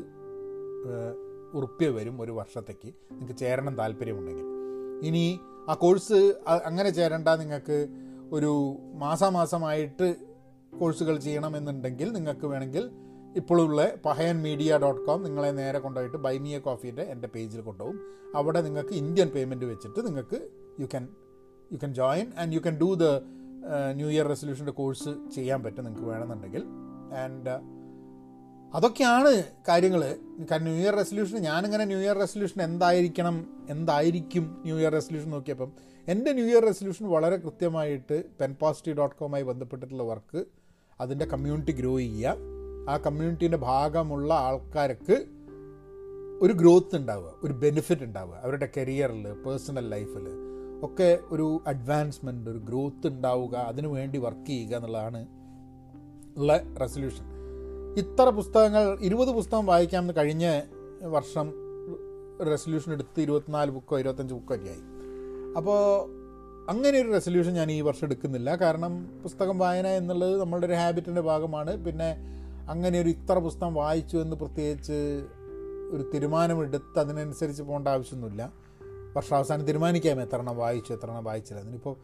ഉറുപ്പ്യ 1.57 1.87
വരും 1.89 2.21
ഒരു 2.21 2.31
വർഷത്തേക്ക്. 2.31 2.89
നിങ്ങൾക്ക് 3.11 3.35
ചേരണം 3.39 3.73
താല്പര്യമുണ്ടെങ്കിൽ. 3.77 4.47
ഇനി 5.07 5.25
ആ 5.69 5.73
കോഴ്സ് 5.73 6.19
അങ്ങനെ 6.69 6.89
ചേരണ്ട 6.89 7.29
നിങ്ങൾക്ക് 7.41 7.77
ഒരു 8.31 8.51
മാസാമാസമായിട്ട് 8.93 10.07
കോഴ്സുകൾ 10.79 11.15
ചെയ്യണമെന്നുണ്ടെങ്കിൽ 11.17 12.07
നിങ്ങൾക്ക് 12.17 12.45
വേണമെങ്കിൽ 12.47 12.83
ഇപ്പോഴുള്ള 13.39 13.81
പഹയൻ 14.05 14.41
മീഡിയ 14.41 14.77
ഡോട്ട് 14.77 15.01
കോം 15.01 15.23
നിങ്ങളെ 15.23 15.51
നേരെ 15.51 15.79
കൊണ്ടുപോയിട്ട് 15.79 16.17
ബൈമിയ 16.17 16.59
കോഫീന്റെ 16.59 17.01
എന്റെ 17.01 17.27
പേജിൽ 17.27 17.61
കൊണ്ടുപോകും. 17.61 17.99
അവിടെ 18.35 18.61
നിങ്ങൾക്ക് 18.61 18.93
ഇന്ത്യൻ 18.93 19.27
പേയ്മെന്റ് 19.27 19.65
വെച്ചിട്ട് 19.65 20.07
നിങ്ങൾക്ക് 20.07 20.49
you 20.79 20.85
can 20.85 21.07
you 21.73 21.77
can 21.77 21.93
join 21.93 22.33
and 22.37 22.53
you 22.53 22.59
can 22.59 22.77
do 22.77 22.89
the 22.93 23.03
new 23.93 24.09
year 24.09 24.27
റെസൊല്യൂഷന്റെ 24.27 24.71
course 24.71 25.11
ചെയ്യാൻ 25.35 25.63
പറ്റും 25.63 25.85
നിങ്ങൾക്ക് 25.85 26.07
വേണമെന്നുണ്ടെങ്കിൽ. 26.07 26.63
ആൻഡ് 27.23 27.81
അതൊക്കെയാണ് 28.77 29.43
കാര്യങ്ങൾ 29.69 30.01
കാരണം 30.51 30.65
ന്യൂ 30.65 30.83
ഇയർ 30.83 30.95
റെസൊല്യൂഷൻ 30.95 31.37
ഞാനിങ്ങനെ 31.37 31.85
ന്യൂ 31.85 31.97
ഇയർ 31.97 32.17
റെസൊല്യൂഷൻ 32.17 32.61
എന്തായിരിക്കണം 32.61 33.37
എന്തായിരിക്കും 33.69 34.61
ന്യൂ 34.65 34.77
ഇയർ 34.79 34.91
റെസൊല്യൂഷൻ 34.91 35.29
നോക്കിയപ്പം 35.29 35.71
എന്റെ 36.07 36.33
ന്യൂ 36.33 36.45
ഇയർ 36.45 36.63
റെസൊല്യൂഷൻ 36.63 37.07
വളരെ 37.07 37.35
കൃത്യമായിട്ട് 37.35 38.23
പെൻ 38.39 38.55
പോസിറ്റീവ് 38.61 38.97
ഡോട്ട് 38.97 39.15
കോമായി 39.15 39.43
ബന്ധപ്പെട്ടിട്ടുള്ള 39.43 40.03
വർക്ക് 40.03 40.45
അതിന്റെ 40.99 41.25
കമ്മ്യൂണിറ്റി 41.25 41.71
ഗ്രോ 41.71 41.97
ചെയ്യുക. 41.97 42.60
ആ 42.89 42.97
കമ്മ്യൂണിറ്റീന്റെ 42.97 43.57
ഭാഗമുള്ള 43.57 44.33
ആൾക്കാർക്ക് 44.33 45.25
ഒരു 46.41 46.53
ഗ്രോത്ത് 46.53 46.95
ഉണ്ടാവുക 46.95 47.33
ഒരു 47.43 47.53
ബെനിഫിറ്റ് 47.53 48.01
ഉണ്ടാവുക. 48.01 48.39
അവരുടെ 48.43 48.69
കരിയറിൽ 48.77 49.33
പേഴ്സണൽ 49.33 49.89
ലൈഫിൽ 49.89 50.27
ഒക്കെ 50.83 51.19
ഒരു 51.31 51.63
അഡ്വാൻസ്മെന്റ് 51.67 52.49
ഒരു 52.49 52.57
ഗ്രോത്ത് 52.57 53.07
ഉണ്ടാവുക 53.07 53.55
അതിനു 53.55 53.87
വേണ്ടി 53.87 54.17
വർക്ക് 54.17 54.45
ചെയ്യുക 54.45 54.75
എന്നുള്ളതാണ് 54.75 55.27
ഉള്ള 56.37 56.61
റെസൊല്യൂഷൻ 56.81 57.25
ഇത്ര 57.97 58.29
പുസ്തകങ്ങൾ 58.29 58.97
ഇരുപത് 59.01 59.29
പുസ്തകം 59.29 59.65
വായിക്കാമെന്ന് 59.65 60.13
കഴിഞ്ഞ 60.17 60.61
വർഷം 61.01 61.53
റെസൊല്യൂഷൻ 62.49 62.93
എടുത്ത് 62.93 63.21
ഇരുപത്തിനാല് 63.21 63.71
ബുക്കോ 63.71 63.99
ഇരുപത്തഞ്ച് 63.99 64.33
ബുക്കോ 64.33 64.55
ആയി. 64.55 64.81
അപ്പോൾ 65.57 66.05
അങ്ങനെ 66.69 67.01
ഒരു 67.01 67.11
റെസൊല്യൂഷൻ 67.11 67.53
ഞാൻ 67.53 67.71
ഈ 67.71 67.81
വർഷം 67.81 68.05
എടുക്കുന്നില്ല. 68.05 68.55
കാരണം 68.55 69.21
പുസ്തകം 69.23 69.59
വായന 69.59 69.87
എന്നുള്ളത് 69.87 70.39
നമ്മളുടെ 70.39 70.67
ഒരു 70.67 70.73
ഹാബിറ്റിന്റെ 70.73 71.21
ഭാഗമാണ്. 71.21 71.85
പിന്നെ 71.85 72.40
അങ്ങനെ 72.69 73.01
ഒരു 73.01 73.09
ഇത്ര 73.09 73.39
പുസ്തകം 73.39 73.73
വായിച്ചു 73.73 74.17
എന്ന് 74.17 74.35
പ്രത്യേകിച്ച് 74.35 75.25
ഒരു 75.91 76.11
തീരുമാനമെടുത്ത് 76.13 76.99
അതിനനുസരിച്ച് 76.99 77.63
പോകേണ്ട 77.63 77.87
ആവശ്യമൊന്നുമില്ല. 77.87 78.51
വർഷാവസാനം 79.15 79.65
തീരുമാനിക്കാം 79.65 80.21
എത്ര 80.21 80.37
എണ്ണം 80.37 80.57
വായിച്ചു 80.57 80.93
എത്ര 80.93 81.05
എണ്ണം 81.05 81.23
വായിച്ചില്ല. 81.23 81.61
അതിനിപ്പോൾ 81.61 81.95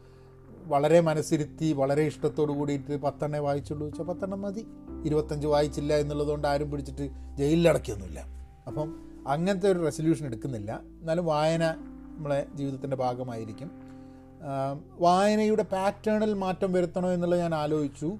വളരെ 0.64 1.00
മനസ്സിരുത്തി 1.00 1.72
വളരെ 1.72 2.02
ഇഷ്ടത്തോടു 2.02 2.52
കൂടിയിട്ട് 2.52 2.96
പത്തെണ്ണേ 2.96 3.38
വായിച്ചുള്ളൂ 3.38 3.86
വെച്ചാൽ 3.86 4.04
പത്തെണ്ണം 4.04 4.42
മതി. 4.42 4.66
ഇരുപത്തഞ്ച് 5.04 5.46
വായിച്ചില്ല 5.46 5.94
എന്നുള്ളതുകൊണ്ട് 5.94 6.48
ആരും 6.48 6.70
പിടിച്ചിട്ട് 6.70 7.10
ജയിലിലടക്കിയൊന്നുമില്ല 7.36 8.24
അപ്പം 8.66 9.08
അങ്ങനത്തെ 9.28 9.72
ഒരു 9.72 9.84
റെസൊല്യൂഷൻ 9.84 10.26
എടുക്കുന്നില്ല. 10.26 10.80
എന്നാലും 11.00 11.26
വായന 11.26 11.64
നമ്മളെ 12.16 12.46
ജീവിതത്തിന്റെ 12.54 12.96
ഭാഗമായിരിക്കും. 12.96 13.70
വായനയുടെ 14.98 15.62
പാറ്റേണിൽ 15.62 16.34
മാറ്റം 16.34 16.72
വരുത്തണോ 16.72 17.10
എന്നുള്ളത് 17.10 17.40
ഞാൻ 17.40 17.54
ആലോചിച്ചു. 17.54 18.18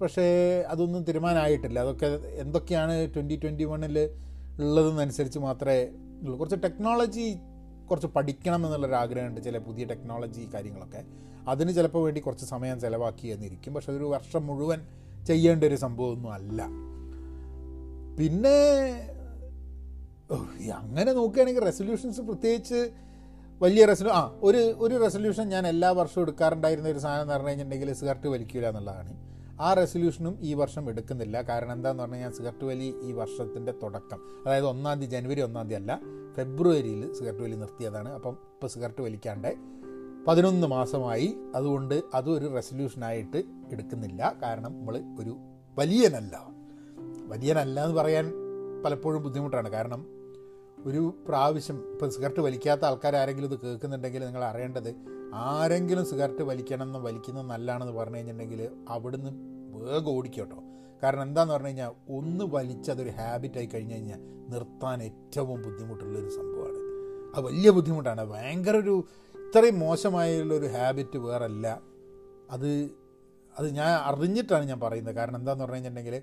പക്ഷേ 0.00 0.22
അതൊന്നും 0.68 1.02
തീരുമാനമായിട്ടില്ല. 1.02 1.78
അതൊക്കെ 1.78 2.06
എന്തൊക്കെയാണ് 2.40 3.14
ട്വന്റി 3.14 3.40
ട്വന്റി 3.44 3.64
വണ്ണിൽ 3.64 3.98
ഉള്ളതെന്നനുസരിച്ച് 4.60 5.38
മാത്രമേ 5.38 5.88
ഉള്ളൂ. 6.22 6.38
കുറച്ച് 6.38 6.56
ടെക്നോളജി 6.64 7.36
കുറച്ച് 7.90 8.06
പഠിക്കണം 8.06 8.66
എന്നുള്ളൊരു 8.66 8.94
ആഗ്രഹമുണ്ട് 8.94 9.40
ചില 9.40 9.58
പുതിയ 9.58 9.84
ടെക്നോളജി 9.84 10.48
കാര്യങ്ങളൊക്കെ. 10.54 11.04
അതിന് 11.48 11.72
ചിലപ്പോൾ 11.72 12.04
വേണ്ടി 12.04 12.20
കുറച്ച് 12.20 12.44
സമയം 12.44 12.80
ചിലവാക്കി 12.80 13.28
എന്നിരിക്കും. 13.28 13.74
പക്ഷെ 13.74 13.92
ഒരു 13.92 14.04
വർഷം 14.04 14.46
മുഴുവൻ 14.46 14.80
ചെയ്യേണ്ട 15.26 15.64
ഒരു 15.64 15.74
സംഭവമൊന്നും 15.74 16.32
അല്ല. 16.32 16.62
പിന്നെ 18.18 18.58
അങ്ങനെ 20.74 21.12
നോക്കുകയാണെങ്കിൽ 21.12 21.64
റെസൊല്യൂഷൻസ് 21.64 22.20
പ്രത്യേകിച്ച് 22.20 22.90
വലിയ 23.62 23.84
റെസൊല്യൂ 23.84 24.14
ആ 24.14 24.38
ഒരു 24.42 24.56
ഒരു 24.56 25.02
റെസൊല്യൂഷൻ 25.02 25.48
ഞാൻ 25.48 25.66
എല്ലാ 25.66 25.90
വർഷവും 25.90 26.22
എടുക്കാറുണ്ടായിരുന്ന 26.22 26.88
ഒരു 26.88 26.98
സാധനം 26.98 27.22
എന്ന് 27.22 27.34
പറഞ്ഞു 27.34 27.48
കഴിഞ്ഞിട്ടുണ്ടെങ്കിൽ 27.48 27.92
സിഗരറ്റ് 27.92 28.28
വലിക്കില്ല 28.28 28.68
എന്നുള്ളതാണ്. 28.68 29.31
ആ 29.62 29.74
റെസൊല്യൂഷനും 29.74 30.38
ഈ 30.40 30.54
വർഷം 30.54 30.88
എടുക്കുന്നില്ല. 30.88 31.42
കാരണം 31.42 31.72
എന്താന്ന് 31.72 32.02
പറഞ്ഞു 32.02 32.16
കഴിഞ്ഞാൽ 32.16 32.32
സിഗരറ്റ് 32.32 32.64
വലി 32.64 32.94
ഈ 33.02 33.12
വർഷത്തിന്റെ 33.12 33.72
തുടക്കം. 33.82 34.20
അതായത് 34.46 34.66
ഒന്നാം 34.66 34.98
തീയതി 34.98 35.10
ജനുവരി 35.10 35.40
ഒന്നാം 35.40 35.68
തീയതി 35.68 35.80
അല്ല 35.80 36.00
ഫെബ്രുവരിയിൽ 36.36 37.12
സിഗരറ്റ് 37.12 37.42
വലി 37.42 37.56
നിർത്തിയതാണ്. 37.56 38.12
അപ്പം 38.12 38.30
ഇപ്പോൾ 38.30 38.66
സിഗരറ്റ് 38.66 39.02
വലിക്കാണ്ട് 39.02 39.56
പതിനൊന്ന് 40.28 40.66
മാസമായി. 40.66 41.34
അതുകൊണ്ട് 41.54 42.02
അതും 42.14 42.38
ഒരു 42.38 42.54
റെസൊല്യൂഷനായിട്ട് 42.54 43.42
എടുക്കുന്നില്ല. 43.72 44.34
കാരണം 44.42 44.72
നമ്മൾ 44.72 44.98
ഒരു 45.20 45.36
വലിയനല്ല. 45.78 46.46
വലിയനല്ല 47.26 47.84
എന്ന് 47.84 47.96
പറയാൻ 47.96 48.32
പലപ്പോഴും 48.84 49.22
ബുദ്ധിമുട്ടാണ്. 49.22 49.68
കാരണം 49.68 50.06
ഒരു 50.86 51.24
പ്രാവശ്യം 51.28 51.92
ഇപ്പം 51.92 52.10
സിഗരറ്റ് 52.10 52.40
വലിക്കാത്ത 52.40 52.84
ആൾക്കാർ 52.84 53.16
ആരെങ്കിലും 53.16 53.52
ഇത് 53.52 53.60
കേൾക്കുന്നുണ്ടെങ്കിൽ 53.60 54.26
നിങ്ങൾ 54.26 54.44
അറിയേണ്ടത് 54.44 54.94
ആരെങ്കിലും 55.34 56.04
സിഗരറ്റ് 56.04 56.42
വലിക്കണം 56.42 56.82
എന്ന് 56.82 56.98
വലിക്കുന്നത് 56.98 57.46
നല്ലതാണെന്ന് 57.46 57.92
പറഞ്ഞു 57.92 58.16
കഴിഞ്ഞിട്ടുണ്ടെങ്കിൽ 58.16 58.70
അവിടുന്ന് 58.88 59.51
വേഗം 59.72 60.08
ഓടിക്കോട്ടോ. 60.08 60.58
കാരണം 61.02 61.22
എന്താന്ന് 61.22 61.52
പറഞ്ഞു 61.52 61.66
കഴിഞ്ഞാൽ 61.66 61.92
ഒന്ന് 62.08 62.44
വലിച്ച് 62.44 62.90
അതൊരു 62.90 63.10
ഹാബിറ്റായി 63.10 63.66
കഴിഞ്ഞ് 63.66 63.94
കഴിഞ്ഞാൽ 63.94 64.20
നിർത്താൻ 64.50 65.02
ഏറ്റവും 65.02 65.62
ബുദ്ധിമുട്ടുള്ളൊരു 65.62 66.28
സംഭവമാണ്. 66.28 66.78
അത് 67.36 67.44
വലിയ 67.44 67.70
ബുദ്ധിമുട്ടാണ്. 67.70 68.24
ഭയങ്കര 68.24 68.76
ഒരു 68.76 69.04
ഇത്രയും 69.34 69.78
മോശമായുള്ളൊരു 69.78 70.66
ഹാബിറ്റ് 70.66 71.18
വേറല്ല. 71.18 71.82
അത് 72.50 72.68
അത് 73.58 73.66
ഞാൻ 73.74 73.90
അറിഞ്ഞിട്ടാണ് 73.90 74.64
ഞാൻ 74.64 74.80
പറയുന്നത്. 74.80 75.14
കാരണം 75.14 75.36
എന്താന്ന് 75.36 75.64
പറഞ്ഞു 75.64 75.76
കഴിഞ്ഞിട്ടുണ്ടെങ്കിൽ 75.76 76.22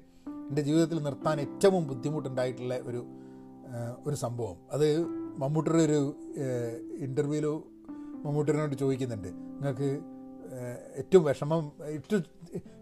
എന്റെ 0.50 0.62
ജീവിതത്തിൽ 0.62 1.00
നിർത്താൻ 1.04 1.40
ഏറ്റവും 1.42 1.88
ബുദ്ധിമുട്ടുണ്ടായിട്ടുള്ള 1.88 2.76
ഒരു 2.84 3.02
ഒരു 4.08 4.16
സംഭവം. 4.16 4.56
അത് 4.72 5.06
മമ്മൂട്ടിയുടെ 5.42 5.84
ഒരു 5.84 6.00
ഇന്റർവ്യൂവിൽ 7.00 7.46
മമ്മൂട്ടിനോട് 8.26 8.76
ചോദിക്കുന്നുണ്ട്. 8.76 9.28
നിങ്ങൾക്ക് 9.28 9.90
ഏറ്റവും 10.98 11.24
വിഷമം 11.24 11.72
ഏറ്റവും 11.88 12.24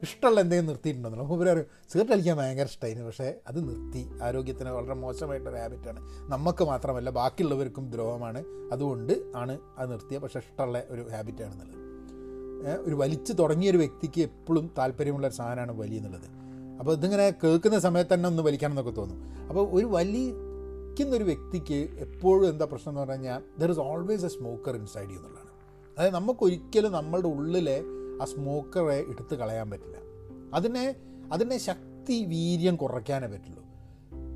ഇഷ്ടമുള്ള 0.04 0.42
എന്തെങ്കിലും 0.42 0.70
നിർത്തിയിട്ടുണ്ടോ? 0.70 1.10
നമുക്ക് 1.10 1.34
ഇവർ 1.34 1.66
സിഗരറ്റ് 1.92 2.12
അടിക്കാൻ 2.12 2.38
ഭയങ്കര 2.38 2.66
ഇഷ്ടമായിരുന്നു 2.66 3.08
പക്ഷേ 3.08 3.34
അത് 3.48 3.70
നിർത്തി. 3.70 4.10
ആരോഗ്യത്തിന് 4.24 4.70
വളരെ 4.70 4.94
മോശമായിട്ടൊരു 4.94 5.56
ഹാബിറ്റാണ് 5.56 6.00
നമുക്ക് 6.32 6.64
മാത്രമല്ല 6.64 7.10
ബാക്കിയുള്ളവർക്കും 7.10 7.92
ദ്രോഹമാണ്. 7.92 8.44
അതുകൊണ്ട് 8.72 9.14
ആണ് 9.36 9.60
അത് 9.78 9.92
നിർത്തിയത്. 9.92 10.22
പക്ഷേ 10.22 10.40
ഇഷ്ടമുള്ള 10.40 10.84
ഒരു 10.90 11.08
ഹാബിറ്റാണെന്നുള്ളത് 11.12 11.78
ഒരു 12.86 12.96
വലിച്ചു 12.96 13.34
തുടങ്ങിയ 13.34 13.70
ഒരു 13.70 13.78
വ്യക്തിക്ക് 13.78 14.22
എപ്പോഴും 14.22 14.72
താല്പര്യമുള്ള 14.78 15.28
ഒരു 15.28 15.34
സാധനമാണ് 15.34 15.72
വലി 15.72 15.96
എന്നുള്ളത്. 15.96 16.28
അപ്പോൾ 16.80 16.94
ഇതിങ്ങനെ 16.98 17.30
കേൾക്കുന്ന 17.44 17.80
സമയത്ത് 17.80 18.14
തന്നെ 18.14 18.30
ഒന്ന് 18.30 18.44
വലിക്കണം 18.44 18.72
എന്നൊക്കെ 18.72 18.92
തോന്നും. 18.92 19.48
അപ്പോൾ 19.50 19.70
ഒരു 19.72 19.86
വലിക്കുന്ന 19.86 21.16
ഒരു 21.16 21.24
വ്യക്തിക്ക് 21.24 21.90
എപ്പോഴും 22.00 22.50
എന്താ 22.50 22.66
പ്രശ്നം 22.66 22.92
എന്ന് 22.92 23.02
പറഞ്ഞു 23.02 23.16
കഴിഞ്ഞാൽ 23.16 23.42
there 23.60 23.72
is 23.72 23.80
always 23.80 24.26
a 24.26 24.28
smoker 24.28 24.76
inside 24.76 25.10
എന്നുള്ളതാണ്. 25.10 25.47
അതായത് 25.98 26.14
നമുക്കൊരിക്കലും 26.14 26.92
നമ്മളുടെ 26.92 27.28
ഉള്ളിലെ 27.28 27.84
ആ 28.22 28.26
സ്മോക്കറെ 28.26 28.98
എടുത്ത് 29.08 29.36
കളയാൻ 29.36 29.70
പറ്റില്ല. 29.70 29.98
അതിനെ 30.54 30.96
അതിനെ 31.32 31.58
ശക്തി 31.58 32.26
വീര്യം 32.26 32.76
കുറയ്ക്കാനേ 32.76 33.28
പറ്റുള്ളൂ. 33.28 33.64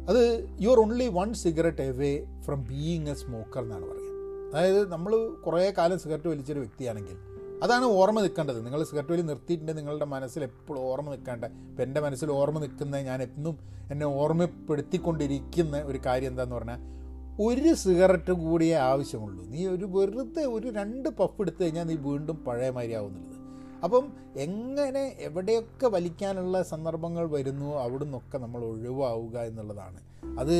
അത് 0.09 0.49
you 0.61 0.69
are 0.69 0.79
only 0.79 1.07
one 1.07 1.33
cigarette 1.33 1.81
away 1.81 2.25
from 2.41 2.63
being 2.63 3.09
a 3.09 3.13
smoker 3.13 3.61
എന്നാണ് 3.63 3.85
പറയുക 3.85 4.11
അതായത് 4.55 4.91
നമ്മൾ 4.91 5.33
കുറേ 5.45 5.73
കാലം 5.77 5.99
സിഗരറ്റ് 5.99 6.27
വലിച്ചൊരു 6.27 6.59
വ്യക്തിയാണെങ്കിൽ 6.59 7.17
അതാണ് 7.63 7.85
ഓർമ്മ 7.85 8.21
നിൽക്കേണ്ടത്. 8.21 8.65
നിങ്ങൾ 8.65 8.83
സിഗരറ്റ് 8.83 9.11
വലി 9.11 9.21
നിർത്തിയിട്ടുണ്ടെങ്കിൽ 9.21 9.81
നിങ്ങളുടെ 9.81 10.05
മനസ്സിൽ 10.05 10.43
എപ്പോഴും 10.43 10.81
ഓർമ്മ 10.81 11.09
നിൽക്കേണ്ട 11.09 11.45
ഇപ്പം 11.45 11.83
എന്റെ 11.83 12.01
മനസ്സിൽ 12.01 12.31
ഓർമ്മ 12.31 12.59
നിൽക്കുന്ന 12.59 12.97
ഞാൻ 12.97 13.21
എന്നും 13.21 13.59
എന്നെ 13.91 14.05
ഓർമ്മപ്പെടുത്തിക്കൊണ്ടിരിക്കുന്ന 14.05 15.81
ഒരു 15.81 15.99
കാര്യം 16.05 16.27
എന്താണെന്ന് 16.27 16.55
പറഞ്ഞാൽ 16.55 17.00
ഒരു 17.39 17.73
സിഗരറ്റ് 17.73 18.31
കൂടിയേ 18.31 18.75
ആവശ്യമുള്ളൂ. 18.75 19.43
നീ 19.45 19.67
ഒരു 19.67 19.85
വെറുതെ 19.85 20.45
ഒരു 20.45 20.69
രണ്ട് 20.69 21.09
പഫ് 21.09 21.41
എടുത്തു 21.41 21.63
കഴിഞ്ഞാൽ 21.63 21.83
നീ 21.83 21.95
വീണ്ടും 21.95 22.43
പഴയ 22.47 22.69
മാതിരി 22.69 22.93
ആവുന്നുള്ളത്. 22.93 23.37
അപ്പം 23.83 24.13
എങ്ങനെ 24.35 25.15
എവിടെയൊക്കെ 25.19 25.87
വലിക്കാനുള്ള 25.87 26.61
സന്ദർഭങ്ങൾ 26.61 27.29
വരുന്നു 27.29 27.79
അവിടെ 27.79 28.03
നിന്നൊക്കെ 28.03 28.37
നമ്മൾ 28.37 28.65
ഒഴിവാവുക 28.65 29.37
എന്നുള്ളതാണ്. 29.39 29.99
അത് 30.39 30.55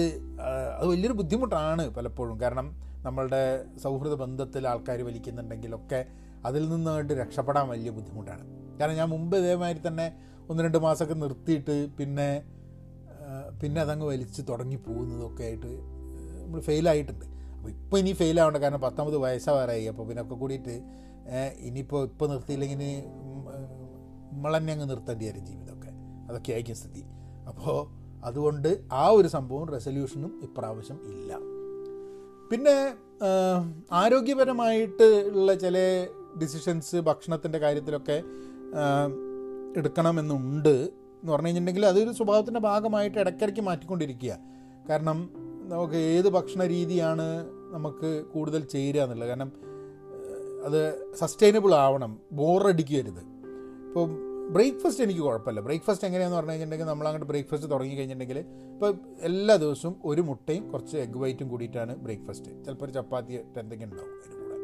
അത് 0.77 0.87
വലിയൊരു 0.87 1.13
ബുദ്ധിമുട്ടാണ് 1.13 1.89
പലപ്പോഴും. 1.89 2.39
കാരണം 2.39 2.75
നമ്മളുടെ 3.03 3.65
സൗഹൃദ 3.77 4.13
ബന്ധത്തിൽ 4.13 4.67
ആൾക്കാർ 4.67 5.01
വലിക്കുന്നുണ്ടെങ്കിലൊക്കെ 5.01 6.05
അതിൽ 6.45 6.69
നിന്നായിട്ട് 6.69 7.13
രക്ഷപ്പെടാൻ 7.13 7.69
വലിയ 7.69 7.91
ബുദ്ധിമുട്ടാണ്. 7.91 8.43
കാരണം 8.79 8.95
ഞാൻ 8.95 9.09
മുമ്പ് 9.09 9.37
ഇതേമാതിരി 9.37 9.87
തന്നെ 9.87 10.13
ഒന്ന് 10.49 10.63
രണ്ട് 10.63 10.77
മാസമൊക്കെ 10.77 11.13
നിർത്തിയിട്ട് 11.13 11.89
പിന്നെ 11.97 12.43
പിന്നെ 13.61 13.81
അതങ്ങ് 13.81 14.05
വലിച്ച് 14.05 14.41
തുടങ്ങി 14.49 14.75
പോകുന്നതൊക്കെ 14.75 15.43
ആയിട്ട് 15.43 16.00
നമ്മൾ 16.51 16.63
ഫെയിലായിട്ടുണ്ട് 16.67 17.25
അപ്പോൾ 17.25 17.69
ഇപ്പോൾ 17.69 17.97
ഇനി 17.97 18.11
ഫെയിലാവേണ്ട 18.11 18.57
കാരണം 18.57 18.81
പത്തൊമ്പത് 18.81 19.17
വയസ്സാവാറായി 19.17 19.83
അപ്പോൾ 19.91 20.05
പിന്നെ 20.07 20.21
ഒക്കെ 20.23 20.35
കൂടിയിട്ട് 20.35 20.73
ഇനിയിപ്പോൾ 21.59 22.01
ഇപ്പോൾ 22.05 22.27
നിർത്തിയില്ലെങ്കിൽ 22.29 22.81
തന്നെ 24.57 24.73
അങ്ങ് 24.73 24.87
നിർത്തേണ്ടി 24.89 25.25
വരും 25.27 25.43
ജീവിതമൊക്കെ. 25.45 25.91
അതൊക്കെ 26.29 26.51
ആയിരിക്കും 26.51 26.75
സ്ഥിതി. 26.75 27.03
അപ്പോൾ 27.47 27.77
അതുകൊണ്ട് 28.25 28.67
ആ 28.93 29.07
ഒരു 29.09 29.27
സംഭവം 29.27 29.69
റെസൊല്യൂഷനും 29.75 30.31
ഇപ്രാവശ്യം 30.43 30.97
ഇല്ല. 31.11 31.37
പിന്നെ 32.51 32.75
ആരോഗ്യപരമായിട്ട് 33.91 35.07
ഉള്ള 35.35 35.53
ചില 35.53 35.77
ഡിസിഷൻസ് 36.41 36.95
ഭക്ഷണത്തിന്റെ 36.95 37.57
കാര്യത്തിലൊക്കെ 37.57 38.17
എടുക്കണമെന്നുണ്ട് 39.77 40.75
എന്ന് 41.21 41.31
പറഞ്ഞു 41.31 41.47
കഴിഞ്ഞിട്ടുണ്ടെങ്കിൽ 41.47 41.85
അതൊരു 41.91 42.11
സ്വഭാവത്തിന്റെ 42.11 42.59
ഭാഗമായിട്ട് 42.59 43.17
ഇടയ്ക്കിടയ്ക്ക് 43.19 43.61
മാറ്റിക്കൊണ്ടിരിക്കുക. 43.61 44.33
കാരണം 44.89 45.17
നമുക്ക് 45.71 45.93
ഏത് 45.93 46.29
ഭക്ഷണ 46.29 46.65
രീതിയാണ് 46.65 47.25
നമുക്ക് 47.75 48.25
കൂടുതൽ 48.33 48.61
ചേരുക 48.63 49.01
എന്നുള്ളത്? 49.01 49.29
കാരണം 49.29 49.51
അത് 50.67 50.81
സസ്റ്റൈനബിൾ 51.15 51.73
ആവണം. 51.75 52.19
ബോറടിക്കരുത് 52.31 53.21
ഇപ്പോൾ 53.87 54.05
ബ്രേക്ക്ഫാസ്റ്റ് 54.55 55.03
എനിക്ക് 55.03 55.21
കുഴപ്പമില്ല. 55.21 55.61
ബ്രേക്ക്ഫാസ്റ്റ് 55.61 56.05
എങ്ങനെയാന്ന് 56.07 56.37
പറഞ്ഞു 56.37 56.51
കഴിഞ്ഞിട്ടുണ്ടെങ്കിൽ 56.51 56.91
നമ്മൾ 56.91 57.07
അങ്ങോട്ട് 57.07 57.27
ബ്രേക്ക്ഫാസ്റ്റ് 57.27 57.71
തുടങ്ങി 57.71 57.95
കഴിഞ്ഞിട്ടുണ്ടെങ്കിൽ 57.95 58.39
ഇപ്പോൾ 58.73 58.93
എല്ലാ 59.21 59.55
ദിവസവും 59.55 59.95
ഒരു 60.05 60.21
മുട്ടയും 60.21 60.71
കുറച്ച് 60.71 60.97
എഗ് 60.97 61.17
വൈറ്റും 61.17 61.49
കൂടിയിട്ടാണ് 61.49 61.95
ബ്രേക്ക്ഫാസ്റ്റ് 61.95 62.65
ചിലപ്പോൾ 62.65 62.85
ഒരു 62.85 62.91
ചപ്പാത്തി 62.91 63.33
എന്തെങ്കിലും 63.33 63.91
ഉണ്ടാവും 63.91 64.13
അതിന് 64.23 64.39
കൂടെ. 64.41 64.57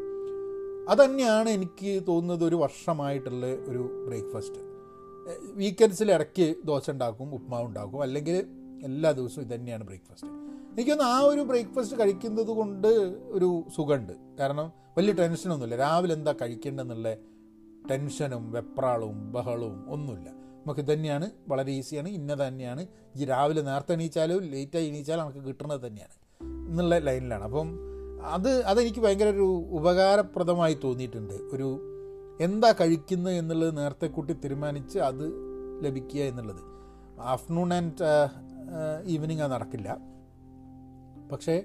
അതന്നെയാണ് 0.92 1.50
എനിക്ക് 1.50 2.02
തോന്നുന്നത് 2.08 2.46
ഒരു 2.46 2.56
വർഷമായിട്ടുള്ള 2.56 3.46
ഒരു 3.46 4.06
ബ്രേക്ക്ഫാസ്റ്റ് 4.08 4.62
വീക്കെൻഡ്സിൽ 5.54 6.12
ഇടയ്ക്ക് 6.12 6.56
ദോശ 6.66 6.90
ഉണ്ടാക്കും 6.92 7.34
ഉപ്മാവ് 7.36 7.66
ഉണ്ടാക്കും. 7.66 8.02
അല്ലെങ്കിൽ 8.02 8.38
എല്ലാ 8.84 9.12
ദിവസവും 9.12 9.46
ഇതന്നെയാണ് 9.46 9.84
ബ്രേക്ക്ഫാസ്റ്റ് 9.84 10.47
എനിക്കൊന്ന് 10.78 11.04
ആ 11.04 11.20
ഒരു 11.20 11.42
ബ്രേക്ക്ഫാസ്റ്റ് 11.42 12.00
കഴിക്കുന്നത് 12.00 12.48
കൊണ്ട് 12.48 12.88
ഒരു 13.36 13.64
സുഖമുണ്ട്. 13.76 14.14
കാരണം 14.40 14.72
വലിയ 14.98 15.14
ടെൻഷനൊന്നുമില്ല 15.14 15.76
രാവിലെ 15.76 16.14
എന്താ 16.14 16.34
കഴിക്കേണ്ടതെന്നുള്ള 16.42 17.14
ടെൻഷനും 17.92 18.52
വെപ്രാളവും 18.52 19.32
ബഹളവും 19.32 19.92
ഒന്നുമില്ല. 19.92 20.30
നമുക്ക് 20.30 20.94
തന്നെയാണ് 20.94 21.32
വളരെ 21.48 21.72
ഈസിയാണ് 21.72 22.10
ഇന്ന 22.10 22.48
തന്നെയാണ്. 22.48 22.88
ഈ 23.16 23.26
രാവിലെ 23.26 23.62
നേരത്തെ 23.62 23.94
എണീച്ചാലും 23.94 24.44
ലേറ്റായി 24.44 24.86
എണീച്ചാലും 24.86 25.22
നമുക്ക് 25.22 25.48
കിട്ടുന്നത് 25.48 25.88
തന്നെയാണ്. 25.88 26.16
എന്നുള്ള 26.70 26.98
ലൈനിലാണ് 26.98 27.44
അപ്പം 27.44 27.80
അത് 28.24 28.64
അതെനിക്ക് 28.64 29.00
ഭയങ്കര 29.00 29.30
ഒരു 29.30 29.48
ഉപകാരപ്രദമായി 29.70 30.78
തോന്നിയിട്ടുണ്ട്. 30.84 31.34
ഒരു 31.34 31.70
എന്താ 32.42 32.72
കഴിക്കുന്നത് 32.72 33.36
എന്നുള്ളത് 33.36 33.78
നേരത്തെ 33.78 34.08
കൂട്ടി 34.08 34.34
തീരുമാനിച്ച് 34.34 35.00
അത് 35.00 35.26
ലഭിക്കുക 35.82 36.22
എന്നുള്ളത്. 36.22 36.62
ആഫ്റ്റർനൂൺ 37.22 37.74
ആൻഡ് 37.74 38.06
ഈവനിങ് 39.06 39.42
അത് 39.42 39.52
നടക്കില്ല. 39.52 40.17
പക്ഷേ 41.32 41.64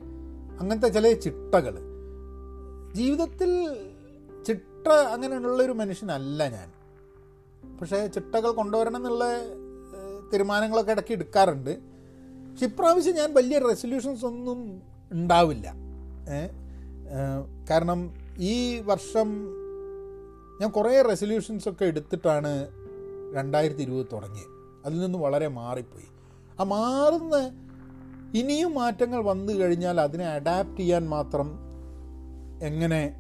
അങ്ങനത്തെ 0.61 0.89
ചില 0.89 1.13
ചിട്ടകൾ 1.13 1.79
ജീവിതത്തിൽ 2.93 3.51
ചിട്ട 4.47 4.87
അങ്ങനെയുള്ളൊരു 4.87 5.73
മനുഷ്യനല്ല 5.73 6.49
ഞാൻ. 6.49 6.69
പക്ഷേ 7.79 8.07
ചിട്ടകൾ 8.07 8.51
കൊണ്ടുവരണം 8.51 8.97
എന്നുള്ള 8.97 9.25
തീരുമാനങ്ങളൊക്കെ 10.33 10.93
ഇടയ്ക്ക് 10.93 11.13
എടുക്കാറുണ്ട്. 11.13 11.79
പക്ഷെ 12.51 12.67
ഇപ്രാവശ്യം 12.67 13.15
ഞാൻ 13.15 13.35
വലിയ 13.35 13.59
റെസൊല്യൂഷൻസ് 13.59 14.25
ഒന്നും 14.25 14.83
ഉണ്ടാവില്ല. 15.13 15.75
കാരണം 17.71 18.15
ഈ 18.39 18.81
വർഷം 18.81 19.29
ഞാൻ 20.61 20.71
കുറേ 20.71 21.03
റെസൊല്യൂഷൻസ് 21.03 21.69
ഒക്കെ 21.69 21.85
എടുത്തിട്ടാണ് 21.85 22.69
രണ്ടായിരത്തി 23.35 23.83
ഇരുപത് 23.83 24.07
തുടങ്ങിയത്. 24.13 24.53
അതിൽ 24.87 25.01
നിന്ന് 25.01 25.19
വളരെ 25.19 25.49
മാറിപ്പോയി. 25.49 26.09
ആ 26.61 26.65
മാറുന്ന 26.65 27.37
ഇനിയും 28.35 28.75
മാറ്റങ്ങൾ 28.75 29.23
വന്നു 29.23 29.53
കഴിഞ്ഞാൽ 29.53 30.01
അതിനെ 30.01 30.27
അഡാപ്റ്റ് 30.27 30.77
ചെയ്യാൻ 30.77 31.09
മാത്രം 31.09 31.49
എങ്ങനെ 32.63 33.17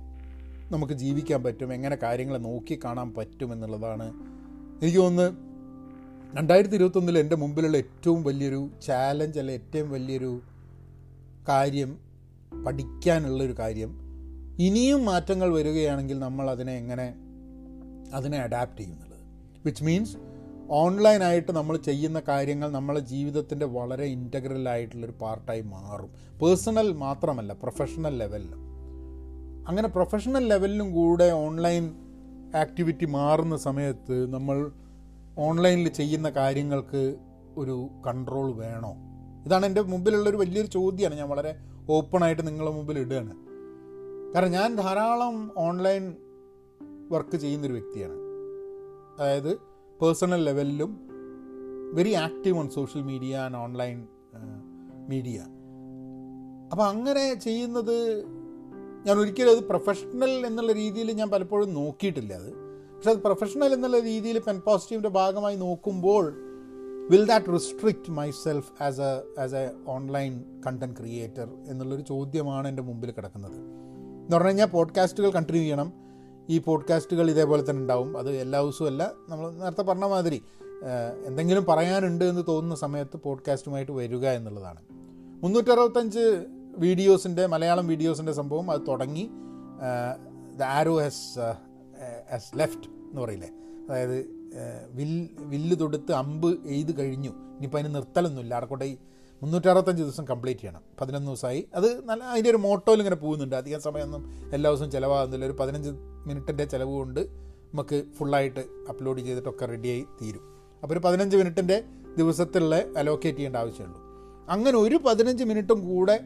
നമുക്ക് 0.71 0.93
ജീവിക്കാൻ 0.93 1.43
പറ്റും? 1.43 1.73
എങ്ങനെ 1.73 1.97
കാര്യങ്ങളെ 2.03 2.39
നോക്കി 2.39 2.79
കാണാൻ 2.85 3.15
പറ്റും 3.15 3.53
എന്നുള്ളതാണ്. 3.53 4.07
എനിക്ക് 4.83 4.99
തോന്നുന്നത് 4.99 5.53
രണ്ടായിരത്തി 6.37 6.75
ഇരുപത്തൊന്നിൽ 6.75 7.19
എന്റെ 7.19 7.37
മുമ്പിലുള്ള 7.37 7.77
ഏറ്റവും 7.77 8.25
വലിയൊരു 8.25 8.71
ചാലഞ്ച് 8.87 9.39
അല്ല 9.39 9.51
ഏറ്റവും 9.51 9.91
വലിയൊരു 9.91 10.43
കാര്യം 11.49 11.99
പഠിക്കാനുള്ളൊരു 12.65 13.53
കാര്യം 13.59 13.91
ഇനിയും 14.59 15.05
മാറ്റങ്ങൾ 15.05 15.53
വരികയാണെങ്കിൽ 15.53 16.19
നമ്മൾ 16.19 16.51
അതിനെ 16.51 16.73
എങ്ങനെ 16.73 17.15
അതിനെ 18.15 18.39
അഡാപ്റ്റ് 18.39 18.79
ചെയ്യുന്നുള്ളത് 18.79 19.21
വിച്ച് 19.67 19.85
മീൻസ് 19.85 20.17
ഓൺലൈനായിട്ട് 20.71 21.53
നമ്മൾ 21.53 21.77
ചെയ്യുന്ന 21.77 22.23
കാര്യങ്ങൾ 22.29 22.71
നമ്മളെ 22.71 23.01
ജീവിതത്തിന്റെ 23.01 23.67
വളരെ 23.67 24.05
ഇന്റഗ്രൽ 24.05 24.69
ആയിട്ടുള്ളൊരു 24.69 25.15
പാർട്ടായി 25.21 25.61
മാറും. 25.61 26.39
പേഴ്സണൽ 26.39 26.93
മാത്രമല്ല 26.93 27.53
പ്രൊഫഷണൽ 27.53 28.19
ലെവലിലും. 28.19 28.59
അങ്ങനെ 29.69 29.89
പ്രൊഫഷണൽ 29.89 30.49
ലെവലിലും 30.49 30.93
കൂടെ 30.93 31.31
ഓൺലൈൻ 31.31 31.93
ആക്ടിവിറ്റി 32.57 33.05
മാറുന്ന 33.05 33.57
സമയത്ത് 33.57 34.33
നമ്മൾ 34.33 34.71
ഓൺലൈനിൽ 35.39 35.89
ചെയ്യുന്ന 35.89 36.31
കാര്യങ്ങൾക്ക് 36.31 37.17
ഒരു 37.57 37.89
കൺട്രോൾ 38.07 38.53
വേണോ? 38.53 38.95
ഇതാണ് 39.47 39.67
എന്റെ 39.67 39.83
മുമ്പിലുള്ളൊരു 39.83 40.37
വലിയൊരു 40.37 40.67
ചോദ്യമാണ്. 40.67 41.15
ഞാൻ 41.15 41.29
വളരെ 41.29 41.55
ഓപ്പണായിട്ട് 41.91 42.47
നിങ്ങളുടെ 42.47 42.75
മുമ്പിൽ 42.75 42.99
ഇടുകയാണ്. 42.99 43.35
കാരണം 44.35 44.51
ഞാൻ 44.51 44.77
ധാരാളം 44.77 45.51
ഓൺലൈൻ 45.57 46.15
വർക്ക് 47.11 47.37
ചെയ്യുന്നൊരു 47.37 47.73
വ്യക്തിയാണ്. 47.73 48.15
അതായത് 49.21 49.72
personal 50.03 50.45
ലെവലിലും 50.45 51.09
very 51.93 52.13
active 52.13 52.59
on 52.59 52.71
social 52.71 53.03
media 53.03 53.37
and 53.37 53.57
online 53.57 54.07
media 55.09 55.39
അപ്പോൾ 56.73 56.83
അങ്ങനെ 56.83 57.35
ചെയ്യുന്നത് 57.35 58.25
ഞാൻ 59.07 59.19
ഒരിക്കലും 59.19 59.51
അത് 59.51 59.65
പ്രൊഫഷണൽ 59.65 60.47
എന്നുള്ള 60.47 60.73
രീതിയിൽ 60.73 61.13
ഞാൻ 61.13 61.31
പലപ്പോഴും 61.31 61.75
നോക്കിയിട്ടില്ല 61.75 62.35
അത്. 62.35 62.53
പക്ഷെ 62.97 63.11
അത് 63.11 63.19
പ്രൊഫഷണൽ 63.19 63.73
എന്നുള്ള 63.73 63.99
രീതിയിൽ 63.99 64.39
പെൻ 64.39 64.61
പോസിറ്റീവിന്റെ 64.61 65.09
ഭാഗമായി 65.09 65.57
നോക്കുമ്പോൾ 65.57 66.35
will 67.11 67.27
that 67.27 67.53
restrict 67.53 68.11
myself 68.31 68.83
as 68.83 69.01
a 69.01 69.41
as 69.41 69.55
a 69.55 69.71
online 69.87 70.45
content 70.67 70.99
creator 70.99 71.49
എന്നുള്ളൊരു 71.69 72.03
ചോദ്യമാണ് 72.03 72.69
എന്റെ 72.69 72.83
മുമ്പിൽ 72.83 73.11
കിടക്കുന്നത്. 73.11 73.57
എന്ന് 73.57 74.37
പറഞ്ഞു 74.37 74.49
കഴിഞ്ഞാൽ 74.49 74.67
പോഡ്കാസ്റ്റുകൾ 74.67 75.31
കണ്ടിന്യൂ 75.31 75.63
ചെയ്യണം. 75.63 76.02
ഈ 76.53 76.59
പോഡ്കാസ്റ്റുകൾ 76.59 77.31
ഇതേപോലെ 77.31 77.71
തന്നെ 77.71 77.83
ഉണ്ടാവും. 77.83 78.19
അത് 78.19 78.31
എല്ലാ 78.31 78.61
ദിവസവും 78.61 78.89
അല്ല 78.89 79.13
നമ്മൾ 79.29 79.51
നേരത്തെ 79.51 79.83
പറഞ്ഞ 79.83 80.05
മാതിരി 80.05 80.43
എന്തെങ്കിലും 81.27 81.65
പറയാനുണ്ട് 81.65 82.25
എന്ന് 82.25 82.43
തോന്നുന്ന 82.49 82.75
സമയത്ത് 82.75 83.17
പോഡ്കാസ്റ്റുമായിട്ട് 83.17 83.93
വരിക 83.93 84.27
എന്നുള്ളതാണ്. 84.29 84.83
മുന്നൂറ്ററുപത്തഞ്ച് 85.43 86.47
വീഡിയോസിന്റെ 86.77 87.47
മലയാളം 87.47 87.87
വീഡിയോസിന്റെ 87.87 88.33
സംഭവം 88.33 88.71
അത് 88.71 88.81
തുടങ്ങി. 88.89 89.31
The 90.57 90.63
arrow 90.63 90.99
has 91.01 91.39
has 92.35 92.59
left 92.59 92.87
എന്ന് 92.87 93.23
പറയില്ലേ? 93.23 93.51
അതായത് 93.91 94.19
വില്ല് 94.91 95.29
വില്ല് 95.41 95.77
തൊടുത്ത് 95.81 96.13
അമ്പ് 96.13 96.67
എഴുതി 96.67 96.93
കഴിഞ്ഞു. 96.93 97.31
ഇനിയിപ്പോൾ 97.31 97.79
അതിന് 97.79 97.95
നിർത്തലൊന്നുമില്ല. 97.95 98.55
അടക്കോട്ടെ 98.55 98.85
ഈ 98.85 98.97
മുന്നൂറ്ററുപത്തഞ്ച് 99.43 100.03
ദിവസം 100.03 100.24
കംപ്ലീറ്റ് 100.24 100.61
ചെയ്യണം. 100.61 100.80
പതിനൊന്ന് 101.01 101.28
ദിവസമായി. 101.28 101.68
അത് 101.74 102.05
നല്ല 102.05 102.24
അതിന്റെ 102.24 102.51
ഒരു 102.51 102.57
മോട്ടോയിൽ 102.57 102.99
ഇങ്ങനെ 102.99 103.16
പോകുന്നുണ്ട്. 103.16 103.57
അധികം 103.57 103.80
സമയമൊന്നും 103.80 104.55
എല്ലാ 104.55 104.70
ദിവസവും 104.70 104.90
ചിലവാകുന്നില്ല. 104.90 105.45
ഒരു 105.47 105.53
പതിനഞ്ച് 105.53 105.90
മിനിറ്റിന്റെ 106.26 106.64
ചിലവ് 106.64 106.90
കൊണ്ട് 106.90 107.20
നമുക്ക് 107.20 108.05
ഫുള്ളായിട്ട് 108.18 108.61
അപ്ലോഡ് 108.61 109.20
ചെയ്തിട്ടൊക്കെ 109.20 109.66
റെഡിയായി 109.66 110.05
തീരും. 110.22 110.40
അപ്പോൾ 110.82 110.93
ഒരു 110.93 111.01
പതിനഞ്ച് 111.05 111.36
മിനിറ്റിന്റെ 111.36 111.84
ദിവസത്തിലുള്ള 112.18 112.84
അലോക്കേറ്റ് 112.97 113.38
ചെയ്യേണ്ട 113.38 113.57
ആവശ്യമുള്ളൂ. 113.57 114.01
അങ്ങനെ 114.49 114.78
ഒരു 114.78 115.01
പതിനഞ്ച് 115.07 115.45
മിനിറ്റും 115.45 115.88
കൂടെ 115.88 116.20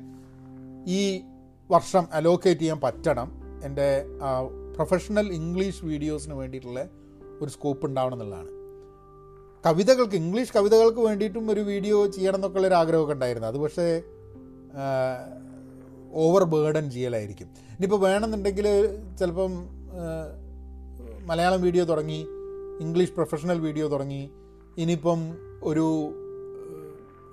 ഈ 0.86 1.22
വർഷം 1.70 2.06
അലോക്കേറ്റ് 2.12 2.60
ചെയ്യാൻ 2.60 2.80
പറ്റണം. 2.80 3.32
എന്റെ 3.64 4.04
പ്രൊഫഷണൽ 4.74 5.32
ഇംഗ്ലീഷ് 5.32 5.84
വീഡിയോസിന് 5.84 6.34
വേണ്ടിയിട്ടുള്ള 6.34 6.88
ഒരു 7.40 7.50
സ്കോപ്പ് 7.50 7.86
ഉണ്ടാവണം 7.86 8.14
എന്നുള്ളതാണ്. 8.14 8.55
കവിതകൾക്ക് 9.66 10.16
ഇംഗ്ലീഷ് 10.22 10.54
കവിതകൾക്ക് 10.56 11.00
വേണ്ടിയിട്ടും 11.06 11.44
ഒരു 11.52 11.62
വീഡിയോ 11.70 11.96
ചെയ്യണം 12.16 12.38
എന്നൊക്കെ 12.38 12.58
ഉള്ളൊരു 12.58 12.76
ആഗ്രഹമൊക്കെ 12.80 13.14
ഉണ്ടായിരുന്നു. 13.16 13.48
അത് 13.52 13.58
പക്ഷേ 13.64 13.86
ഓവർ 16.24 16.42
ബേർഡൻ 16.52 16.84
ചെയ്യലായിരിക്കും. 16.90 17.48
ഇനിയിപ്പോൾ 17.76 18.00
വേണമെന്നുണ്ടെങ്കിൽ 18.06 18.66
ചിലപ്പം 19.20 19.52
മലയാളം 21.30 21.60
വീഡിയോ 21.66 21.84
തുടങ്ങി 21.84 22.20
ഇംഗ്ലീഷ് 22.84 23.14
പ്രൊഫഷണൽ 23.16 23.58
വീഡിയോ 23.66 23.86
തുടങ്ങി 23.94 24.22
ഇനിയിപ്പം 24.82 25.20
ഒരു 25.70 25.86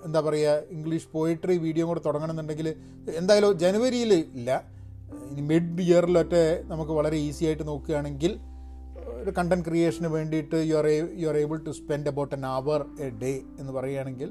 എന്താ 0.07 0.19
പറയുക 0.27 0.53
ഇംഗ്ലീഷ് 0.75 1.07
പോയിട്രി 1.15 1.55
വീഡിയോ 1.65 1.85
കൂടെ 1.89 2.01
തുടങ്ങണമെന്നുണ്ടെങ്കിൽ 2.07 2.67
എന്തായാലും 3.19 3.59
ജനുവരിയിൽ 3.63 4.13
ഇല്ല. 4.37 4.49
ഇനി 5.29 5.43
മിഡ് 5.51 5.83
ഇയറിലൊക്കെ 5.85 6.43
നമുക്ക് 6.71 6.91
വളരെ 6.91 7.17
ഈസി 7.27 7.43
ആയിട്ട് 7.45 7.65
നോക്കുകയാണെങ്കിൽ 7.67 8.33
ഒരു 9.23 9.31
കണ്ടന്റ് 9.37 9.65
ക്രിയേഷന് 9.67 10.07
വേണ്ടിയിട്ട് 10.07 10.57
you 10.69 10.75
are 10.75 10.87
you 11.15 11.27
are 11.27 11.37
able 11.37 11.57
to 11.65 11.71
spend 11.71 12.09
about 12.09 12.35
an 12.35 12.45
hour 12.51 12.81
a 12.99 13.09
day 13.21 13.31
എന്ന് 13.59 13.73
പറയുകയാണെങ്കിൽ 13.73 14.29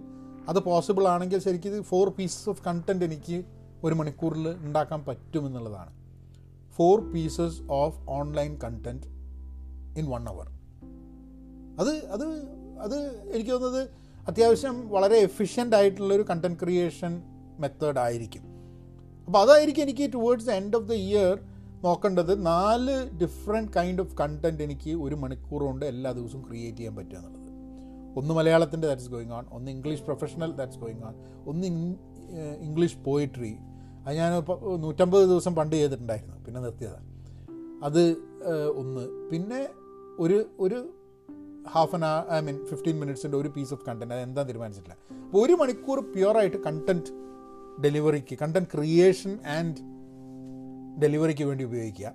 അത് 0.49 0.59
പോസിബിൾ 0.62 1.09
ആണെങ്കിൽ 1.09 1.38
ശരിക്കും 1.38 1.70
ഇത് 1.72 1.82
ഫോർ 1.82 2.09
പീസസ് 2.11 2.49
ഓഫ് 2.49 2.62
കണ്ടന്റ് 2.66 3.05
എനിക്ക് 3.05 3.36
ഒരു 3.84 3.95
മണിക്കൂറിൽ 3.95 4.49
ഉണ്ടാക്കാൻ 4.62 5.05
പറ്റുമെന്നുള്ളതാണ് 5.05 5.93
four 6.78 7.12
pieces 7.12 7.59
of 7.72 7.99
online 8.11 8.59
content 8.64 9.09
in 9.99 10.07
one 10.07 10.28
hour 10.28 10.47
അത് 11.78 11.93
അത് 12.09 12.26
അത് 12.80 12.97
എനിക്ക് 13.32 13.51
തോന്നുന്നത് 13.51 13.82
അത്യാവശ്യം 14.28 14.88
വളരെ 14.88 15.16
എഫിഷ്യന്റ് 15.18 15.76
ആയിട്ടുള്ളൊരു 15.76 16.22
കണ്ടന്റ് 16.22 16.59
ക്രിയേഷൻ 16.59 17.12
മെത്തേഡ് 17.59 17.99
ആയിരിക്കും. 17.99 18.43
അപ്പോൾ 19.28 19.38
അതായിരിക്കും 19.38 19.82
എനിക്ക് 19.82 20.12
towards 20.14 20.47
the 20.47 20.51
end 20.53 20.76
of 20.76 20.86
the 20.86 20.93
year 20.93 21.32
നോക്കേണ്ടത് 21.85 22.33
നാല് 22.47 22.95
ഡിഫറെന്റ് 23.22 23.70
കൈൻഡ് 23.76 24.01
ഓഫ് 24.05 24.14
കണ്ടന്റ് 24.20 24.62
എനിക്ക് 24.66 24.93
ഒരു 25.05 25.16
മണിക്കൂർ 25.22 25.61
കൊണ്ട് 25.68 25.85
എല്ലാ 25.93 26.11
ദിവസവും 26.18 26.43
ക്രിയേറ്റ് 26.49 26.78
ചെയ്യാൻ 26.78 26.95
പറ്റുക 26.97 27.18
എന്നുള്ളത്. 27.18 27.39
ഒന്ന് 28.20 28.33
മലയാളത്തിന്റെ 28.39 28.87
ദാറ്റ്സ് 28.91 29.11
ഗോയിങ് 29.14 29.35
ഓൺ 29.39 29.45
ഒന്ന് 29.57 29.70
English 29.76 30.03
professional 30.09 30.51
that's 30.59 30.80
going 30.83 31.05
on 31.09 31.14
ഒന്ന് 31.51 31.66
ഇംഗ്ലീഷ് 32.66 32.99
പോയിട്രി 33.07 33.53
അത് 34.05 34.14
ഞാൻ 34.16 34.33
നൂറ്റമ്പത് 34.85 35.24
ദിവസം 35.33 35.53
പണ്ട് 35.59 35.74
ചെയ്തിട്ടുണ്ടായിരുന്നു 35.76 36.37
പിന്നെ 36.47 36.61
നിർത്തിയതാണ് 36.61 37.09
അത് 37.89 38.03
ഒന്ന്. 38.80 39.05
പിന്നെ 39.30 39.61
ഒരു 40.24 40.39
ഒരു 40.64 40.78
half 41.74 41.95
an 41.97 42.05
I 42.37 42.41
mean 42.47 42.57
fifteen 42.70 42.97
മിനിറ്റ്സിന്റെ 43.03 43.37
ഒരു 43.37 43.51
പീസ് 43.57 43.72
ഓഫ് 43.74 43.85
കണ്ടന്റ് 43.89 44.14
അത് 44.14 44.22
എന്താ 44.28 44.43
തീരുമാനിച്ചിട്ടില്ല. 44.49 44.97
അപ്പോൾ 45.26 45.41
ഒരു 45.47 45.55
മണിക്കൂർ 45.62 45.99
പ്യുവറായിട്ട് 46.14 46.61
കണ്ടന്റ് 46.66 47.12
ഡെലിവറിക്ക് 47.85 48.35
കണ്ടന്റ് 48.43 48.70
ക്രിയേഷൻ 48.74 49.35
ആൻഡ് 49.57 49.78
ഡെലിവറിക്ക് 50.99 51.45
വേണ്ടി 51.45 51.64
ഉപയോഗിക്കുക. 51.64 52.09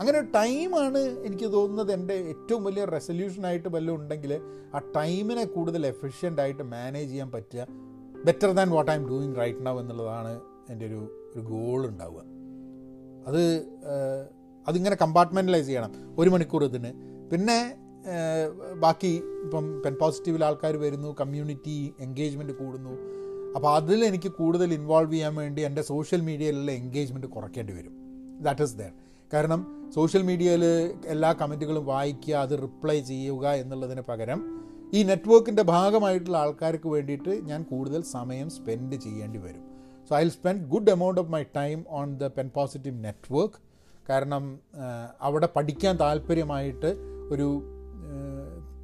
അങ്ങനെ 0.00 0.20
ടൈമാണ് 0.20 0.98
എനിക്ക് 0.98 1.52
തോന്നുന്നത് 1.52 1.92
എന്റെ 1.92 2.14
ഏറ്റവും 2.14 2.64
വലിയ 2.64 2.84
റെസൊല്യൂഷനായിട്ട് 2.84 3.68
വല്ലതും 3.68 3.96
ഉണ്ടെങ്കിൽ 3.96 4.40
ആ 4.74 4.78
ടൈമിനെ 4.78 5.44
കൂടുതൽ 5.44 5.86
എഫിഷ്യന്റ് 5.86 6.42
ആയിട്ട് 6.42 6.62
മാനേജ് 6.62 7.10
ചെയ്യാൻ 7.10 7.30
പറ്റുക. 7.30 7.66
Better 8.24 8.52
than 8.52 8.70
what 8.70 8.90
I'm 8.94 9.08
doing 9.08 9.36
right 9.36 9.66
now 9.66 9.80
എന്നുള്ളതാണ് 9.80 10.40
എന്റെ 10.70 10.86
ഒരു 10.86 11.00
ഒരു 11.34 11.40
ഗോൾ 11.40 11.86
ഉണ്ടാവുക. 11.86 12.22
അത് 13.26 13.42
അതിങ്ങനെ 14.68 14.96
കമ്പാർട്ട്മെന്റലൈസ് 14.96 15.66
ചെയ്യണം 15.66 15.92
ഒരു 16.18 16.30
മണിക്കൂർ 16.30 16.64
ഇതിന്. 16.64 16.92
പിന്നെ 17.32 17.76
ബാക്കി 18.74 19.22
ഇപ്പം 19.44 19.82
പെൻ 19.84 19.94
പോസിറ്റീവിൽ 20.00 20.44
ആൾക്കാർ 20.44 20.76
വരുന്നു 20.76 21.16
കമ്മ്യൂണിറ്റി 21.20 21.94
എൻഗേജ്മെന്റ് 22.00 22.52
കൂടുന്നു. 22.52 22.90
അപ്പോൾ 23.56 23.76
അതിൽ 23.76 24.04
എനിക്ക് 24.04 24.28
കൂടുതൽ 24.28 24.74
ഇൻവോൾവ് 24.74 25.12
ചെയ്യാൻ 25.12 25.34
വേണ്ടി 25.34 25.62
എന്റെ 25.62 25.82
സോഷ്യൽ 25.82 26.20
മീഡിയയിലുള്ള 26.20 26.70
എൻഗേജ്മെന്റ് 26.70 27.26
കുറയ്ക്കേണ്ടി 27.26 27.72
വരും. 27.72 28.05
ദാറ്റ് 28.42 28.62
ഈസ് 28.62 28.76
ദർ 28.76 28.92
കാരണം 29.32 29.90
സോഷ്യൽ 29.94 30.22
മീഡിയയിൽ 30.22 30.64
എല്ലാ 31.06 31.32
കമന്റുകളും 31.32 31.86
വായിക്കുക 31.86 32.34
അത് 32.34 32.62
റിപ്ലൈ 32.62 33.00
ചെയ്യുക 33.00 33.48
എന്നുള്ളതിന് 33.48 34.00
പകരം 34.00 34.66
ഈ 34.94 35.02
നെറ്റ്വർക്കിന്റെ 35.02 35.62
ഭാഗമായിട്ടുള്ള 35.62 36.38
ആൾക്കാർക്ക് 36.38 36.88
വേണ്ടിയിട്ട് 36.88 37.30
ഞാൻ 37.44 37.62
കൂടുതൽ 37.62 38.02
സമയം 38.02 38.50
സ്പെൻഡ് 38.50 38.96
ചെയ്യേണ്ടി 38.96 39.38
വരും. 39.38 39.62
So 40.08 40.16
I 40.16 40.22
will 40.22 40.30
spend 40.30 40.64
good 40.64 40.90
amount 40.90 41.20
of 41.20 41.30
my 41.30 41.42
time 41.42 41.84
on 41.88 42.16
the 42.16 42.26
Pen 42.26 42.50
Positive 42.54 43.04
network 43.04 43.54
കാരണം 44.08 44.60
അവിടെ 45.20 45.48
പഠിക്കാൻ 45.56 45.96
താല്പര്യമായിട്ട് 45.96 46.86
ഒരു 47.30 47.62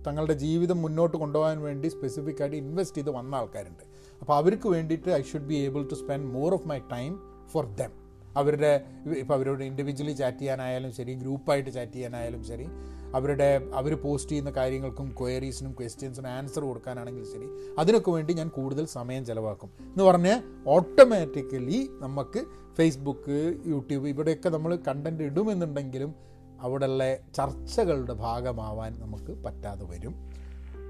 തങ്ങളുടെ 0.07 0.33
ജീവിതം 0.33 0.83
മുന്നോട്ട് 0.83 1.17
കൊണ്ടുപോകാൻ 1.17 1.63
വേണ്ടി 1.63 1.89
സ്പെസിഫിക് 1.89 2.43
ആയിട്ട് 2.43 2.57
ഇൻവെസ്റ്റ് 2.57 2.97
ചെയ്ത് 2.97 3.11
വന്ന 3.11 3.35
ആൾക്കാരുണ്ട്. 3.35 3.85
അപ്പോൾ 4.21 4.37
അവർക്ക് 4.37 4.69
വേണ്ടിയിട്ട് 4.69 5.11
I 5.11 5.23
should 5.23 5.47
be 5.47 5.55
able 5.55 5.85
to 5.85 5.95
spend 5.95 6.25
more 6.25 6.55
of 6.55 6.69
my 6.69 6.79
time 6.79 7.19
for 7.53 7.67
them 7.67 8.02
അവരുടെ 8.37 8.85
ഇപ്പോൾ 9.19 9.35
അവരോട് 9.35 9.65
ഇൻഡിവിജ്വലി 9.65 10.13
ചാറ്റ് 10.13 10.39
ചെയ്യാനായാലും 10.39 10.93
ശരി 10.93 11.15
ഗ്രൂപ്പായിട്ട് 11.15 11.71
ചാറ്റ് 11.71 11.93
ചെയ്യാനായാലും 11.93 12.45
ശരി 12.45 12.67
അവരുടെ 13.15 13.61
അവർ 13.75 13.95
പോസ്റ്റ് 13.95 14.31
ചെയ്യുന്ന 14.31 14.51
കാര്യങ്ങൾക്കും 14.51 15.15
ക്വയറീസിനും 15.21 15.73
ക്വസ്റ്റ്യൻസിനും 15.73 16.31
ആൻസർ 16.31 16.63
കൊടുക്കാനാണെങ്കിലും 16.63 17.33
ശരി 17.33 17.75
അതിനൊക്കെ 17.79 18.11
വേണ്ടി 18.11 18.33
ഞാൻ 18.33 18.49
കൂടുതൽ 18.49 18.85
സമയം 18.87 19.25
ചിലവാക്കും. 19.25 19.71
എന്ന് 19.81 20.05
പറഞ്ഞാൽ 20.05 20.43
ഓട്ടോമാറ്റിക്കലി 20.67 21.91
നമുക്ക് 22.01 22.43
ഫേസ്ബുക്ക് 22.79 23.61
യൂട്യൂബ് 23.67 24.09
ഇവിടെയൊക്കെ 24.09 24.49
നമ്മൾ 24.49 24.77
കണ്ടന്റ് 24.89 25.25
ഇടുമെന്നുണ്ടെങ്കിലും 25.25 26.15
അവിടെയുള്ള 26.61 27.15
ചർച്ചകളുടെ 27.15 28.13
ഭാഗമാവാൻ 28.13 29.01
നമുക്ക് 29.01 29.33
പറ്റാതെ 29.45 29.85
വരും. 29.85 30.15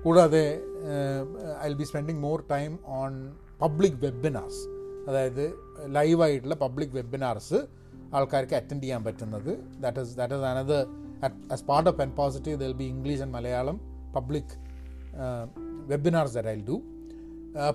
കൂടാതെ 0.04 0.60
I 1.62 1.72
be 1.72 1.84
spending 1.84 2.18
more 2.18 2.44
time 2.50 2.78
on 2.86 3.32
public 3.60 3.98
webinars 4.06 4.62
അതായത് 5.08 5.44
ലൈവായിട്ടുള്ള 5.86 6.54
പബ്ലിക് 6.54 6.90
വെബിനാർസ് 6.90 7.66
ആൾക്കാർക്ക് 8.14 8.54
അറ്റൻഡ് 8.54 8.82
ചെയ്യാൻ 8.82 9.04
പറ്റുന്നത്. 9.04 9.58
That 9.80 10.00
is 10.00 10.16
that 10.16 10.34
is 10.34 10.42
another 10.42 10.86
as 11.52 11.64
part 11.64 11.90
of 11.90 11.98
Pen 11.98 12.10
Positive 12.10 12.60
it'll 12.60 12.72
be 12.72 12.84
English 12.84 13.22
and 13.22 13.32
Malayalam 13.32 13.80
public 14.16 14.72
webinars 15.86 16.34
that 16.34 16.48
do 16.48 16.82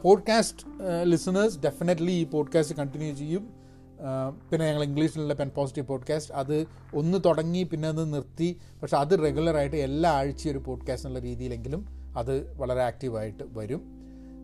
podcast 0.01 0.67
listeners 1.03 1.59
definitely 1.59 2.11
ഈ 2.11 2.23
podcast 2.23 2.75
continue 2.75 3.15
ചെയ്യും. 3.15 3.57
Uh, 3.97 4.33
പിന്നെ 4.49 4.65
ഞങ്ങൾ 4.65 4.83
ഇംഗ്ലീഷിലുള്ള 4.83 5.33
pen 5.33 5.49
positive 5.49 5.87
podcast 5.87 6.33
അത് 6.33 6.67
ഒന്ന് 6.93 7.17
തുടങ്ങി 7.25 7.63
പിന്നെ 7.63 7.87
അത് 7.87 8.13
നിർത്തി. 8.13 8.57
പക്ഷെ 8.81 8.97
അത് 8.97 9.19
റെഗുലറായിട്ട് 9.19 9.75
എല്ലാ 9.75 10.11
ആഴ്ചയും 10.11 10.51
ഒരു 10.51 10.57
പോഡ്കാസ്റ്റ് 10.57 11.09
എന്നുള്ള 11.09 11.27
രീതിയിലെങ്കിലും 11.27 12.13
അത് 12.17 12.57
വളരെ 12.57 12.81
ആക്റ്റീവായിട്ട് 12.81 13.43
വരും. 13.57 13.96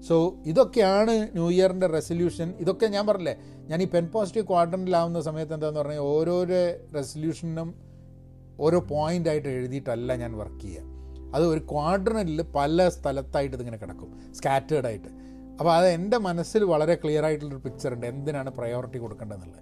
സോ 0.07 0.15
ഇതൊക്കെയാണ് 0.51 1.13
ന്യൂ 1.35 1.47
ഇയറിന്റെ 1.55 1.87
റെസൊല്യൂഷൻ 1.97 2.47
ഇതൊക്കെ 2.63 2.87
ഞാൻ 2.95 3.03
പറഞ്ഞില്ലേ 3.09 3.35
ഞാൻ 3.69 3.81
ഈ 3.85 3.87
പെൻ 3.95 4.05
പോസിറ്റീവ് 4.13 4.45
ക്വാഡ്രന്റിലാവുന്ന 4.51 5.19
സമയത്ത് 5.27 5.53
എന്താന്ന് 5.57 5.79
പറഞ്ഞാൽ 5.81 6.05
ഓരോരോ 6.13 6.61
റെസൊല്യൂഷനും 6.97 7.69
ഓരോ 8.65 8.79
പോയിന്റ് 8.93 9.29
ആയിട്ട് 9.31 9.49
എഴുതിയിട്ടല്ല 9.57 10.15
ഞാൻ 10.23 10.31
വർക്ക് 10.41 10.61
ചെയ്യുക. 10.63 10.89
അത് 11.35 11.45
ഒരു 11.51 11.61
ക്വാഡ്രനിൽ 11.71 12.39
പല 12.57 12.87
സ്ഥലത്തായിട്ട് 12.95 13.55
ഇതിങ്ങനെ 13.57 13.77
കിടക്കും 13.83 14.09
സ്കാറ്റേഡ് 14.39 14.87
ആയിട്ട്. 14.89 15.09
അപ്പോൾ 15.59 15.71
അത് 15.77 15.87
എന്റെ 15.97 16.17
മനസ്സിൽ 16.27 16.61
വളരെ 16.73 16.95
ക്ലിയർ 17.03 17.23
ആയിട്ടുള്ളൊരു 17.27 17.61
പിക്ചർ 17.67 17.93
ഉണ്ട് 17.95 18.05
എന്തിനാണ് 18.11 18.49
പ്രയോറിറ്റി 18.57 18.99
കൊടുക്കേണ്ടതെന്നുള്ളത്. 19.03 19.61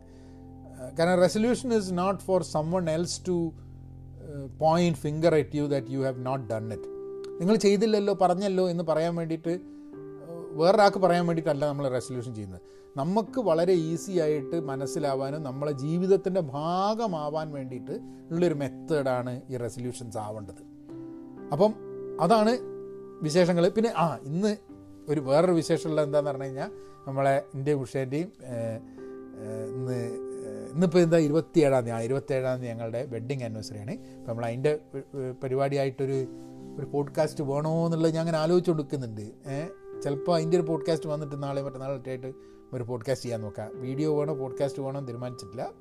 കാരണം 0.98 1.18
resolution 1.26 1.70
is 1.78 1.92
not 2.02 2.22
for 2.28 2.42
someone 2.76 2.86
else 2.96 3.20
to 3.28 3.38
point 4.64 5.00
finger 5.06 5.34
at 5.40 5.58
you 5.60 5.66
that 5.74 5.94
you 5.96 6.02
have 6.08 6.26
not 6.30 6.46
done 6.54 6.66
it 6.78 6.90
നിങ്ങൾ 7.42 7.56
ചെയ്തില്ലല്ലോ 7.66 8.14
പറഞ്ഞല്ലോ 8.24 8.66
എന്ന് 8.70 8.84
പറയാൻ 8.90 9.14
വേണ്ടിയിട്ട് 9.20 9.54
വേറൊരാൾക്ക് 10.54 10.98
പറയാൻ 10.98 11.28
വേണ്ടിയിട്ടല്ല 11.28 11.68
നമ്മൾ 11.68 11.88
റെസൊല്യൂഷൻ 11.90 12.36
ചെയ്യുന്നത്. 12.36 12.62
നമുക്ക് 12.98 13.40
വളരെ 13.40 13.74
ഈസി 13.74 14.20
ആയിട്ട് 14.20 14.60
മനസ്സിലാവാനും 14.60 15.44
നമ്മളെ 15.44 15.72
ജീവിതത്തിന്റെ 15.72 16.40
ഭാഗമാവാൻ 16.40 17.52
വേണ്ടിയിട്ട് 17.52 17.92
ഉള്ളൊരു 18.32 18.54
മെത്തേഡാണ് 18.54 19.42
ഈ 19.50 19.58
റെസൊല്യൂഷൻസ് 19.58 20.18
ആവേണ്ടത്. 20.18 20.62
അപ്പം 21.52 21.74
അതാണ് 22.22 22.58
വിശേഷങ്ങൾ 23.24 23.70
പിന്നെ 23.70 23.94
ആ 23.98 24.20
ഇന്ന് 24.24 24.58
ഒരു 25.10 25.22
വേറൊരു 25.22 25.52
വിശേഷമുള്ള 25.52 26.04
എന്താണെന്ന് 26.04 26.32
പറഞ്ഞു 26.32 26.44
കഴിഞ്ഞാൽ 26.44 26.72
നമ്മളെ 27.08 27.44
ഇന്ത്യ 27.56 27.74
ഉഷേന്റെയും 27.74 28.32
ഇന്ന് 29.76 30.22
ഇന്നിപ്പോൾ 30.74 31.00
എന്താ 31.00 31.18
ഇരുപത്തിയേഴാം 31.18 31.84
തീയതി 31.84 31.90
ആ 31.90 32.02
ഇരുപത്തേഴാം 32.02 32.58
തീയതി 32.58 32.68
ഞങ്ങളുടെ 32.68 33.06
വെഡ്ഡിങ് 33.06 33.44
ആനിവേഴ്സറിയാണ് 33.44 33.92
അപ്പോൾ 33.92 34.32
നമ്മൾ 34.32 34.46
അതിന്റെ 34.46 34.80
പരിപാടിയായിട്ടൊരു 35.44 36.28
ഒരു 36.78 36.86
പോഡ്കാസ്റ്റ് 36.86 37.44
വേണോ 37.44 37.86
എന്നുള്ളത് 37.86 38.14
ഞാൻ 38.14 38.22
അങ്ങനെ 38.22 38.38
ആലോചിച്ച് 38.38 38.72
കൊടുക്കുന്നുണ്ട് 38.72 39.22
ചിലപ്പോൾ 40.02 40.36
അതിന്റെ 40.36 40.58
ഒരു 40.58 40.68
പോഡ്കാസ്റ്റ് 40.68 41.10
വന്നിട്ട് 41.10 41.44
നാളെ 41.44 41.62
മറ്റന്നാളൊക്കെ 41.62 42.10
ആയിട്ട് 42.10 42.34
ഒരു 42.74 42.84
പോഡ്കാസ്റ്റ് 42.84 43.26
ചെയ്യാൻ 43.26 43.42
നോക്കാം. 43.42 43.82
വീഡിയോ 43.82 44.18
വേണോ 44.18 44.34
പോഡ്കാസ്റ്റ് 44.34 44.82
വേണോ 44.82 45.00
തീരുമാനിച്ചിട്ടില്ല. 45.00 45.72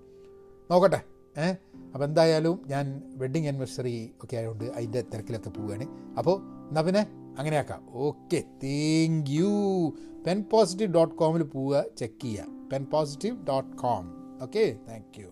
നോക്കട്ടെ. 0.71 1.01
ഏഹ് 1.39 1.57
അപ്പോൾ 1.75 2.05
എന്തായാലും 2.05 2.63
ഞാൻ 2.67 3.03
വെഡ്ഡിങ് 3.17 3.47
ആനിവേഴ്സറി 3.47 4.11
ഒക്കെ 4.23 4.37
ആയതുകൊണ്ട് 4.37 4.65
അതിന്റെ 4.65 5.01
തിരക്കിലൊക്കെ 5.01 5.51
പോവുകയാണ്. 5.51 5.87
അപ്പോൾ 6.19 6.41
എന്നാൽ 6.69 6.83
പിന്നെ 6.83 7.07
അങ്ങനെയാക്കാം 7.39 7.89
okay 7.93 8.45
thank 8.65 9.31
you 9.31 9.89
Pen 10.27 10.45
Positive 10.53 10.95
dot 10.95 11.15
കോമിൽ 11.15 11.43
പോവുക 11.43 11.85
ചെക്ക് 11.99 12.23
ചെയ്യുക. 12.23 12.45
Pen 12.73 12.85
Positive 12.85 13.47
dot 13.47 13.77
com 13.77 14.11
okay 14.43 14.77
thank 14.89 15.21
you 15.21 15.27